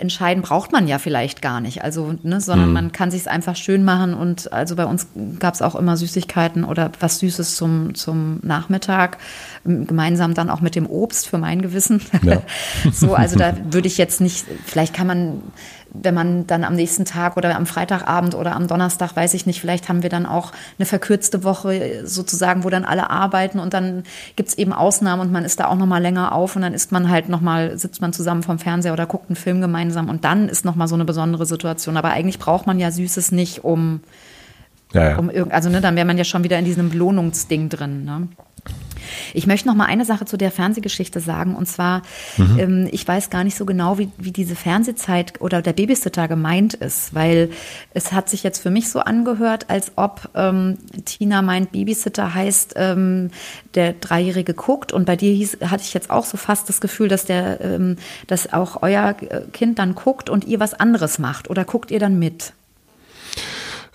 entscheiden, 0.00 0.42
braucht 0.42 0.72
man 0.72 0.88
ja 0.88 0.98
vielleicht 0.98 1.42
gar 1.42 1.60
nicht. 1.60 1.82
Also, 1.82 2.14
ne, 2.22 2.40
sondern 2.40 2.68
mhm. 2.68 2.74
man 2.74 2.92
kann 2.92 3.10
sich 3.10 3.22
es 3.22 3.26
einfach 3.26 3.56
schön 3.56 3.84
machen 3.84 4.14
und 4.14 4.52
also 4.52 4.76
bei 4.76 4.86
uns 4.86 5.08
gab 5.38 5.54
es 5.54 5.62
auch 5.62 5.74
immer 5.74 5.96
Süßigkeiten 5.96 6.64
oder 6.64 6.92
was 7.00 7.18
Süßes 7.18 7.56
zum, 7.56 7.94
zum 7.94 8.40
Nachmittag, 8.42 9.18
gemeinsam 9.64 10.34
dann 10.34 10.50
auch 10.50 10.60
mit 10.60 10.74
dem 10.74 10.86
Obst 10.86 11.28
für 11.28 11.38
mein 11.38 11.62
Gewissen. 11.62 12.00
Ja. 12.22 12.42
so, 12.92 13.14
also 13.14 13.38
da 13.38 13.54
würde 13.70 13.88
ich 13.88 13.98
jetzt 13.98 14.20
nicht, 14.20 14.46
vielleicht 14.64 14.94
kann 14.94 15.06
man 15.06 15.42
wenn 16.02 16.14
man 16.14 16.46
dann 16.46 16.64
am 16.64 16.74
nächsten 16.74 17.04
Tag 17.04 17.36
oder 17.36 17.54
am 17.56 17.66
Freitagabend 17.66 18.34
oder 18.34 18.54
am 18.56 18.66
Donnerstag, 18.66 19.14
weiß 19.14 19.34
ich 19.34 19.46
nicht, 19.46 19.60
vielleicht 19.60 19.88
haben 19.88 20.02
wir 20.02 20.10
dann 20.10 20.26
auch 20.26 20.52
eine 20.78 20.86
verkürzte 20.86 21.44
Woche 21.44 22.02
sozusagen, 22.04 22.64
wo 22.64 22.70
dann 22.70 22.84
alle 22.84 23.10
arbeiten 23.10 23.58
und 23.58 23.74
dann 23.74 24.04
gibt 24.36 24.50
es 24.50 24.58
eben 24.58 24.72
Ausnahmen 24.72 25.20
und 25.22 25.32
man 25.32 25.44
ist 25.44 25.60
da 25.60 25.66
auch 25.66 25.76
nochmal 25.76 26.02
länger 26.02 26.32
auf 26.32 26.56
und 26.56 26.62
dann 26.62 26.74
ist 26.74 26.92
man 26.92 27.10
halt 27.10 27.28
nochmal, 27.28 27.78
sitzt 27.78 28.00
man 28.00 28.12
zusammen 28.12 28.42
vom 28.42 28.58
Fernseher 28.58 28.92
oder 28.92 29.06
guckt 29.06 29.28
einen 29.28 29.36
Film 29.36 29.60
gemeinsam 29.60 30.08
und 30.08 30.24
dann 30.24 30.48
ist 30.48 30.64
nochmal 30.64 30.88
so 30.88 30.94
eine 30.94 31.04
besondere 31.04 31.46
Situation. 31.46 31.96
Aber 31.96 32.10
eigentlich 32.10 32.38
braucht 32.38 32.66
man 32.66 32.78
ja 32.78 32.90
Süßes 32.90 33.32
nicht, 33.32 33.64
um, 33.64 34.00
ja, 34.92 35.10
ja. 35.10 35.18
um 35.18 35.30
also 35.50 35.68
ne, 35.68 35.80
dann 35.80 35.96
wäre 35.96 36.06
man 36.06 36.18
ja 36.18 36.24
schon 36.24 36.44
wieder 36.44 36.58
in 36.58 36.64
diesem 36.64 36.90
Belohnungsding 36.90 37.68
drin. 37.68 38.04
Ne? 38.04 38.28
Ich 39.34 39.46
möchte 39.46 39.68
noch 39.68 39.74
mal 39.74 39.86
eine 39.86 40.04
Sache 40.04 40.24
zu 40.24 40.36
der 40.36 40.50
Fernsehgeschichte 40.50 41.20
sagen. 41.20 41.54
Und 41.54 41.66
zwar, 41.66 42.02
mhm. 42.36 42.58
ähm, 42.58 42.88
ich 42.90 43.06
weiß 43.06 43.30
gar 43.30 43.44
nicht 43.44 43.56
so 43.56 43.64
genau, 43.64 43.98
wie, 43.98 44.10
wie 44.18 44.32
diese 44.32 44.56
Fernsehzeit 44.56 45.40
oder 45.40 45.62
der 45.62 45.72
Babysitter 45.72 46.28
gemeint 46.28 46.74
ist, 46.74 47.14
weil 47.14 47.50
es 47.94 48.12
hat 48.12 48.28
sich 48.28 48.42
jetzt 48.42 48.60
für 48.62 48.70
mich 48.70 48.88
so 48.90 49.00
angehört, 49.00 49.68
als 49.68 49.92
ob 49.96 50.28
ähm, 50.34 50.78
Tina 51.04 51.42
meint, 51.42 51.72
Babysitter 51.72 52.34
heißt, 52.34 52.74
ähm, 52.76 53.30
der 53.74 53.94
Dreijährige 53.94 54.54
guckt. 54.54 54.92
Und 54.92 55.04
bei 55.04 55.16
dir 55.16 55.32
hieß, 55.32 55.58
hatte 55.66 55.82
ich 55.82 55.94
jetzt 55.94 56.10
auch 56.10 56.24
so 56.24 56.36
fast 56.36 56.68
das 56.68 56.80
Gefühl, 56.80 57.08
dass 57.08 57.24
der, 57.24 57.60
ähm, 57.60 57.96
dass 58.26 58.52
auch 58.52 58.82
euer 58.82 59.14
Kind 59.52 59.78
dann 59.78 59.94
guckt 59.94 60.30
und 60.30 60.44
ihr 60.44 60.60
was 60.60 60.74
anderes 60.74 61.18
macht. 61.18 61.50
Oder 61.50 61.64
guckt 61.64 61.90
ihr 61.90 61.98
dann 61.98 62.18
mit? 62.18 62.52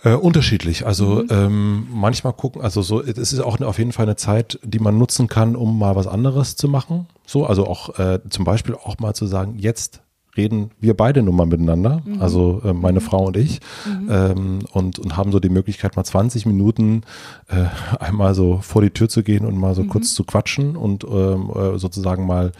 Äh, 0.04 0.14
unterschiedlich. 0.14 0.86
Also 0.86 1.24
mhm. 1.24 1.28
ähm, 1.30 1.88
manchmal 1.92 2.34
gucken, 2.34 2.62
also 2.62 2.82
so, 2.82 3.02
es 3.02 3.34
ist 3.34 3.40
auch 3.40 3.60
auf 3.62 3.78
jeden 3.78 3.92
Fall 3.92 4.06
eine 4.06 4.16
Zeit, 4.16 4.60
die 4.64 4.80
man 4.80 4.98
nutzen 4.98 5.28
kann, 5.28 5.56
um 5.56 5.78
mal 5.78 5.96
was 5.96 6.08
anderes 6.08 6.56
zu 6.56 6.68
machen. 6.68 7.08
So, 7.26 7.46
also 7.46 7.68
auch 7.68 8.00
äh, 8.00 8.20
zum 8.30 8.44
Beispiel 8.44 8.76
auch 8.76 8.98
mal 9.00 9.14
zu 9.14 9.28
sagen, 9.28 9.60
jetzt 9.60 10.02
reden 10.38 10.72
wir 10.80 10.96
beide 10.96 11.22
nun 11.22 11.36
mal 11.36 11.46
miteinander, 11.46 12.02
mhm. 12.06 12.22
also 12.22 12.62
äh, 12.64 12.74
meine 12.74 13.00
mhm. 13.00 13.04
Frau 13.04 13.26
und 13.26 13.38
ich, 13.38 13.60
mhm. 13.86 14.10
ähm, 14.10 14.60
und, 14.72 14.98
und 14.98 15.18
haben 15.18 15.32
so 15.32 15.40
die 15.40 15.50
Möglichkeit, 15.50 15.96
mal 15.96 16.04
20 16.04 16.46
Minuten 16.46 17.04
äh, 17.50 17.66
einmal 18.00 18.34
so 18.34 18.60
vor 18.62 18.82
die 18.82 18.92
Tür 18.92 19.10
zu 19.10 19.24
gehen 19.24 19.46
und 19.46 19.58
mal 19.58 19.76
so 19.76 19.84
mhm. 19.84 19.90
kurz 19.90 20.14
zu 20.14 20.24
quatschen 20.24 20.76
und 20.76 21.04
ähm, 21.04 21.52
äh, 21.54 21.78
sozusagen 21.78 22.26
mal 22.26 22.54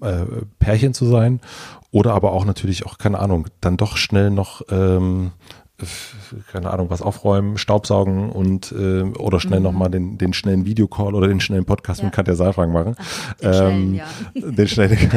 äh, 0.00 0.24
Pärchen 0.58 0.94
zu 0.94 1.06
sein. 1.06 1.40
Oder 1.90 2.14
aber 2.14 2.32
auch 2.32 2.44
natürlich 2.44 2.86
auch, 2.86 2.98
keine 2.98 3.20
Ahnung, 3.20 3.46
dann 3.60 3.76
doch 3.76 3.96
schnell 3.96 4.30
noch 4.30 4.62
ähm, 4.68 5.30
keine 6.52 6.70
Ahnung, 6.70 6.88
was 6.88 7.02
aufräumen, 7.02 7.58
Staubsaugen 7.58 8.30
und 8.30 8.70
äh, 8.70 9.02
oder 9.02 9.40
schnell 9.40 9.58
mhm. 9.58 9.64
nochmal 9.64 9.90
den, 9.90 10.18
den 10.18 10.32
schnellen 10.32 10.66
Videocall 10.66 11.16
oder 11.16 11.26
den 11.26 11.40
schnellen 11.40 11.64
Podcast 11.64 12.00
ja. 12.00 12.06
mit 12.06 12.14
Katja 12.14 12.36
Saalfrank 12.36 12.72
machen. 12.72 12.94
Ach, 12.96 13.34
den 13.40 13.52
ähm, 13.52 13.54
schnellen, 13.58 13.94
ja. 13.94 14.06
Den 14.52 14.68
schnellen, 14.68 14.98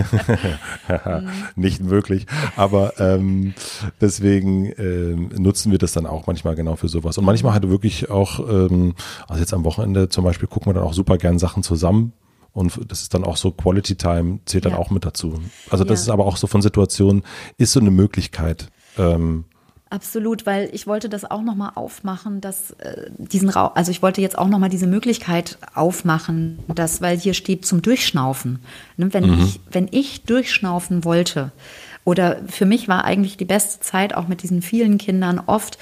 mhm. 1.05 1.29
nicht 1.55 1.89
wirklich. 1.89 2.25
Aber 2.55 2.99
ähm, 2.99 3.53
deswegen 4.01 4.73
ähm, 4.79 5.29
nutzen 5.37 5.71
wir 5.71 5.77
das 5.77 5.91
dann 5.91 6.07
auch 6.07 6.25
manchmal 6.25 6.55
genau 6.55 6.75
für 6.75 6.87
sowas. 6.87 7.19
Und 7.19 7.25
manchmal 7.25 7.53
halt 7.53 7.69
wirklich 7.69 8.09
auch, 8.09 8.39
ähm, 8.39 8.95
also 9.27 9.39
jetzt 9.39 9.53
am 9.53 9.63
Wochenende 9.63 10.09
zum 10.09 10.23
Beispiel 10.23 10.47
gucken 10.47 10.71
wir 10.71 10.73
dann 10.73 10.83
auch 10.83 10.93
super 10.93 11.19
gern 11.19 11.37
Sachen 11.37 11.61
zusammen. 11.61 12.13
Und 12.51 12.79
das 12.91 13.03
ist 13.03 13.13
dann 13.13 13.23
auch 13.23 13.37
so 13.37 13.51
Quality 13.51 13.95
Time, 13.95 14.39
zählt 14.45 14.65
dann 14.65 14.73
auch 14.73 14.89
mit 14.89 15.05
dazu. 15.05 15.39
Also 15.69 15.83
das 15.83 16.01
ist 16.01 16.09
aber 16.09 16.25
auch 16.25 16.37
so 16.37 16.47
von 16.47 16.63
Situationen, 16.63 17.21
ist 17.59 17.73
so 17.73 17.79
eine 17.79 17.91
Möglichkeit. 17.91 18.71
Ähm, 18.97 19.45
Absolut, 19.89 20.45
weil 20.45 20.69
ich 20.73 20.85
wollte 20.85 21.07
das 21.07 21.29
auch 21.29 21.41
nochmal 21.41 21.71
aufmachen, 21.75 22.41
dass 22.41 22.71
äh, 22.71 23.09
diesen 23.17 23.49
Raum, 23.49 23.71
also 23.75 23.89
ich 23.89 24.01
wollte 24.01 24.21
jetzt 24.21 24.37
auch 24.37 24.49
nochmal 24.49 24.69
diese 24.69 24.87
Möglichkeit 24.87 25.57
aufmachen, 25.73 26.59
dass, 26.67 26.99
weil 27.01 27.17
hier 27.17 27.33
steht 27.33 27.65
zum 27.65 27.81
Durchschnaufen. 27.81 28.59
Ne, 28.97 29.13
wenn 29.13 29.29
mhm. 29.29 29.43
ich, 29.43 29.61
wenn 29.71 29.87
ich 29.91 30.23
durchschnaufen 30.23 31.05
wollte, 31.05 31.51
oder 32.03 32.37
für 32.47 32.65
mich 32.65 32.87
war 32.87 33.03
eigentlich 33.03 33.37
die 33.37 33.45
beste 33.45 33.81
Zeit 33.81 34.13
auch 34.13 34.27
mit 34.27 34.41
diesen 34.41 34.61
vielen 34.61 34.97
Kindern 34.97 35.41
oft 35.45 35.77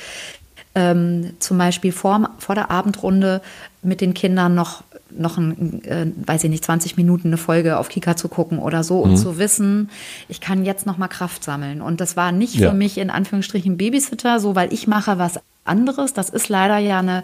ähm, 0.74 1.34
zum 1.40 1.58
Beispiel 1.58 1.92
vor, 1.92 2.32
vor 2.38 2.56
der 2.56 2.70
Abendrunde 2.72 3.42
mit 3.82 4.02
den 4.02 4.14
Kindern 4.14 4.56
noch 4.56 4.84
noch 5.18 5.38
ein, 5.38 5.84
äh, 5.86 6.08
weiß 6.26 6.44
ich 6.44 6.50
nicht, 6.50 6.66
20 6.66 6.98
Minuten 6.98 7.30
eine 7.30 7.38
Folge 7.38 7.78
auf 7.78 7.90
Kika 7.90 8.16
zu 8.16 8.28
gucken 8.28 8.60
oder 8.60 8.84
so 8.84 9.04
mhm. 9.04 9.12
und 9.12 9.18
zu 9.18 9.38
wissen, 9.38 9.90
ich 10.28 10.42
kann 10.42 10.66
jetzt 10.66 10.86
noch 10.86 10.98
mal 10.98 11.08
Kraft 11.08 11.44
sammeln. 11.44 11.82
Und 11.82 12.02
das 12.02 12.16
war 12.16 12.32
nicht 12.32 12.56
ja. 12.56 12.70
für 12.70 12.76
mich 12.76 12.98
in 12.98 13.10
Anführungsstrichen 13.10 13.78
Babysitter, 13.78 14.40
so 14.40 14.56
weil 14.56 14.74
ich 14.74 14.88
mache 14.88 15.18
was 15.18 15.40
anderes. 15.64 16.14
Das 16.14 16.30
ist 16.30 16.50
leider 16.50 16.78
ja 16.78 17.00
eine, 17.00 17.24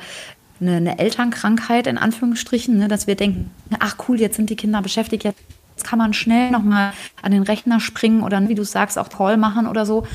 eine, 0.59 0.75
eine 0.77 0.99
Elternkrankheit 0.99 1.87
in 1.87 1.97
Anführungsstrichen, 1.97 2.77
ne, 2.77 2.87
dass 2.87 3.07
wir 3.07 3.15
denken, 3.15 3.51
ach 3.79 3.95
cool, 4.07 4.19
jetzt 4.19 4.35
sind 4.35 4.49
die 4.49 4.55
Kinder 4.55 4.81
beschäftigt, 4.81 5.23
jetzt 5.23 5.39
kann 5.83 5.99
man 5.99 6.13
schnell 6.13 6.51
noch 6.51 6.63
mal 6.63 6.93
an 7.21 7.31
den 7.31 7.43
Rechner 7.43 7.79
springen 7.79 8.23
oder 8.23 8.47
wie 8.47 8.55
du 8.55 8.63
sagst 8.63 8.97
auch 8.97 9.09
Call 9.09 9.37
machen 9.37 9.67
oder 9.67 9.85
so. 9.85 10.05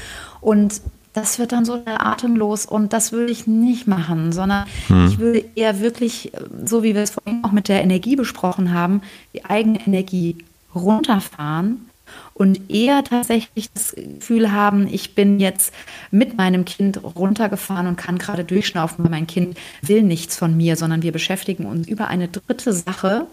Und 0.41 0.81
das 1.17 1.39
wird 1.39 1.53
dann 1.53 1.65
so 1.65 1.83
atemlos 1.87 2.67
und 2.67 2.93
das 2.93 3.11
würde 3.11 3.33
ich 3.33 3.47
nicht 3.47 3.87
machen, 3.87 4.33
sondern 4.33 4.67
hm. 4.89 5.09
ich 5.09 5.19
würde 5.19 5.45
eher 5.55 5.81
wirklich, 5.81 6.31
so 6.65 6.83
wie 6.83 6.95
wir 6.95 7.03
es 7.03 7.11
vorhin 7.11 7.43
auch 7.43 7.53
mit 7.53 7.69
der 7.69 7.83
Energie 7.83 8.17
besprochen 8.17 8.75
haben, 8.75 9.01
die 9.33 9.45
eigene 9.45 9.81
Energie 9.87 10.37
runterfahren 10.75 11.89
und 12.35 12.71
eher 12.71 13.03
tatsächlich 13.03 13.73
das 13.73 13.95
Gefühl 13.97 14.53
haben, 14.53 14.87
ich 14.87 15.15
bin 15.15 15.41
jetzt 15.41 15.73
mit 16.11 16.37
meinem 16.37 16.67
Kind 16.67 17.01
runtergefahren 17.03 17.87
und 17.87 17.97
kann 17.97 18.19
gerade 18.19 18.45
durchschnaufen, 18.45 19.03
weil 19.03 19.11
mein 19.11 19.27
Kind 19.27 19.57
will 19.81 20.03
nichts 20.03 20.37
von 20.37 20.55
mir, 20.55 20.77
sondern 20.77 21.03
wir 21.03 21.13
beschäftigen 21.13 21.65
uns 21.65 21.89
über 21.89 22.09
eine 22.09 22.29
dritte 22.29 22.75
Sache, 22.75 23.27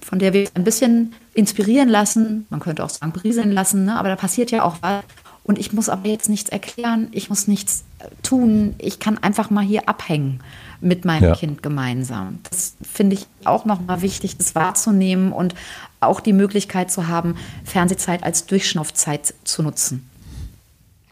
von 0.00 0.18
der 0.18 0.32
wir 0.32 0.48
ein 0.54 0.64
bisschen 0.64 1.14
inspirieren 1.34 1.90
lassen, 1.90 2.46
man 2.48 2.60
könnte 2.60 2.82
auch 2.82 2.90
sagen 2.90 3.12
brieseln 3.12 3.52
lassen, 3.52 3.84
ne? 3.84 3.98
aber 3.98 4.08
da 4.08 4.16
passiert 4.16 4.50
ja 4.50 4.62
auch 4.62 4.76
was 4.80 5.04
und 5.46 5.58
ich 5.58 5.72
muss 5.72 5.88
aber 5.88 6.08
jetzt 6.08 6.28
nichts 6.28 6.50
erklären, 6.50 7.06
ich 7.12 7.28
muss 7.28 7.46
nichts 7.46 7.84
äh, 8.00 8.08
tun. 8.24 8.74
Ich 8.78 8.98
kann 8.98 9.16
einfach 9.18 9.48
mal 9.48 9.64
hier 9.64 9.88
abhängen 9.88 10.40
mit 10.80 11.04
meinem 11.04 11.22
ja. 11.22 11.36
Kind 11.36 11.62
gemeinsam. 11.62 12.40
Das 12.50 12.74
finde 12.82 13.14
ich 13.14 13.26
auch 13.44 13.64
nochmal 13.64 14.02
wichtig, 14.02 14.36
das 14.36 14.56
wahrzunehmen 14.56 15.32
und 15.32 15.54
auch 16.00 16.18
die 16.18 16.32
Möglichkeit 16.32 16.90
zu 16.90 17.06
haben, 17.06 17.36
Fernsehzeit 17.64 18.24
als 18.24 18.46
Durchschnaufzeit 18.46 19.34
zu 19.44 19.62
nutzen. 19.62 20.10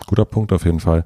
Guter 0.07 0.25
Punkt 0.25 0.53
auf 0.53 0.65
jeden 0.65 0.81
Fall. 0.81 1.05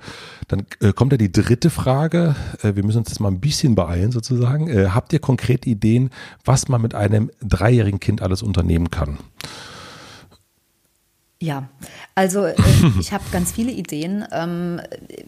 Dann 0.48 0.64
äh, 0.80 0.94
kommt 0.94 1.12
ja 1.12 1.18
die 1.18 1.30
dritte 1.30 1.68
Frage. 1.68 2.34
Äh, 2.62 2.76
wir 2.76 2.82
müssen 2.82 2.98
uns 2.98 3.10
jetzt 3.10 3.20
mal 3.20 3.28
ein 3.28 3.40
bisschen 3.40 3.74
beeilen 3.74 4.10
sozusagen. 4.10 4.68
Äh, 4.68 4.88
habt 4.88 5.12
ihr 5.12 5.18
konkrete 5.18 5.68
Ideen, 5.68 6.10
was 6.46 6.68
man 6.68 6.80
mit 6.80 6.94
einem 6.94 7.30
dreijährigen 7.40 8.00
Kind 8.00 8.22
alles 8.22 8.42
unternehmen 8.42 8.90
kann? 8.90 9.18
Ja, 11.40 11.68
also 12.16 12.46
äh, 12.46 12.56
ich 13.00 13.12
habe 13.12 13.22
ganz 13.30 13.52
viele 13.52 13.70
Ideen. 13.70 14.24
Ähm, 14.32 14.80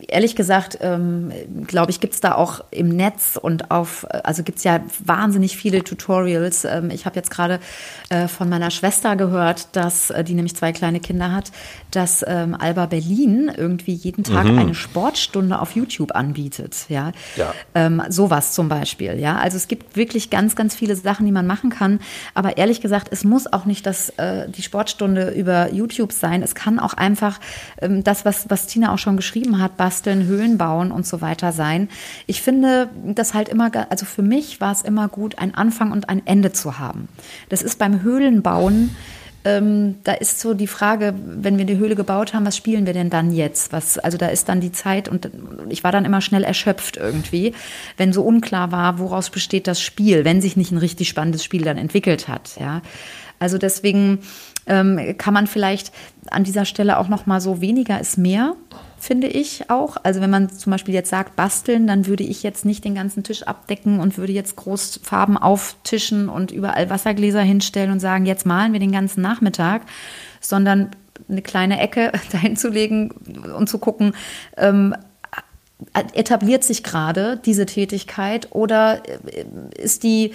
ehrlich 0.08 0.34
gesagt, 0.34 0.78
ähm, 0.80 1.30
glaube 1.68 1.92
ich, 1.92 2.00
gibt 2.00 2.14
es 2.14 2.20
da 2.20 2.34
auch 2.34 2.64
im 2.72 2.88
Netz 2.88 3.38
und 3.40 3.70
auf, 3.70 4.06
also 4.24 4.42
gibt 4.42 4.58
es 4.58 4.64
ja 4.64 4.80
wahnsinnig 5.04 5.56
viele 5.56 5.84
Tutorials. 5.84 6.64
Ähm, 6.64 6.90
ich 6.90 7.06
habe 7.06 7.14
jetzt 7.14 7.30
gerade 7.30 7.60
äh, 8.08 8.26
von 8.26 8.48
meiner 8.48 8.72
Schwester 8.72 9.14
gehört, 9.14 9.68
dass 9.76 10.10
äh, 10.10 10.24
die 10.24 10.34
nämlich 10.34 10.56
zwei 10.56 10.72
kleine 10.72 10.98
Kinder 10.98 11.30
hat, 11.30 11.52
dass 11.92 12.24
ähm, 12.26 12.56
Alba 12.58 12.86
Berlin 12.86 13.48
irgendwie 13.56 13.94
jeden 13.94 14.24
Tag 14.24 14.46
mhm. 14.46 14.58
eine 14.58 14.74
Sportstunde 14.74 15.60
auf 15.60 15.76
YouTube 15.76 16.16
anbietet. 16.16 16.86
Ja, 16.88 17.12
ja. 17.36 17.54
Ähm, 17.76 18.02
sowas 18.08 18.52
zum 18.52 18.68
Beispiel. 18.68 19.16
Ja, 19.16 19.36
also 19.36 19.56
es 19.56 19.68
gibt 19.68 19.94
wirklich 19.94 20.28
ganz, 20.28 20.56
ganz 20.56 20.74
viele 20.74 20.96
Sachen, 20.96 21.24
die 21.24 21.30
man 21.30 21.46
machen 21.46 21.70
kann. 21.70 22.00
Aber 22.34 22.56
ehrlich 22.56 22.80
gesagt, 22.80 23.06
es 23.12 23.22
muss 23.22 23.52
auch 23.52 23.64
nicht 23.64 23.86
das, 23.86 24.10
äh, 24.16 24.48
die 24.48 24.62
Sportstunde 24.62 25.30
über 25.30 25.72
YouTube 25.72 25.99
YouTube 26.00 26.12
sein. 26.12 26.42
Es 26.42 26.54
kann 26.54 26.78
auch 26.78 26.94
einfach 26.94 27.38
ähm, 27.80 28.02
das, 28.02 28.24
was, 28.24 28.48
was 28.48 28.66
Tina 28.66 28.92
auch 28.92 28.98
schon 28.98 29.16
geschrieben 29.16 29.60
hat, 29.60 29.76
basteln, 29.76 30.26
Höhlen 30.26 30.58
bauen 30.58 30.90
und 30.90 31.06
so 31.06 31.20
weiter 31.20 31.52
sein. 31.52 31.88
Ich 32.26 32.42
finde 32.42 32.88
das 33.04 33.34
halt 33.34 33.48
immer, 33.48 33.70
also 33.90 34.06
für 34.06 34.22
mich 34.22 34.60
war 34.60 34.72
es 34.72 34.82
immer 34.82 35.08
gut, 35.08 35.38
ein 35.38 35.54
Anfang 35.54 35.92
und 35.92 36.08
ein 36.08 36.26
Ende 36.26 36.52
zu 36.52 36.78
haben. 36.78 37.08
Das 37.48 37.62
ist 37.62 37.78
beim 37.78 38.02
Höhlenbauen 38.02 38.96
ähm, 39.42 39.96
da 40.04 40.12
ist 40.12 40.38
so 40.38 40.52
die 40.52 40.66
Frage, 40.66 41.14
wenn 41.16 41.56
wir 41.56 41.64
die 41.64 41.78
Höhle 41.78 41.96
gebaut 41.96 42.34
haben, 42.34 42.44
was 42.44 42.58
spielen 42.58 42.84
wir 42.84 42.92
denn 42.92 43.08
dann 43.08 43.32
jetzt? 43.32 43.72
Was, 43.72 43.96
also 43.96 44.18
da 44.18 44.26
ist 44.26 44.50
dann 44.50 44.60
die 44.60 44.70
Zeit 44.70 45.08
und 45.08 45.30
ich 45.70 45.82
war 45.82 45.92
dann 45.92 46.04
immer 46.04 46.20
schnell 46.20 46.44
erschöpft 46.44 46.98
irgendwie, 46.98 47.54
wenn 47.96 48.12
so 48.12 48.22
unklar 48.22 48.70
war, 48.70 48.98
woraus 48.98 49.30
besteht 49.30 49.66
das 49.66 49.80
Spiel, 49.80 50.26
wenn 50.26 50.42
sich 50.42 50.58
nicht 50.58 50.72
ein 50.72 50.76
richtig 50.76 51.08
spannendes 51.08 51.42
Spiel 51.42 51.62
dann 51.62 51.78
entwickelt 51.78 52.28
hat. 52.28 52.50
Ja, 52.60 52.82
also 53.40 53.58
deswegen 53.58 54.20
ähm, 54.66 55.16
kann 55.18 55.34
man 55.34 55.48
vielleicht 55.48 55.92
an 56.30 56.44
dieser 56.44 56.64
Stelle 56.64 56.98
auch 56.98 57.08
noch 57.08 57.26
mal 57.26 57.40
so 57.40 57.60
weniger 57.60 58.00
ist 58.00 58.16
mehr 58.16 58.54
finde 59.00 59.28
ich 59.28 59.70
auch. 59.70 59.96
Also 60.02 60.20
wenn 60.20 60.30
man 60.30 60.50
zum 60.50 60.70
Beispiel 60.70 60.92
jetzt 60.92 61.08
sagt, 61.08 61.34
basteln, 61.34 61.86
dann 61.86 62.06
würde 62.06 62.22
ich 62.22 62.42
jetzt 62.42 62.64
nicht 62.66 62.84
den 62.84 62.94
ganzen 62.94 63.24
Tisch 63.24 63.42
abdecken 63.44 63.98
und 63.98 64.18
würde 64.18 64.32
jetzt 64.32 64.56
groß 64.56 65.00
Farben 65.02 65.38
auftischen 65.38 66.28
und 66.28 66.52
überall 66.52 66.90
Wassergläser 66.90 67.40
hinstellen 67.40 67.90
und 67.90 68.00
sagen, 68.00 68.26
jetzt 68.26 68.44
malen 68.44 68.74
wir 68.74 68.80
den 68.80 68.92
ganzen 68.92 69.22
Nachmittag, 69.22 69.82
sondern 70.40 70.90
eine 71.28 71.42
kleine 71.42 71.80
Ecke 71.80 72.12
dahin 72.32 72.56
zu 72.56 72.68
legen 72.68 73.10
und 73.56 73.68
zu 73.68 73.78
gucken, 73.78 74.12
ähm, 74.58 74.94
etabliert 76.14 76.64
sich 76.64 76.82
gerade 76.82 77.40
diese 77.44 77.66
Tätigkeit 77.66 78.48
oder 78.50 79.02
äh, 79.06 79.44
ist 79.76 80.02
die 80.02 80.32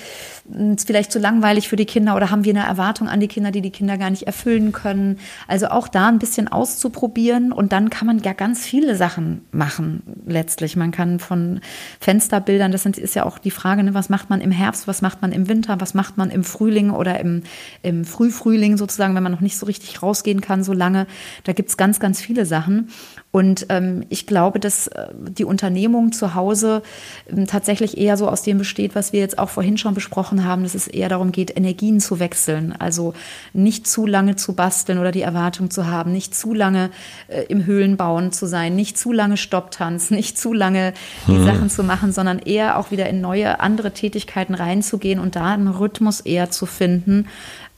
hm, 0.52 0.78
vielleicht 0.78 1.12
zu 1.12 1.20
langweilig 1.20 1.68
für 1.68 1.76
die 1.76 1.86
Kinder 1.86 2.16
oder 2.16 2.32
haben 2.32 2.44
wir 2.44 2.54
eine 2.54 2.66
Erwartung 2.66 3.08
an 3.08 3.20
die 3.20 3.28
Kinder, 3.28 3.52
die 3.52 3.62
die 3.62 3.72
Kinder 3.72 3.98
gar 3.98 4.10
nicht 4.10 4.24
erfüllen 4.24 4.72
können? 4.72 5.20
Also 5.48 5.68
auch 5.68 5.88
da 5.88 6.08
ein 6.08 6.20
bisschen 6.20 6.48
auszuprobieren 6.48 7.52
und 7.52 7.72
dann 7.72 7.90
kann 7.90 8.08
man 8.08 8.20
ja 8.20 8.34
ganz 8.34 8.66
viele 8.66 8.96
Sachen 8.96 9.46
machen 9.52 10.04
letztlich. 10.26 10.76
Man 10.76 10.92
kann 10.92 11.20
von 11.20 11.62
Fensterbildern, 12.00 12.72
das 12.72 12.86
ist 12.86 13.16
ja 13.16 13.26
auch 13.26 13.38
die 13.38 13.52
Frage, 13.52 13.84
ne, 13.84 13.94
was 13.94 14.10
macht 14.10 14.30
man 14.30 14.42
im 14.42 14.52
Herbst, 14.52 14.88
was 14.88 15.02
macht 15.02 15.22
man 15.22 15.32
im 15.32 15.48
Winter, 15.48 15.80
was 15.80 15.94
macht 15.94 16.18
man 16.18 16.30
im 16.30 16.44
Frühling 16.44 16.92
oder 16.92 17.20
im, 17.20 17.44
im 17.82 18.06
Frühfrühling 18.06 18.78
sozusagen, 18.78 19.16
wenn 19.16 19.24
man 19.24 19.32
noch 19.32 19.42
nicht 19.42 19.58
so 19.58 19.66
richtig 19.66 20.02
rausgehen 20.02 20.42
kann 20.42 20.64
so 20.64 20.74
lange. 20.74 21.08
Da 21.44 21.54
gibt 21.54 21.70
es 21.70 21.78
ganz, 21.78 22.00
ganz 22.00 22.22
viele 22.22 22.46
Sachen. 22.46 22.90
Und 23.36 23.66
ähm, 23.68 24.06
ich 24.08 24.28
glaube, 24.28 24.62
dass 24.62 24.88
äh, 24.88 25.08
die 25.14 25.44
Unternehmung 25.44 26.14
zu 26.14 26.36
Hause 26.36 26.84
ähm, 27.30 27.48
tatsächlich 27.48 27.98
eher 27.98 28.16
so 28.16 28.30
aus 28.30 28.44
dem 28.44 28.58
besteht, 28.58 28.96
was 28.96 29.12
wir 29.12 29.20
jetzt 29.20 29.40
auch 29.40 29.50
vorhin 29.50 29.78
schon 29.78 29.94
besprochen 29.94 30.46
haben, 30.46 30.64
dass 30.64 30.74
es 30.74 30.88
eher 30.88 31.10
darum 31.10 31.34
geht, 31.34 31.58
Energien 31.58 32.00
zu 32.00 32.22
wechseln. 32.22 32.74
Also 32.80 33.14
nicht 33.52 33.88
zu 33.88 34.06
lange 34.06 34.38
zu 34.38 34.54
basteln 34.54 35.00
oder 35.00 35.12
die 35.12 35.22
Erwartung 35.22 35.70
zu 35.70 35.86
haben, 35.86 36.14
nicht 36.14 36.34
zu 36.34 36.54
lange 36.54 36.92
äh, 37.28 37.42
im 37.50 37.66
Höhlenbauen 37.66 38.32
zu 38.32 38.46
sein, 38.46 38.74
nicht 38.74 38.98
zu 38.98 39.12
lange 39.12 39.36
Stopptanz, 39.36 40.12
nicht 40.12 40.38
zu 40.38 40.54
lange 40.54 40.94
die 41.28 41.34
mhm. 41.34 41.46
Sachen 41.46 41.70
zu 41.70 41.84
machen, 41.84 42.14
sondern 42.14 42.40
eher 42.40 42.80
auch 42.80 42.92
wieder 42.92 43.10
in 43.10 43.20
neue, 43.20 43.60
andere 43.60 43.92
Tätigkeiten 43.92 44.56
reinzugehen 44.56 45.20
und 45.20 45.36
da 45.36 45.48
einen 45.48 45.68
Rhythmus 45.68 46.22
eher 46.22 46.52
zu 46.52 46.66
finden. 46.66 47.28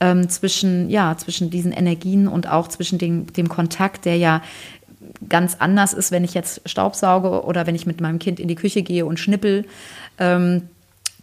Ähm, 0.00 0.28
zwischen, 0.28 0.88
ja, 0.90 1.16
zwischen 1.16 1.50
diesen 1.50 1.72
Energien 1.72 2.28
und 2.28 2.48
auch 2.48 2.68
zwischen 2.68 3.00
dem, 3.00 3.32
dem 3.32 3.48
Kontakt, 3.48 4.04
der 4.04 4.16
ja 4.16 4.42
ganz 5.28 5.56
anders 5.58 5.92
ist, 5.92 6.10
wenn 6.10 6.24
ich 6.24 6.34
jetzt 6.34 6.62
Staubsauge 6.68 7.44
oder 7.44 7.66
wenn 7.66 7.74
ich 7.74 7.86
mit 7.86 8.00
meinem 8.00 8.18
Kind 8.18 8.40
in 8.40 8.48
die 8.48 8.54
Küche 8.54 8.82
gehe 8.82 9.06
und 9.06 9.18
schnippel. 9.18 9.64
Ähm, 10.18 10.62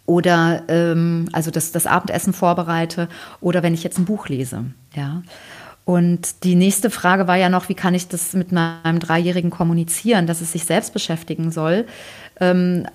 oder 0.06 0.62
ähm, 0.68 1.28
also 1.32 1.50
das, 1.50 1.72
das 1.72 1.86
Abendessen 1.86 2.32
vorbereite 2.32 3.08
oder 3.40 3.62
wenn 3.62 3.74
ich 3.74 3.82
jetzt 3.82 3.98
ein 3.98 4.04
Buch 4.04 4.28
lese. 4.28 4.64
Ja. 4.94 5.22
Und 5.84 6.42
die 6.42 6.56
nächste 6.56 6.90
Frage 6.90 7.28
war 7.28 7.36
ja 7.36 7.48
noch, 7.48 7.68
wie 7.68 7.74
kann 7.74 7.94
ich 7.94 8.08
das 8.08 8.32
mit 8.32 8.50
meinem 8.50 8.98
Dreijährigen 8.98 9.50
kommunizieren, 9.50 10.26
dass 10.26 10.40
es 10.40 10.52
sich 10.52 10.64
selbst 10.64 10.92
beschäftigen 10.92 11.52
soll. 11.52 11.86
Ähm, 12.38 12.86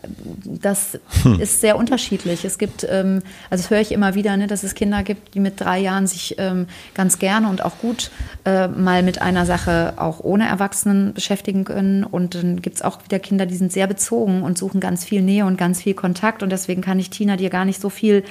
das 0.46 1.00
hm. 1.24 1.39
ist 1.39 1.62
sehr 1.62 1.78
unterschiedlich. 1.78 2.46
Es 2.46 2.58
gibt, 2.58 2.86
ähm, 2.89 3.22
also 3.50 3.64
das 3.64 3.70
höre 3.72 3.80
ich 3.80 3.92
immer 3.92 4.14
wieder, 4.14 4.38
ne, 4.38 4.48
dass 4.48 4.64
es 4.64 4.76
Kinder 4.76 5.04
gibt, 5.04 5.34
die 5.34 5.39
mit 5.39 5.60
drei 5.60 5.80
Jahren 5.80 6.06
sich 6.06 6.36
ähm, 6.38 6.68
ganz 6.94 7.18
gerne 7.18 7.50
und 7.50 7.64
auch 7.64 7.78
gut 7.80 8.12
äh, 8.46 8.68
mal 8.68 9.02
mit 9.04 9.22
einer 9.22 9.46
Sache 9.46 9.94
auch 9.98 10.20
ohne 10.20 10.48
Erwachsenen 10.48 11.14
beschäftigen 11.14 11.64
können. 11.64 12.04
Und 12.04 12.36
dann 12.36 12.62
gibt 12.62 12.76
es 12.78 12.82
auch 12.82 13.04
wieder 13.04 13.20
Kinder, 13.20 13.46
die 13.46 13.56
sind 13.56 13.72
sehr 13.72 13.88
bezogen 13.88 14.44
und 14.44 14.58
suchen 14.58 14.80
ganz 14.80 15.06
viel 15.06 15.22
Nähe 15.22 15.46
und 15.46 15.58
ganz 15.58 15.82
viel 15.82 15.96
Kontakt. 15.96 16.44
Und 16.44 16.52
deswegen 16.52 16.82
kann 16.82 17.00
ich 17.00 17.10
Tina 17.10 17.36
dir 17.36 17.50
gar 17.50 17.66
nicht 17.66 17.82
so 17.82 17.89
viel 17.89 18.24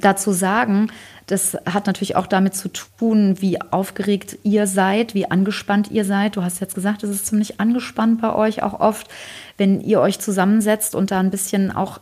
dazu 0.00 0.32
sagen. 0.32 0.90
Das 1.26 1.56
hat 1.64 1.86
natürlich 1.86 2.16
auch 2.16 2.26
damit 2.26 2.54
zu 2.54 2.68
tun, 2.68 3.40
wie 3.40 3.60
aufgeregt 3.60 4.38
ihr 4.42 4.66
seid, 4.66 5.14
wie 5.14 5.30
angespannt 5.30 5.90
ihr 5.90 6.04
seid. 6.04 6.36
Du 6.36 6.42
hast 6.42 6.60
jetzt 6.60 6.74
gesagt, 6.74 7.02
es 7.02 7.10
ist 7.10 7.26
ziemlich 7.26 7.60
angespannt 7.60 8.20
bei 8.20 8.34
euch 8.34 8.62
auch 8.62 8.78
oft, 8.80 9.08
wenn 9.56 9.80
ihr 9.80 10.00
euch 10.00 10.18
zusammensetzt 10.18 10.94
und 10.94 11.10
da 11.10 11.20
ein 11.20 11.30
bisschen 11.30 11.70
auch 11.70 12.00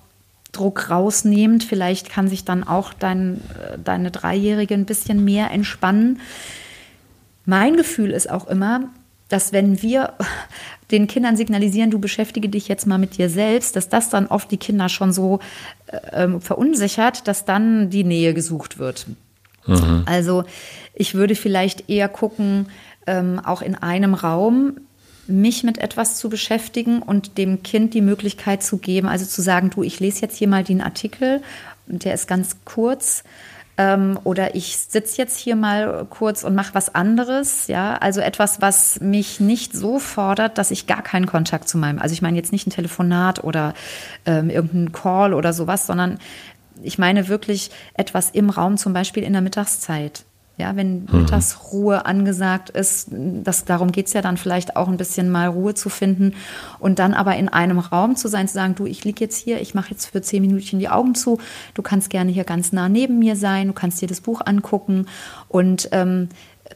Druck 0.50 0.90
rausnehmt. 0.90 1.64
Vielleicht 1.64 2.10
kann 2.10 2.28
sich 2.28 2.44
dann 2.44 2.64
auch 2.64 2.92
dein, 2.92 3.36
äh, 3.36 3.78
deine 3.82 4.10
Dreijährige 4.10 4.74
ein 4.74 4.86
bisschen 4.86 5.24
mehr 5.24 5.50
entspannen. 5.50 6.20
Mein 7.44 7.76
Gefühl 7.76 8.10
ist 8.10 8.30
auch 8.30 8.46
immer, 8.46 8.90
dass 9.32 9.52
wenn 9.52 9.82
wir 9.82 10.14
den 10.90 11.06
Kindern 11.06 11.36
signalisieren, 11.36 11.90
du 11.90 11.98
beschäftige 11.98 12.48
dich 12.48 12.68
jetzt 12.68 12.86
mal 12.86 12.98
mit 12.98 13.16
dir 13.16 13.30
selbst, 13.30 13.76
dass 13.76 13.88
das 13.88 14.10
dann 14.10 14.26
oft 14.26 14.50
die 14.50 14.58
Kinder 14.58 14.88
schon 14.88 15.12
so 15.12 15.40
äh, 15.86 16.24
ähm, 16.24 16.40
verunsichert, 16.40 17.26
dass 17.26 17.44
dann 17.44 17.90
die 17.90 18.04
Nähe 18.04 18.34
gesucht 18.34 18.78
wird. 18.78 19.06
Mhm. 19.66 20.02
Also 20.06 20.44
ich 20.94 21.14
würde 21.14 21.34
vielleicht 21.34 21.88
eher 21.88 22.08
gucken, 22.08 22.66
ähm, 23.06 23.40
auch 23.42 23.62
in 23.62 23.74
einem 23.74 24.14
Raum 24.14 24.74
mich 25.26 25.62
mit 25.62 25.78
etwas 25.78 26.18
zu 26.18 26.28
beschäftigen 26.28 27.00
und 27.00 27.38
dem 27.38 27.62
Kind 27.62 27.94
die 27.94 28.00
Möglichkeit 28.00 28.62
zu 28.62 28.78
geben, 28.78 29.08
also 29.08 29.24
zu 29.24 29.40
sagen, 29.40 29.70
du, 29.70 29.82
ich 29.82 30.00
lese 30.00 30.20
jetzt 30.20 30.36
hier 30.36 30.48
mal 30.48 30.64
den 30.64 30.82
Artikel, 30.82 31.40
der 31.86 32.14
ist 32.14 32.28
ganz 32.28 32.56
kurz 32.64 33.24
ähm, 33.78 34.18
oder 34.24 34.54
ich 34.54 34.76
sitze 34.76 35.18
jetzt 35.18 35.38
hier 35.38 35.56
mal 35.56 36.06
kurz 36.10 36.44
und 36.44 36.54
mache 36.54 36.74
was 36.74 36.94
anderes, 36.94 37.68
ja, 37.68 37.94
also 37.94 38.20
etwas, 38.20 38.60
was 38.60 39.00
mich 39.00 39.40
nicht 39.40 39.72
so 39.72 39.98
fordert, 39.98 40.58
dass 40.58 40.70
ich 40.70 40.86
gar 40.86 41.02
keinen 41.02 41.26
Kontakt 41.26 41.68
zu 41.68 41.78
meinem, 41.78 41.98
also 41.98 42.12
ich 42.12 42.22
meine 42.22 42.36
jetzt 42.36 42.52
nicht 42.52 42.66
ein 42.66 42.70
Telefonat 42.70 43.42
oder 43.42 43.74
ähm, 44.26 44.50
irgendein 44.50 44.92
Call 44.92 45.32
oder 45.34 45.52
sowas, 45.52 45.86
sondern 45.86 46.18
ich 46.82 46.98
meine 46.98 47.28
wirklich 47.28 47.70
etwas 47.94 48.30
im 48.30 48.50
Raum, 48.50 48.76
zum 48.76 48.92
Beispiel 48.92 49.22
in 49.22 49.32
der 49.32 49.42
Mittagszeit. 49.42 50.24
Ja, 50.58 50.76
wenn 50.76 51.04
mhm. 51.04 51.20
Mittagsruhe 51.20 52.04
angesagt 52.04 52.68
ist, 52.70 53.08
das, 53.10 53.64
darum 53.64 53.90
geht 53.90 54.06
es 54.06 54.12
ja 54.12 54.20
dann 54.20 54.36
vielleicht 54.36 54.76
auch 54.76 54.88
ein 54.88 54.98
bisschen 54.98 55.30
mal 55.30 55.48
Ruhe 55.48 55.74
zu 55.74 55.88
finden 55.88 56.34
und 56.78 56.98
dann 56.98 57.14
aber 57.14 57.36
in 57.36 57.48
einem 57.48 57.78
Raum 57.78 58.16
zu 58.16 58.28
sein, 58.28 58.48
zu 58.48 58.54
sagen, 58.54 58.74
du, 58.74 58.84
ich 58.84 59.02
liege 59.04 59.24
jetzt 59.24 59.38
hier, 59.38 59.60
ich 59.62 59.74
mache 59.74 59.90
jetzt 59.90 60.06
für 60.06 60.20
zehn 60.20 60.42
Minuten 60.42 60.78
die 60.78 60.90
Augen 60.90 61.14
zu, 61.14 61.38
du 61.72 61.82
kannst 61.82 62.10
gerne 62.10 62.30
hier 62.30 62.44
ganz 62.44 62.70
nah 62.70 62.88
neben 62.90 63.18
mir 63.18 63.34
sein, 63.34 63.68
du 63.68 63.72
kannst 63.72 64.02
dir 64.02 64.08
das 64.08 64.20
Buch 64.20 64.42
angucken 64.44 65.06
und 65.48 65.88
ähm, 65.92 66.28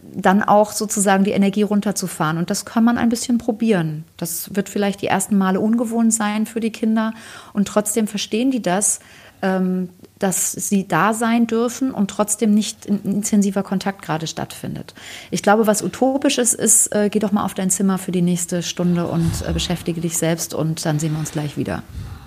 dann 0.02 0.42
auch 0.42 0.72
sozusagen 0.72 1.24
die 1.24 1.30
Energie 1.32 1.62
runterzufahren. 1.62 2.38
Und 2.38 2.50
das 2.50 2.64
kann 2.64 2.84
man 2.84 2.98
ein 2.98 3.08
bisschen 3.08 3.38
probieren. 3.38 4.04
Das 4.16 4.54
wird 4.54 4.68
vielleicht 4.68 5.02
die 5.02 5.06
ersten 5.06 5.36
Male 5.36 5.60
ungewohnt 5.60 6.12
sein 6.12 6.46
für 6.46 6.60
die 6.60 6.72
Kinder 6.72 7.12
und 7.52 7.68
trotzdem 7.68 8.06
verstehen 8.06 8.50
die 8.50 8.62
das, 8.62 9.00
ähm, 9.42 9.90
dass 10.18 10.52
sie 10.52 10.88
da 10.88 11.12
sein 11.12 11.46
dürfen 11.46 11.90
und 11.92 12.10
trotzdem 12.10 12.54
nicht 12.54 12.88
ein 12.88 13.00
intensiver 13.04 13.62
Kontakt 13.62 14.02
gerade 14.02 14.26
stattfindet. 14.26 14.94
Ich 15.30 15.42
glaube, 15.42 15.66
was 15.66 15.82
utopisch 15.82 16.38
ist, 16.38 16.54
ist, 16.54 16.94
äh, 16.94 17.10
geh 17.10 17.18
doch 17.18 17.32
mal 17.32 17.44
auf 17.44 17.54
dein 17.54 17.70
Zimmer 17.70 17.98
für 17.98 18.12
die 18.12 18.22
nächste 18.22 18.62
Stunde 18.62 19.06
und 19.06 19.30
äh, 19.46 19.52
beschäftige 19.52 20.00
dich 20.00 20.16
selbst 20.16 20.54
und 20.54 20.84
dann 20.86 20.98
sehen 20.98 21.12
wir 21.12 21.18
uns 21.18 21.32
gleich 21.32 21.56
wieder. 21.56 21.82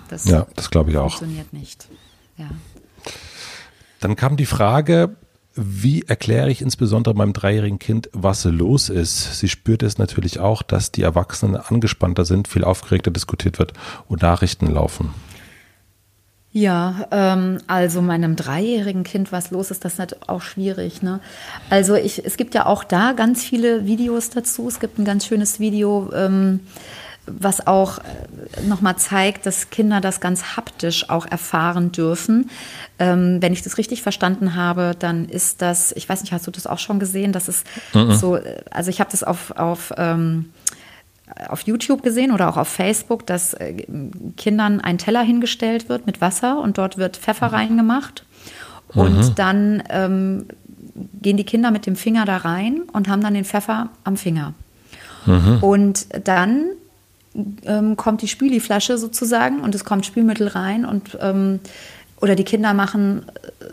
Das 0.08 0.24
ja, 0.24 0.46
das 0.54 0.70
glaube 0.70 0.90
ich 0.90 0.96
auch. 0.98 1.16
Funktioniert 1.16 1.52
nicht. 1.52 1.88
Ja. 2.36 2.50
Dann 4.00 4.16
kam 4.16 4.36
die 4.36 4.46
Frage, 4.46 5.16
wie 5.54 6.02
erkläre 6.02 6.50
ich 6.50 6.62
insbesondere 6.62 7.14
meinem 7.14 7.32
dreijährigen 7.32 7.78
Kind, 7.78 8.08
was 8.12 8.44
los 8.44 8.88
ist? 8.88 9.38
Sie 9.38 9.48
spürt 9.48 9.82
es 9.82 9.98
natürlich 9.98 10.38
auch, 10.38 10.62
dass 10.62 10.92
die 10.92 11.02
Erwachsenen 11.02 11.56
angespannter 11.56 12.24
sind, 12.24 12.48
viel 12.48 12.64
aufgeregter 12.64 13.10
diskutiert 13.10 13.58
wird 13.58 13.72
und 14.08 14.22
Nachrichten 14.22 14.68
laufen. 14.68 15.12
Ja, 16.52 17.06
ähm, 17.12 17.58
also 17.68 18.02
meinem 18.02 18.34
dreijährigen 18.34 19.04
Kind 19.04 19.30
was 19.30 19.52
los 19.52 19.70
ist, 19.70 19.84
das 19.84 19.94
ist 19.94 19.98
halt 20.00 20.28
auch 20.28 20.42
schwierig. 20.42 21.00
Ne? 21.00 21.20
Also 21.68 21.94
ich, 21.94 22.24
es 22.24 22.36
gibt 22.36 22.54
ja 22.54 22.66
auch 22.66 22.82
da 22.82 23.12
ganz 23.12 23.44
viele 23.44 23.86
Videos 23.86 24.30
dazu. 24.30 24.66
Es 24.66 24.80
gibt 24.80 24.98
ein 24.98 25.04
ganz 25.04 25.26
schönes 25.26 25.60
Video, 25.60 26.10
ähm, 26.12 26.60
was 27.26 27.68
auch 27.68 27.98
äh, 27.98 28.66
nochmal 28.66 28.96
zeigt, 28.96 29.46
dass 29.46 29.70
Kinder 29.70 30.00
das 30.00 30.20
ganz 30.20 30.56
haptisch 30.56 31.08
auch 31.08 31.24
erfahren 31.26 31.92
dürfen. 31.92 32.50
Ähm, 32.98 33.40
wenn 33.40 33.52
ich 33.52 33.62
das 33.62 33.78
richtig 33.78 34.02
verstanden 34.02 34.56
habe, 34.56 34.96
dann 34.98 35.28
ist 35.28 35.62
das, 35.62 35.92
ich 35.92 36.08
weiß 36.08 36.22
nicht, 36.22 36.32
hast 36.32 36.48
du 36.48 36.50
das 36.50 36.66
auch 36.66 36.80
schon 36.80 36.98
gesehen? 36.98 37.32
Das 37.32 37.46
ist 37.46 37.64
mhm. 37.94 38.12
so, 38.12 38.36
äh, 38.36 38.62
also 38.72 38.90
ich 38.90 38.98
habe 38.98 39.10
das 39.12 39.22
auf, 39.22 39.52
auf 39.52 39.92
ähm, 39.96 40.46
auf 41.48 41.62
YouTube 41.62 42.02
gesehen 42.02 42.32
oder 42.32 42.48
auch 42.48 42.56
auf 42.56 42.68
Facebook, 42.68 43.26
dass 43.26 43.54
äh, 43.54 43.84
Kindern 44.36 44.80
ein 44.80 44.98
Teller 44.98 45.22
hingestellt 45.22 45.88
wird 45.88 46.06
mit 46.06 46.20
Wasser 46.20 46.60
und 46.60 46.78
dort 46.78 46.98
wird 46.98 47.16
Pfeffer 47.16 47.48
mhm. 47.48 47.54
reingemacht. 47.54 48.24
Und 48.94 49.16
mhm. 49.16 49.34
dann 49.36 49.82
ähm, 49.88 50.46
gehen 51.22 51.36
die 51.36 51.44
Kinder 51.44 51.70
mit 51.70 51.86
dem 51.86 51.96
Finger 51.96 52.24
da 52.24 52.38
rein 52.38 52.82
und 52.92 53.08
haben 53.08 53.22
dann 53.22 53.34
den 53.34 53.44
Pfeffer 53.44 53.90
am 54.04 54.16
Finger. 54.16 54.54
Mhm. 55.26 55.58
Und 55.60 56.06
dann 56.26 56.64
ähm, 57.64 57.96
kommt 57.96 58.22
die 58.22 58.28
Spüliflasche 58.28 58.98
sozusagen 58.98 59.60
und 59.60 59.74
es 59.74 59.84
kommt 59.84 60.06
Spülmittel 60.06 60.48
rein 60.48 60.84
und 60.84 61.16
ähm, 61.20 61.60
oder 62.20 62.34
die 62.34 62.44
Kinder 62.44 62.74
machen 62.74 63.24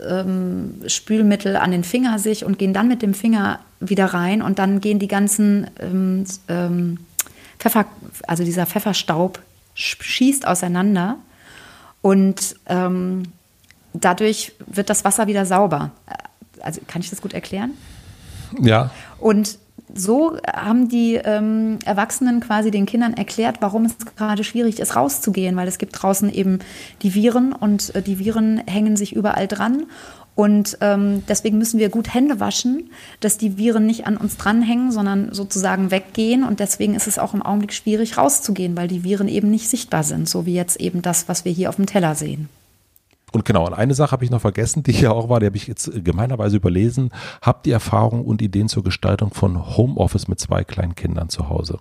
ähm, 0.08 0.76
Spülmittel 0.86 1.56
an 1.56 1.70
den 1.70 1.84
Finger 1.84 2.18
sich 2.18 2.44
und 2.44 2.58
gehen 2.58 2.72
dann 2.72 2.88
mit 2.88 3.02
dem 3.02 3.12
Finger 3.12 3.58
wieder 3.80 4.06
rein 4.06 4.42
und 4.42 4.58
dann 4.58 4.80
gehen 4.80 4.98
die 4.98 5.08
ganzen 5.08 5.66
ähm, 5.80 6.24
ähm, 6.48 6.98
Pfeffer, 7.58 7.86
also 8.26 8.44
dieser 8.44 8.66
Pfefferstaub 8.66 9.40
schießt 9.74 10.46
auseinander 10.46 11.16
und 12.02 12.56
ähm, 12.66 13.24
dadurch 13.92 14.52
wird 14.66 14.90
das 14.90 15.04
Wasser 15.04 15.26
wieder 15.26 15.46
sauber. 15.46 15.90
Also 16.60 16.80
kann 16.86 17.00
ich 17.02 17.10
das 17.10 17.20
gut 17.20 17.32
erklären? 17.32 17.72
Ja. 18.60 18.90
Und 19.18 19.58
so 19.94 20.36
haben 20.46 20.88
die 20.88 21.14
ähm, 21.14 21.78
Erwachsenen 21.84 22.40
quasi 22.40 22.70
den 22.70 22.86
Kindern 22.86 23.14
erklärt, 23.14 23.56
warum 23.60 23.84
es 23.86 23.96
gerade 24.16 24.44
schwierig 24.44 24.80
ist, 24.80 24.96
rauszugehen, 24.96 25.56
weil 25.56 25.68
es 25.68 25.78
gibt 25.78 26.00
draußen 26.00 26.32
eben 26.32 26.58
die 27.02 27.14
Viren 27.14 27.52
und 27.52 27.94
äh, 27.94 28.02
die 28.02 28.18
Viren 28.18 28.62
hängen 28.66 28.96
sich 28.96 29.14
überall 29.14 29.48
dran. 29.48 29.84
Und 30.38 30.78
ähm, 30.82 31.24
deswegen 31.26 31.58
müssen 31.58 31.80
wir 31.80 31.88
gut 31.88 32.14
Hände 32.14 32.38
waschen, 32.38 32.90
dass 33.18 33.38
die 33.38 33.58
Viren 33.58 33.86
nicht 33.86 34.06
an 34.06 34.16
uns 34.16 34.36
dranhängen, 34.36 34.92
sondern 34.92 35.34
sozusagen 35.34 35.90
weggehen. 35.90 36.44
Und 36.44 36.60
deswegen 36.60 36.94
ist 36.94 37.08
es 37.08 37.18
auch 37.18 37.34
im 37.34 37.42
Augenblick 37.42 37.72
schwierig 37.72 38.16
rauszugehen, 38.16 38.76
weil 38.76 38.86
die 38.86 39.02
Viren 39.02 39.26
eben 39.26 39.50
nicht 39.50 39.68
sichtbar 39.68 40.04
sind, 40.04 40.28
so 40.28 40.46
wie 40.46 40.54
jetzt 40.54 40.80
eben 40.80 41.02
das, 41.02 41.28
was 41.28 41.44
wir 41.44 41.50
hier 41.50 41.70
auf 41.70 41.74
dem 41.74 41.86
Teller 41.86 42.14
sehen. 42.14 42.48
Und 43.32 43.46
genau, 43.46 43.66
und 43.66 43.74
eine 43.74 43.94
Sache 43.94 44.12
habe 44.12 44.24
ich 44.24 44.30
noch 44.30 44.40
vergessen, 44.40 44.84
die 44.84 44.92
hier 44.92 45.12
auch 45.12 45.28
war, 45.28 45.40
die 45.40 45.46
habe 45.46 45.56
ich 45.56 45.66
jetzt 45.66 45.90
gemeinerweise 46.04 46.58
überlesen. 46.58 47.10
Habt 47.42 47.66
ihr 47.66 47.72
Erfahrungen 47.72 48.24
und 48.24 48.40
Ideen 48.40 48.68
zur 48.68 48.84
Gestaltung 48.84 49.32
von 49.34 49.76
Homeoffice 49.76 50.28
mit 50.28 50.38
zwei 50.38 50.62
kleinen 50.62 50.94
Kindern 50.94 51.30
zu 51.30 51.48
Hause? 51.48 51.80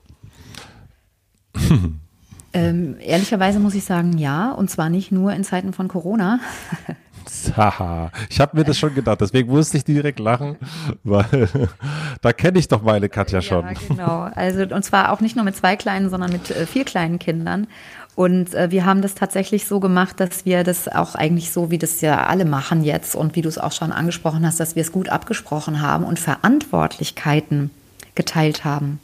Ähm, 2.54 2.96
ehrlicherweise 3.00 3.60
muss 3.60 3.76
ich 3.76 3.84
sagen, 3.84 4.18
ja, 4.18 4.52
und 4.52 4.72
zwar 4.72 4.90
nicht 4.90 5.12
nur 5.12 5.32
in 5.34 5.44
Zeiten 5.44 5.74
von 5.74 5.88
Corona. 5.88 6.40
Haha, 7.58 8.12
ich 8.30 8.40
habe 8.40 8.58
mir 8.58 8.64
das 8.64 8.78
schon 8.78 8.94
gedacht, 8.96 9.22
deswegen 9.22 9.50
musste 9.50 9.78
ich 9.78 9.84
direkt 9.84 10.20
lachen, 10.20 10.58
weil 11.04 11.50
da 12.22 12.34
kenne 12.34 12.60
ich 12.60 12.68
doch 12.68 12.82
meine 12.82 13.10
Katja 13.10 13.42
schon. 13.42 13.66
Ja, 13.66 13.74
genau. 13.88 14.30
Also 14.36 14.64
und 14.64 14.84
zwar 14.84 15.12
auch 15.12 15.22
nicht 15.22 15.36
nur 15.36 15.46
mit 15.46 15.56
zwei 15.56 15.76
kleinen, 15.76 16.10
sondern 16.10 16.32
mit 16.32 16.52
äh, 16.52 16.66
vier 16.66 16.86
kleinen 16.86 17.20
Kindern. 17.20 17.68
Und 18.16 18.56
äh, 18.56 18.72
wir 18.72 18.84
haben 18.86 19.04
das 19.04 19.14
tatsächlich 19.14 19.68
so 19.68 19.80
gemacht, 19.80 20.20
dass 20.20 20.44
wir 20.44 20.64
das 20.64 20.88
auch 20.88 21.14
eigentlich 21.14 21.52
so, 21.52 21.70
wie 21.70 21.78
das 21.78 22.02
ja 22.02 22.26
alle 22.26 22.46
machen 22.46 22.84
jetzt 22.84 23.16
und 23.16 23.36
wie 23.36 23.44
du 23.44 23.50
es 23.50 23.60
auch 23.60 23.72
schon 23.72 23.92
angesprochen 23.92 24.46
hast, 24.46 24.60
dass 24.60 24.76
wir 24.76 24.82
es 24.82 24.92
gut 24.92 25.10
abgesprochen 25.10 25.82
haben 25.82 26.04
und 26.04 26.18
Verantwortlichkeiten 26.18 27.70
geteilt 28.16 28.66
haben. 28.66 29.00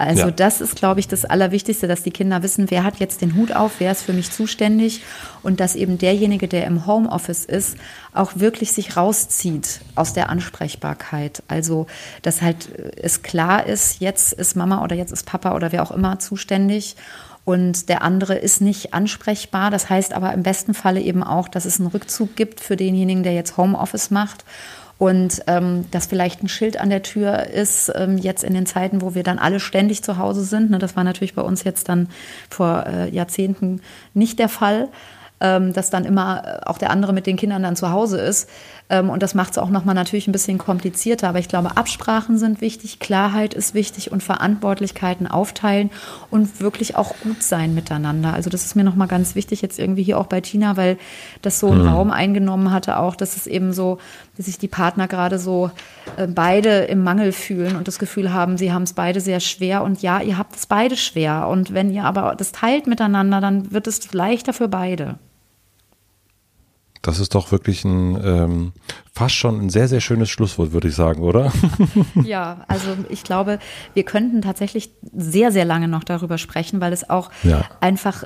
Also 0.00 0.22
ja. 0.22 0.30
das 0.30 0.62
ist, 0.62 0.76
glaube 0.76 0.98
ich, 0.98 1.08
das 1.08 1.26
Allerwichtigste, 1.26 1.86
dass 1.86 2.02
die 2.02 2.10
Kinder 2.10 2.42
wissen, 2.42 2.70
wer 2.70 2.84
hat 2.84 3.00
jetzt 3.00 3.20
den 3.20 3.34
Hut 3.34 3.52
auf, 3.52 3.72
wer 3.80 3.92
ist 3.92 4.02
für 4.02 4.14
mich 4.14 4.30
zuständig 4.32 5.02
und 5.42 5.60
dass 5.60 5.74
eben 5.74 5.98
derjenige, 5.98 6.48
der 6.48 6.66
im 6.66 6.86
Homeoffice 6.86 7.44
ist, 7.44 7.76
auch 8.14 8.32
wirklich 8.36 8.72
sich 8.72 8.96
rauszieht 8.96 9.82
aus 9.96 10.14
der 10.14 10.30
Ansprechbarkeit. 10.30 11.42
Also 11.48 11.86
dass 12.22 12.40
halt 12.40 12.70
es 12.96 13.20
klar 13.20 13.66
ist, 13.66 14.00
jetzt 14.00 14.32
ist 14.32 14.56
Mama 14.56 14.82
oder 14.82 14.96
jetzt 14.96 15.12
ist 15.12 15.26
Papa 15.26 15.54
oder 15.54 15.70
wer 15.70 15.82
auch 15.82 15.90
immer 15.90 16.18
zuständig 16.18 16.96
und 17.44 17.90
der 17.90 18.00
andere 18.00 18.36
ist 18.36 18.62
nicht 18.62 18.94
ansprechbar. 18.94 19.70
Das 19.70 19.90
heißt 19.90 20.14
aber 20.14 20.32
im 20.32 20.42
besten 20.42 20.72
Falle 20.72 21.02
eben 21.02 21.22
auch, 21.22 21.46
dass 21.46 21.66
es 21.66 21.78
einen 21.78 21.88
Rückzug 21.88 22.36
gibt 22.36 22.60
für 22.60 22.76
denjenigen, 22.76 23.22
der 23.22 23.34
jetzt 23.34 23.58
Homeoffice 23.58 24.10
macht 24.10 24.46
und 25.00 25.40
ähm, 25.46 25.86
dass 25.90 26.04
vielleicht 26.04 26.42
ein 26.42 26.48
Schild 26.48 26.78
an 26.78 26.90
der 26.90 27.02
Tür 27.02 27.46
ist, 27.46 27.90
ähm, 27.96 28.18
jetzt 28.18 28.44
in 28.44 28.52
den 28.52 28.66
Zeiten, 28.66 29.00
wo 29.00 29.14
wir 29.14 29.22
dann 29.22 29.38
alle 29.38 29.58
ständig 29.58 30.04
zu 30.04 30.18
Hause 30.18 30.44
sind. 30.44 30.70
Ne, 30.70 30.78
das 30.78 30.94
war 30.94 31.04
natürlich 31.04 31.34
bei 31.34 31.40
uns 31.40 31.64
jetzt 31.64 31.88
dann 31.88 32.10
vor 32.50 32.84
äh, 32.86 33.08
Jahrzehnten 33.08 33.80
nicht 34.12 34.38
der 34.38 34.50
Fall 34.50 34.88
ähm, 35.40 35.72
dass 35.72 35.90
dann 35.90 36.04
immer 36.04 36.42
äh, 36.44 36.66
auch 36.66 36.78
der 36.78 36.90
andere 36.90 37.12
mit 37.12 37.26
den 37.26 37.36
Kindern 37.36 37.62
dann 37.62 37.76
zu 37.76 37.90
Hause 37.90 38.18
ist. 38.18 38.48
Ähm, 38.90 39.08
und 39.08 39.22
das 39.22 39.34
macht 39.34 39.52
es 39.52 39.58
auch 39.58 39.70
nochmal 39.70 39.94
natürlich 39.94 40.28
ein 40.28 40.32
bisschen 40.32 40.58
komplizierter. 40.58 41.28
Aber 41.28 41.38
ich 41.38 41.48
glaube, 41.48 41.76
Absprachen 41.76 42.38
sind 42.38 42.60
wichtig, 42.60 42.98
Klarheit 42.98 43.54
ist 43.54 43.72
wichtig 43.72 44.12
und 44.12 44.22
Verantwortlichkeiten 44.22 45.26
aufteilen 45.26 45.90
und 46.30 46.60
wirklich 46.60 46.96
auch 46.96 47.14
gut 47.22 47.42
sein 47.42 47.74
miteinander. 47.74 48.34
Also 48.34 48.50
das 48.50 48.66
ist 48.66 48.74
mir 48.74 48.84
nochmal 48.84 49.08
ganz 49.08 49.34
wichtig 49.34 49.62
jetzt 49.62 49.78
irgendwie 49.78 50.02
hier 50.02 50.18
auch 50.18 50.26
bei 50.26 50.40
Tina, 50.40 50.76
weil 50.76 50.98
das 51.40 51.58
so 51.58 51.70
einen 51.70 51.82
mhm. 51.82 51.88
Raum 51.88 52.10
eingenommen 52.10 52.70
hatte 52.70 52.98
auch, 52.98 53.14
dass 53.14 53.36
es 53.36 53.46
eben 53.46 53.72
so, 53.72 53.98
dass 54.36 54.46
sich 54.46 54.58
die 54.58 54.68
Partner 54.68 55.08
gerade 55.08 55.38
so 55.38 55.70
äh, 56.16 56.26
beide 56.26 56.80
im 56.80 57.02
Mangel 57.02 57.32
fühlen 57.32 57.76
und 57.76 57.88
das 57.88 57.98
Gefühl 57.98 58.32
haben, 58.32 58.58
sie 58.58 58.72
haben 58.72 58.82
es 58.82 58.92
beide 58.92 59.20
sehr 59.20 59.40
schwer 59.40 59.82
und 59.82 60.02
ja, 60.02 60.20
ihr 60.20 60.36
habt 60.36 60.56
es 60.56 60.66
beide 60.66 60.96
schwer. 60.96 61.48
Und 61.48 61.72
wenn 61.72 61.90
ihr 61.90 62.04
aber 62.04 62.34
das 62.36 62.52
teilt 62.52 62.86
miteinander, 62.86 63.40
dann 63.40 63.72
wird 63.72 63.86
es 63.86 64.12
leichter 64.12 64.52
für 64.52 64.68
beide. 64.68 65.18
Das 67.02 67.18
ist 67.18 67.34
doch 67.34 67.50
wirklich 67.50 67.84
ein 67.84 68.20
ähm, 68.22 68.72
fast 69.12 69.34
schon 69.34 69.60
ein 69.60 69.70
sehr, 69.70 69.88
sehr 69.88 70.00
schönes 70.00 70.30
Schlusswort, 70.30 70.72
würde 70.72 70.88
ich 70.88 70.94
sagen, 70.94 71.22
oder? 71.22 71.52
Ja, 72.24 72.64
also 72.68 72.96
ich 73.08 73.24
glaube, 73.24 73.58
wir 73.94 74.04
könnten 74.04 74.40
tatsächlich 74.42 74.92
sehr, 75.14 75.52
sehr 75.52 75.64
lange 75.64 75.88
noch 75.88 76.04
darüber 76.04 76.38
sprechen, 76.38 76.80
weil 76.80 76.92
es 76.92 77.08
auch 77.08 77.30
ja. 77.42 77.64
einfach 77.80 78.24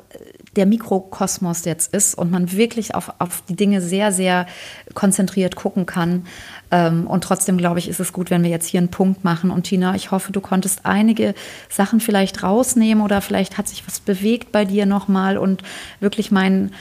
der 0.57 0.67
Mikrokosmos 0.67 1.65
jetzt 1.65 1.93
ist 1.95 2.15
und 2.15 2.31
man 2.31 2.53
wirklich 2.53 2.95
auf, 2.95 3.13
auf 3.19 3.43
die 3.49 3.57
Dinge 3.57 3.81
sehr, 3.81 4.13
sehr 4.13 4.47
konzentriert 4.95 5.57
gucken 5.57 5.87
kann. 5.87 6.27
Ähm, 6.71 7.07
und 7.07 7.25
trotzdem, 7.25 7.57
glaube 7.59 7.79
ich, 7.79 7.89
ist 7.89 8.01
es 8.01 8.13
gut, 8.13 8.31
wenn 8.31 8.43
wir 8.43 8.51
jetzt 8.51 8.67
hier 8.67 8.79
einen 8.79 8.91
Punkt 8.91 9.25
machen. 9.25 9.51
Und 9.51 9.65
Tina, 9.65 9.95
ich 9.95 10.11
hoffe, 10.11 10.33
du 10.33 10.41
konntest 10.41 10.87
einige 10.87 11.35
Sachen 11.69 12.01
vielleicht 12.01 12.43
rausnehmen 12.43 13.03
oder 13.03 13.21
vielleicht 13.21 13.59
hat 13.59 13.69
sich 13.69 13.87
was 13.87 14.01
bewegt 14.01 14.53
bei 14.53 14.65
dir 14.65 14.87
nochmal 14.87 15.39
und 15.39 15.63
wirklich 16.01 16.31
meinen 16.31 16.73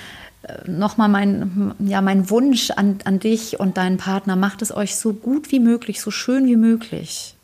nochmal 0.66 1.10
mein, 1.10 1.74
ja, 1.80 2.02
mein 2.02 2.30
Wunsch 2.30 2.72
an, 2.72 3.00
an 3.06 3.20
dich 3.20 3.60
und 3.60 3.78
deinen 3.78 3.98
Partner, 3.98 4.36
macht 4.36 4.62
es 4.62 4.76
euch 4.76 4.96
so 4.96 5.14
gut 5.14 5.52
wie 5.52 5.60
möglich, 5.60 6.02
so 6.02 6.12
schön 6.12 6.46
wie 6.48 6.58
möglich. 6.58 7.36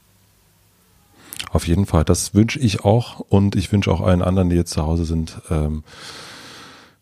Auf 1.52 1.68
jeden 1.68 1.86
Fall, 1.86 2.04
das 2.04 2.36
wünsche 2.36 2.60
ich 2.60 2.84
auch 2.84 3.22
und 3.22 3.56
ich 3.56 3.72
wünsche 3.72 3.92
auch 3.92 4.02
allen 4.02 4.22
anderen, 4.22 4.50
die 4.50 4.56
jetzt 4.56 4.72
zu 4.72 4.84
Hause 4.84 5.06
sind, 5.06 5.42
ähm, 5.50 5.84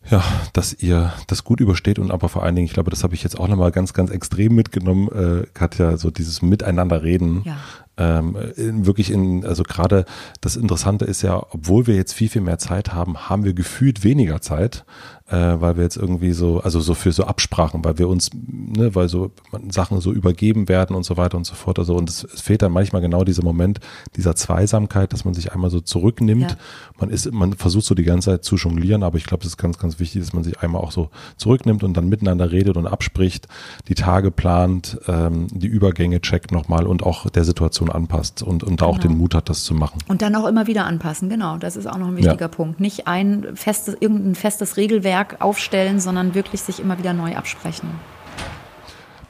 ja, 0.10 0.24
dass 0.54 0.74
ihr 0.74 1.12
das 1.28 1.44
gut 1.44 1.60
übersteht 1.60 2.00
und 2.00 2.12
aber 2.12 2.30
vor 2.30 2.44
allen 2.44 2.56
Dingen, 2.56 2.68
ich 2.68 2.74
glaube, 2.74 2.90
das 2.90 3.04
habe 3.04 3.14
ich 3.14 3.24
jetzt 3.24 3.38
auch 3.38 3.48
nochmal 3.48 3.72
ganz, 3.72 3.94
ganz 3.94 4.10
extrem 4.10 4.56
mitgenommen, 4.56 5.10
äh, 5.10 5.48
Katja, 5.54 5.98
so 5.98 6.12
dieses 6.12 6.42
Miteinander 6.42 7.04
reden. 7.04 7.42
Ja. 7.44 7.58
Ähm, 7.98 8.38
in, 8.56 8.86
wirklich 8.86 9.12
in, 9.12 9.46
also 9.46 9.64
gerade 9.64 10.06
das 10.42 10.56
Interessante 10.56 11.06
ist 11.06 11.24
ja, 11.24 11.38
obwohl 11.52 11.88
wir 11.88 11.96
jetzt 11.96 12.14
viel, 12.14 12.30
viel 12.30 12.42
mehr 12.42 12.60
Zeit 12.60 12.94
haben, 12.94 13.30
haben 13.30 13.44
wir 13.44 13.54
gefühlt 13.54 14.04
weniger 14.04 14.42
Zeit 14.42 14.86
äh, 15.30 15.60
weil 15.60 15.76
wir 15.76 15.84
jetzt 15.84 15.98
irgendwie 15.98 16.32
so, 16.32 16.62
also 16.62 16.80
so 16.80 16.94
für 16.94 17.12
so 17.12 17.26
Absprachen, 17.26 17.84
weil 17.84 17.98
wir 17.98 18.08
uns, 18.08 18.30
ne, 18.34 18.96
weil 18.96 19.10
so 19.10 19.32
Sachen 19.70 20.00
so 20.00 20.14
übergeben 20.14 20.70
werden 20.70 20.96
und 20.96 21.04
so 21.04 21.18
weiter 21.18 21.36
und 21.38 21.46
so 21.46 21.54
fort. 21.54 21.80
Also 21.80 21.96
und 21.96 22.10
es, 22.10 22.24
es 22.24 22.42
fehlt 22.42 22.62
dann 22.62 22.72
manchmal 22.72 23.02
genau 23.02 23.26
dieser 23.26 23.44
Moment 23.44 23.80
dieser 24.16 24.36
Zweisamkeit, 24.36 25.12
dass 25.12 25.26
man 25.26 25.34
sich 25.34 25.52
einmal 25.52 25.70
so 25.70 25.82
zurücknimmt. 25.82 26.52
Ja. 26.52 26.58
Man 27.00 27.10
ist, 27.10 27.32
man 27.32 27.54
versucht 27.54 27.86
so 27.86 27.94
die 27.94 28.04
ganze 28.04 28.32
Zeit 28.32 28.46
zu 28.46 28.56
jonglieren, 28.56 29.04
aber 29.04 29.18
ich 29.18 29.26
glaube, 29.26 29.42
es 29.42 29.50
ist 29.50 29.58
ganz, 29.58 29.78
ganz 29.78 30.00
wichtig, 30.00 30.22
dass 30.22 30.34
man 30.34 30.46
sich 30.46 30.62
einmal 30.62 30.82
auch 30.82 30.92
so 30.92 31.10
zurücknimmt 31.36 31.84
und 31.84 31.96
dann 31.96 32.08
miteinander 32.08 32.52
redet 32.52 32.78
und 32.78 32.88
abspricht, 32.88 33.48
die 33.90 33.96
Tage 33.96 34.32
plant, 34.32 34.98
ähm, 35.08 35.48
die 35.52 35.68
Übergänge 35.68 36.22
checkt 36.22 36.54
nochmal 36.54 36.88
und 36.88 37.04
auch 37.04 37.30
der 37.30 37.44
Situation 37.44 37.87
anpasst 37.90 38.44
und, 38.44 38.64
und 38.64 38.78
genau. 38.78 38.92
auch 38.92 38.98
den 38.98 39.18
Mut 39.18 39.36
hat, 39.36 39.50
das 39.50 39.64
zu 39.64 39.74
machen. 39.74 40.00
Und 40.08 40.22
dann 40.22 40.36
auch 40.36 40.46
immer 40.46 40.68
wieder 40.68 40.86
anpassen, 40.86 41.30
genau. 41.30 41.58
Das 41.58 41.76
ist 41.76 41.86
auch 41.86 41.98
noch 41.98 42.08
ein 42.08 42.18
wichtiger 42.18 42.42
ja. 42.42 42.48
Punkt. 42.48 42.80
Nicht 42.80 43.08
ein 43.08 43.56
festes, 43.56 43.98
irgendein 44.00 44.36
festes 44.36 44.78
Regelwerk 44.78 45.08
Werk 45.08 45.42
aufstellen, 45.42 46.00
sondern 46.00 46.36
wirklich 46.36 46.62
sich 46.62 46.80
immer 46.80 46.98
wieder 47.00 47.14
neu 47.14 47.36
absprechen. 47.36 47.90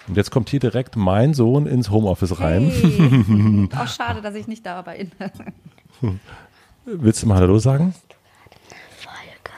Und 0.07 0.17
jetzt 0.17 0.31
kommt 0.31 0.49
hier 0.49 0.59
direkt 0.59 0.95
mein 0.95 1.33
Sohn 1.33 1.65
ins 1.65 1.89
Homeoffice 1.89 2.39
rein. 2.39 2.71
Hey. 2.71 3.69
Auch 3.77 3.87
schade, 3.87 4.21
dass 4.21 4.35
ich 4.35 4.47
nicht 4.47 4.65
dabei 4.65 5.07
bin. 6.01 6.17
Willst 6.85 7.23
du 7.23 7.27
mal 7.27 7.37
Hallo 7.37 7.59
sagen? 7.59 7.93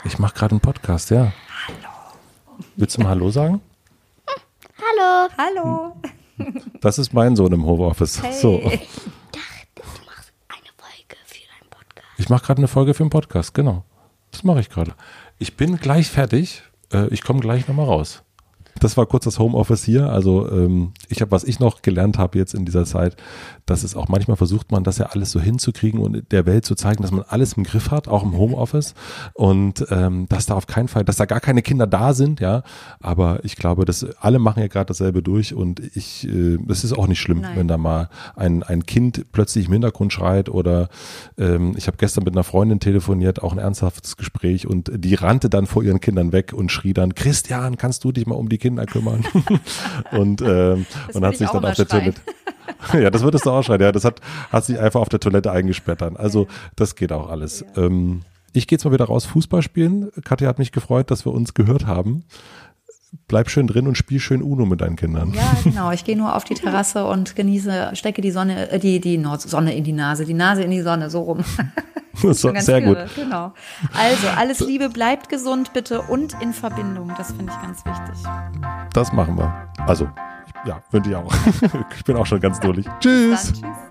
Ich 0.06 0.18
mache 0.18 0.34
gerade 0.34 0.52
einen 0.52 0.62
Podcast, 0.62 1.10
ja. 1.10 1.34
Hallo. 1.68 1.90
Willst 2.76 2.98
du 2.98 3.02
mal 3.02 3.10
Hallo 3.10 3.30
sagen? 3.30 3.62
Hallo. 4.78 5.30
Hallo. 5.38 5.96
Das 6.82 6.98
ist 6.98 7.14
mein 7.14 7.36
Sohn 7.36 7.52
im 7.52 7.66
Homeoffice. 7.66 8.22
Hey. 8.24 8.34
So. 8.34 8.60
Ich 8.64 8.80
dachte, 9.32 9.76
du 9.76 9.82
machst 10.06 10.32
eine 10.48 10.72
Folge 10.78 11.18
für 11.26 11.52
einen 11.60 11.70
Podcast. 11.70 12.08
Ich 12.18 12.30
mache 12.30 12.46
gerade 12.46 12.58
eine 12.60 12.68
Folge 12.68 12.94
für 12.94 13.04
einen 13.04 13.10
Podcast, 13.10 13.54
genau. 13.54 13.84
Das 14.32 14.44
mache 14.44 14.60
ich 14.62 14.70
gerade. 14.70 14.94
Ich 15.40 15.58
bin 15.58 15.78
gleich 15.78 16.08
fertig. 16.10 16.64
Äh, 16.94 17.08
ich 17.08 17.24
komme 17.24 17.40
gleich 17.40 17.68
nochmal 17.68 17.86
raus. 17.86 18.24
Das 18.80 18.96
war 18.96 19.06
kurz 19.06 19.26
das 19.26 19.40
Homeoffice 19.40 19.84
hier. 19.84 20.10
Also 20.10 20.50
ähm, 20.50 20.94
ich 21.10 21.22
habe, 21.22 21.32
was 21.32 21.44
ich 21.44 21.60
noch 21.60 21.82
gelernt 21.82 22.18
habe 22.18 22.38
jetzt 22.38 22.54
in 22.54 22.66
dieser 22.66 22.86
Zeit, 22.86 23.18
dass 23.70 23.84
es 23.84 23.96
auch 23.96 24.08
manchmal 24.08 24.38
versucht 24.38 24.72
man, 24.72 24.84
das 24.84 24.98
ja 24.98 25.08
alles 25.08 25.32
so 25.32 25.40
hinzukriegen 25.40 26.00
und 26.00 26.32
der 26.32 26.46
Welt 26.46 26.66
zu 26.66 26.76
zeigen, 26.76 27.02
dass 27.02 27.12
man 27.12 27.24
alles 27.28 27.54
im 27.54 27.64
Griff 27.64 27.92
hat, 27.92 28.08
auch 28.08 28.24
im 28.24 28.38
Homeoffice 28.38 28.96
und 29.34 29.86
ähm, 29.90 30.28
dass 30.30 30.48
da 30.48 30.56
auf 30.56 30.68
keinen 30.68 30.88
Fall, 30.88 31.06
dass 31.06 31.18
da 31.18 31.26
gar 31.26 31.40
keine 31.40 31.62
Kinder 31.62 31.88
da 31.88 32.14
sind, 32.14 32.40
ja. 32.40 32.64
Aber 33.00 33.44
ich 33.44 33.56
glaube, 33.56 33.86
dass 33.86 34.06
alle 34.20 34.40
machen 34.40 34.62
ja 34.62 34.68
gerade 34.68 34.88
dasselbe 34.88 35.22
durch 35.22 35.54
und 35.54 35.80
ich, 35.96 36.28
äh, 36.28 36.58
es 36.68 36.84
ist 36.84 36.94
auch 36.94 37.08
nicht 37.08 37.20
schlimm, 37.20 37.42
Nein. 37.42 37.56
wenn 37.56 37.68
da 37.68 37.78
mal 37.78 38.10
ein, 38.36 38.64
ein 38.64 38.86
Kind 38.86 39.26
plötzlich 39.32 39.68
im 39.68 39.74
Hintergrund 39.74 40.14
schreit 40.14 40.50
oder 40.50 40.90
ähm, 41.38 41.74
ich 41.78 41.88
habe 41.88 41.98
gestern 41.98 42.24
mit 42.24 42.34
einer 42.34 42.44
Freundin 42.44 42.80
telefoniert, 42.80 43.42
auch 43.44 43.52
ein 43.52 43.60
ernsthaftes 43.60 44.18
Gespräch 44.18 44.68
und 44.68 44.92
die 44.94 45.16
rannte 45.16 45.50
dann 45.50 45.68
vor 45.68 45.84
ihren 45.84 46.00
Kindern 46.00 46.32
weg 46.32 46.54
und 46.54 46.72
schrie 46.72 46.94
dann, 46.94 47.16
Christian, 47.16 47.78
kannst 47.78 48.04
du 48.04 48.12
dich 48.12 48.26
mal 48.26 48.36
um 48.36 48.50
die 48.50 48.58
Kinder 48.58 48.86
kümmern? 48.86 49.24
und, 50.12 50.42
ähm, 50.42 50.86
und 51.14 51.26
hat 51.26 51.38
sich 51.38 51.50
dann 51.50 51.66
auf 51.66 51.76
der 51.76 51.88
Toilette. 51.88 52.22
ja, 52.94 53.10
das 53.10 53.24
würdest 53.24 53.46
du 53.46 53.52
auch 53.52 53.64
schreien. 53.64 53.82
Ja, 53.82 53.92
das 53.92 54.06
hat, 54.06 54.22
hat 54.52 54.66
sich 54.66 54.80
einfach 54.80 55.02
auf 55.02 55.10
der 55.10 55.20
Toilette 55.20 55.52
eingesperrt 55.52 56.02
Also, 56.02 56.48
das 56.76 56.96
geht 56.96 57.12
auch 57.12 57.30
alles. 57.30 57.66
Ja. 57.76 57.84
Ähm, 57.84 58.22
ich 58.54 58.68
gehe 58.68 58.78
jetzt 58.78 58.86
mal 58.86 58.92
wieder 58.92 59.06
raus 59.06 59.26
Fußball 59.26 59.62
spielen. 59.62 60.12
Katja 60.24 60.48
hat 60.48 60.60
mich 60.60 60.72
gefreut, 60.72 61.12
dass 61.12 61.26
wir 61.26 61.34
uns 61.34 61.54
gehört 61.54 61.86
haben. 61.86 62.24
Bleib 63.28 63.50
schön 63.50 63.68
drin 63.68 63.88
und 63.88 63.96
spiel 63.96 64.20
schön 64.20 64.44
Uno 64.44 64.66
mit 64.66 64.82
deinen 64.82 64.96
Kindern. 64.96 65.34
Ja, 65.34 65.56
genau. 65.64 65.92
Ich 65.92 66.04
gehe 66.04 66.16
nur 66.16 66.36
auf 66.36 66.44
die 66.44 66.54
Terrasse 66.54 67.06
und 67.06 67.36
genieße, 67.36 67.92
stecke 67.94 68.22
die 68.22 68.32
Sonne, 68.32 68.70
äh, 68.70 68.80
die, 68.80 69.00
die 69.00 69.24
Sonne 69.38 69.76
in 69.76 69.84
die 69.84 69.94
Nase, 69.94 70.26
die 70.26 70.36
Nase 70.36 70.64
in 70.64 70.72
die 70.72 70.82
Sonne, 70.82 71.10
so 71.10 71.22
rum. 71.22 71.44
so, 72.14 72.34
sehr 72.34 72.80
irre. 72.80 73.06
gut. 73.06 73.16
Genau. 73.16 73.54
Also, 73.94 74.28
alles 74.36 74.60
Liebe, 74.60 74.90
bleibt 74.90 75.30
gesund 75.30 75.74
bitte 75.74 76.02
und 76.02 76.36
in 76.42 76.54
Verbindung. 76.54 77.12
Das 77.18 77.32
finde 77.32 77.52
ich 77.52 77.62
ganz 77.62 77.84
wichtig. 77.84 78.24
Das 78.94 79.12
machen 79.12 79.38
wir. 79.38 79.70
Also, 79.88 80.08
ja, 80.66 80.82
wünsche 80.92 81.10
ich 81.10 81.16
auch. 81.16 81.34
ich 81.96 82.04
bin 82.04 82.16
auch 82.16 82.26
schon 82.26 82.40
ganz 82.40 82.60
durch. 82.60 82.86
Tschüss. 83.00 83.54
Dann, 83.62 83.72
tschüss. 83.72 83.90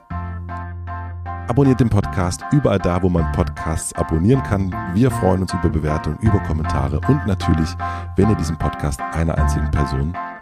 Abonniert 1.49 1.81
den 1.81 1.89
Podcast 1.89 2.45
überall 2.53 2.79
da, 2.79 3.03
wo 3.03 3.09
man 3.09 3.33
Podcasts 3.33 3.95
abonnieren 3.95 4.43
kann. 4.43 4.75
Wir 4.93 5.11
freuen 5.11 5.41
uns 5.41 5.55
über 5.55 5.71
Bewertungen, 5.71 6.19
über 6.21 6.39
Kommentare 6.41 7.01
und 7.09 7.27
natürlich, 7.27 7.71
wenn 8.17 8.29
ihr 8.29 8.37
diesen 8.37 8.59
Podcast 8.59 9.01
einer 9.01 9.39
einzigen 9.39 9.71
Person 9.71 10.13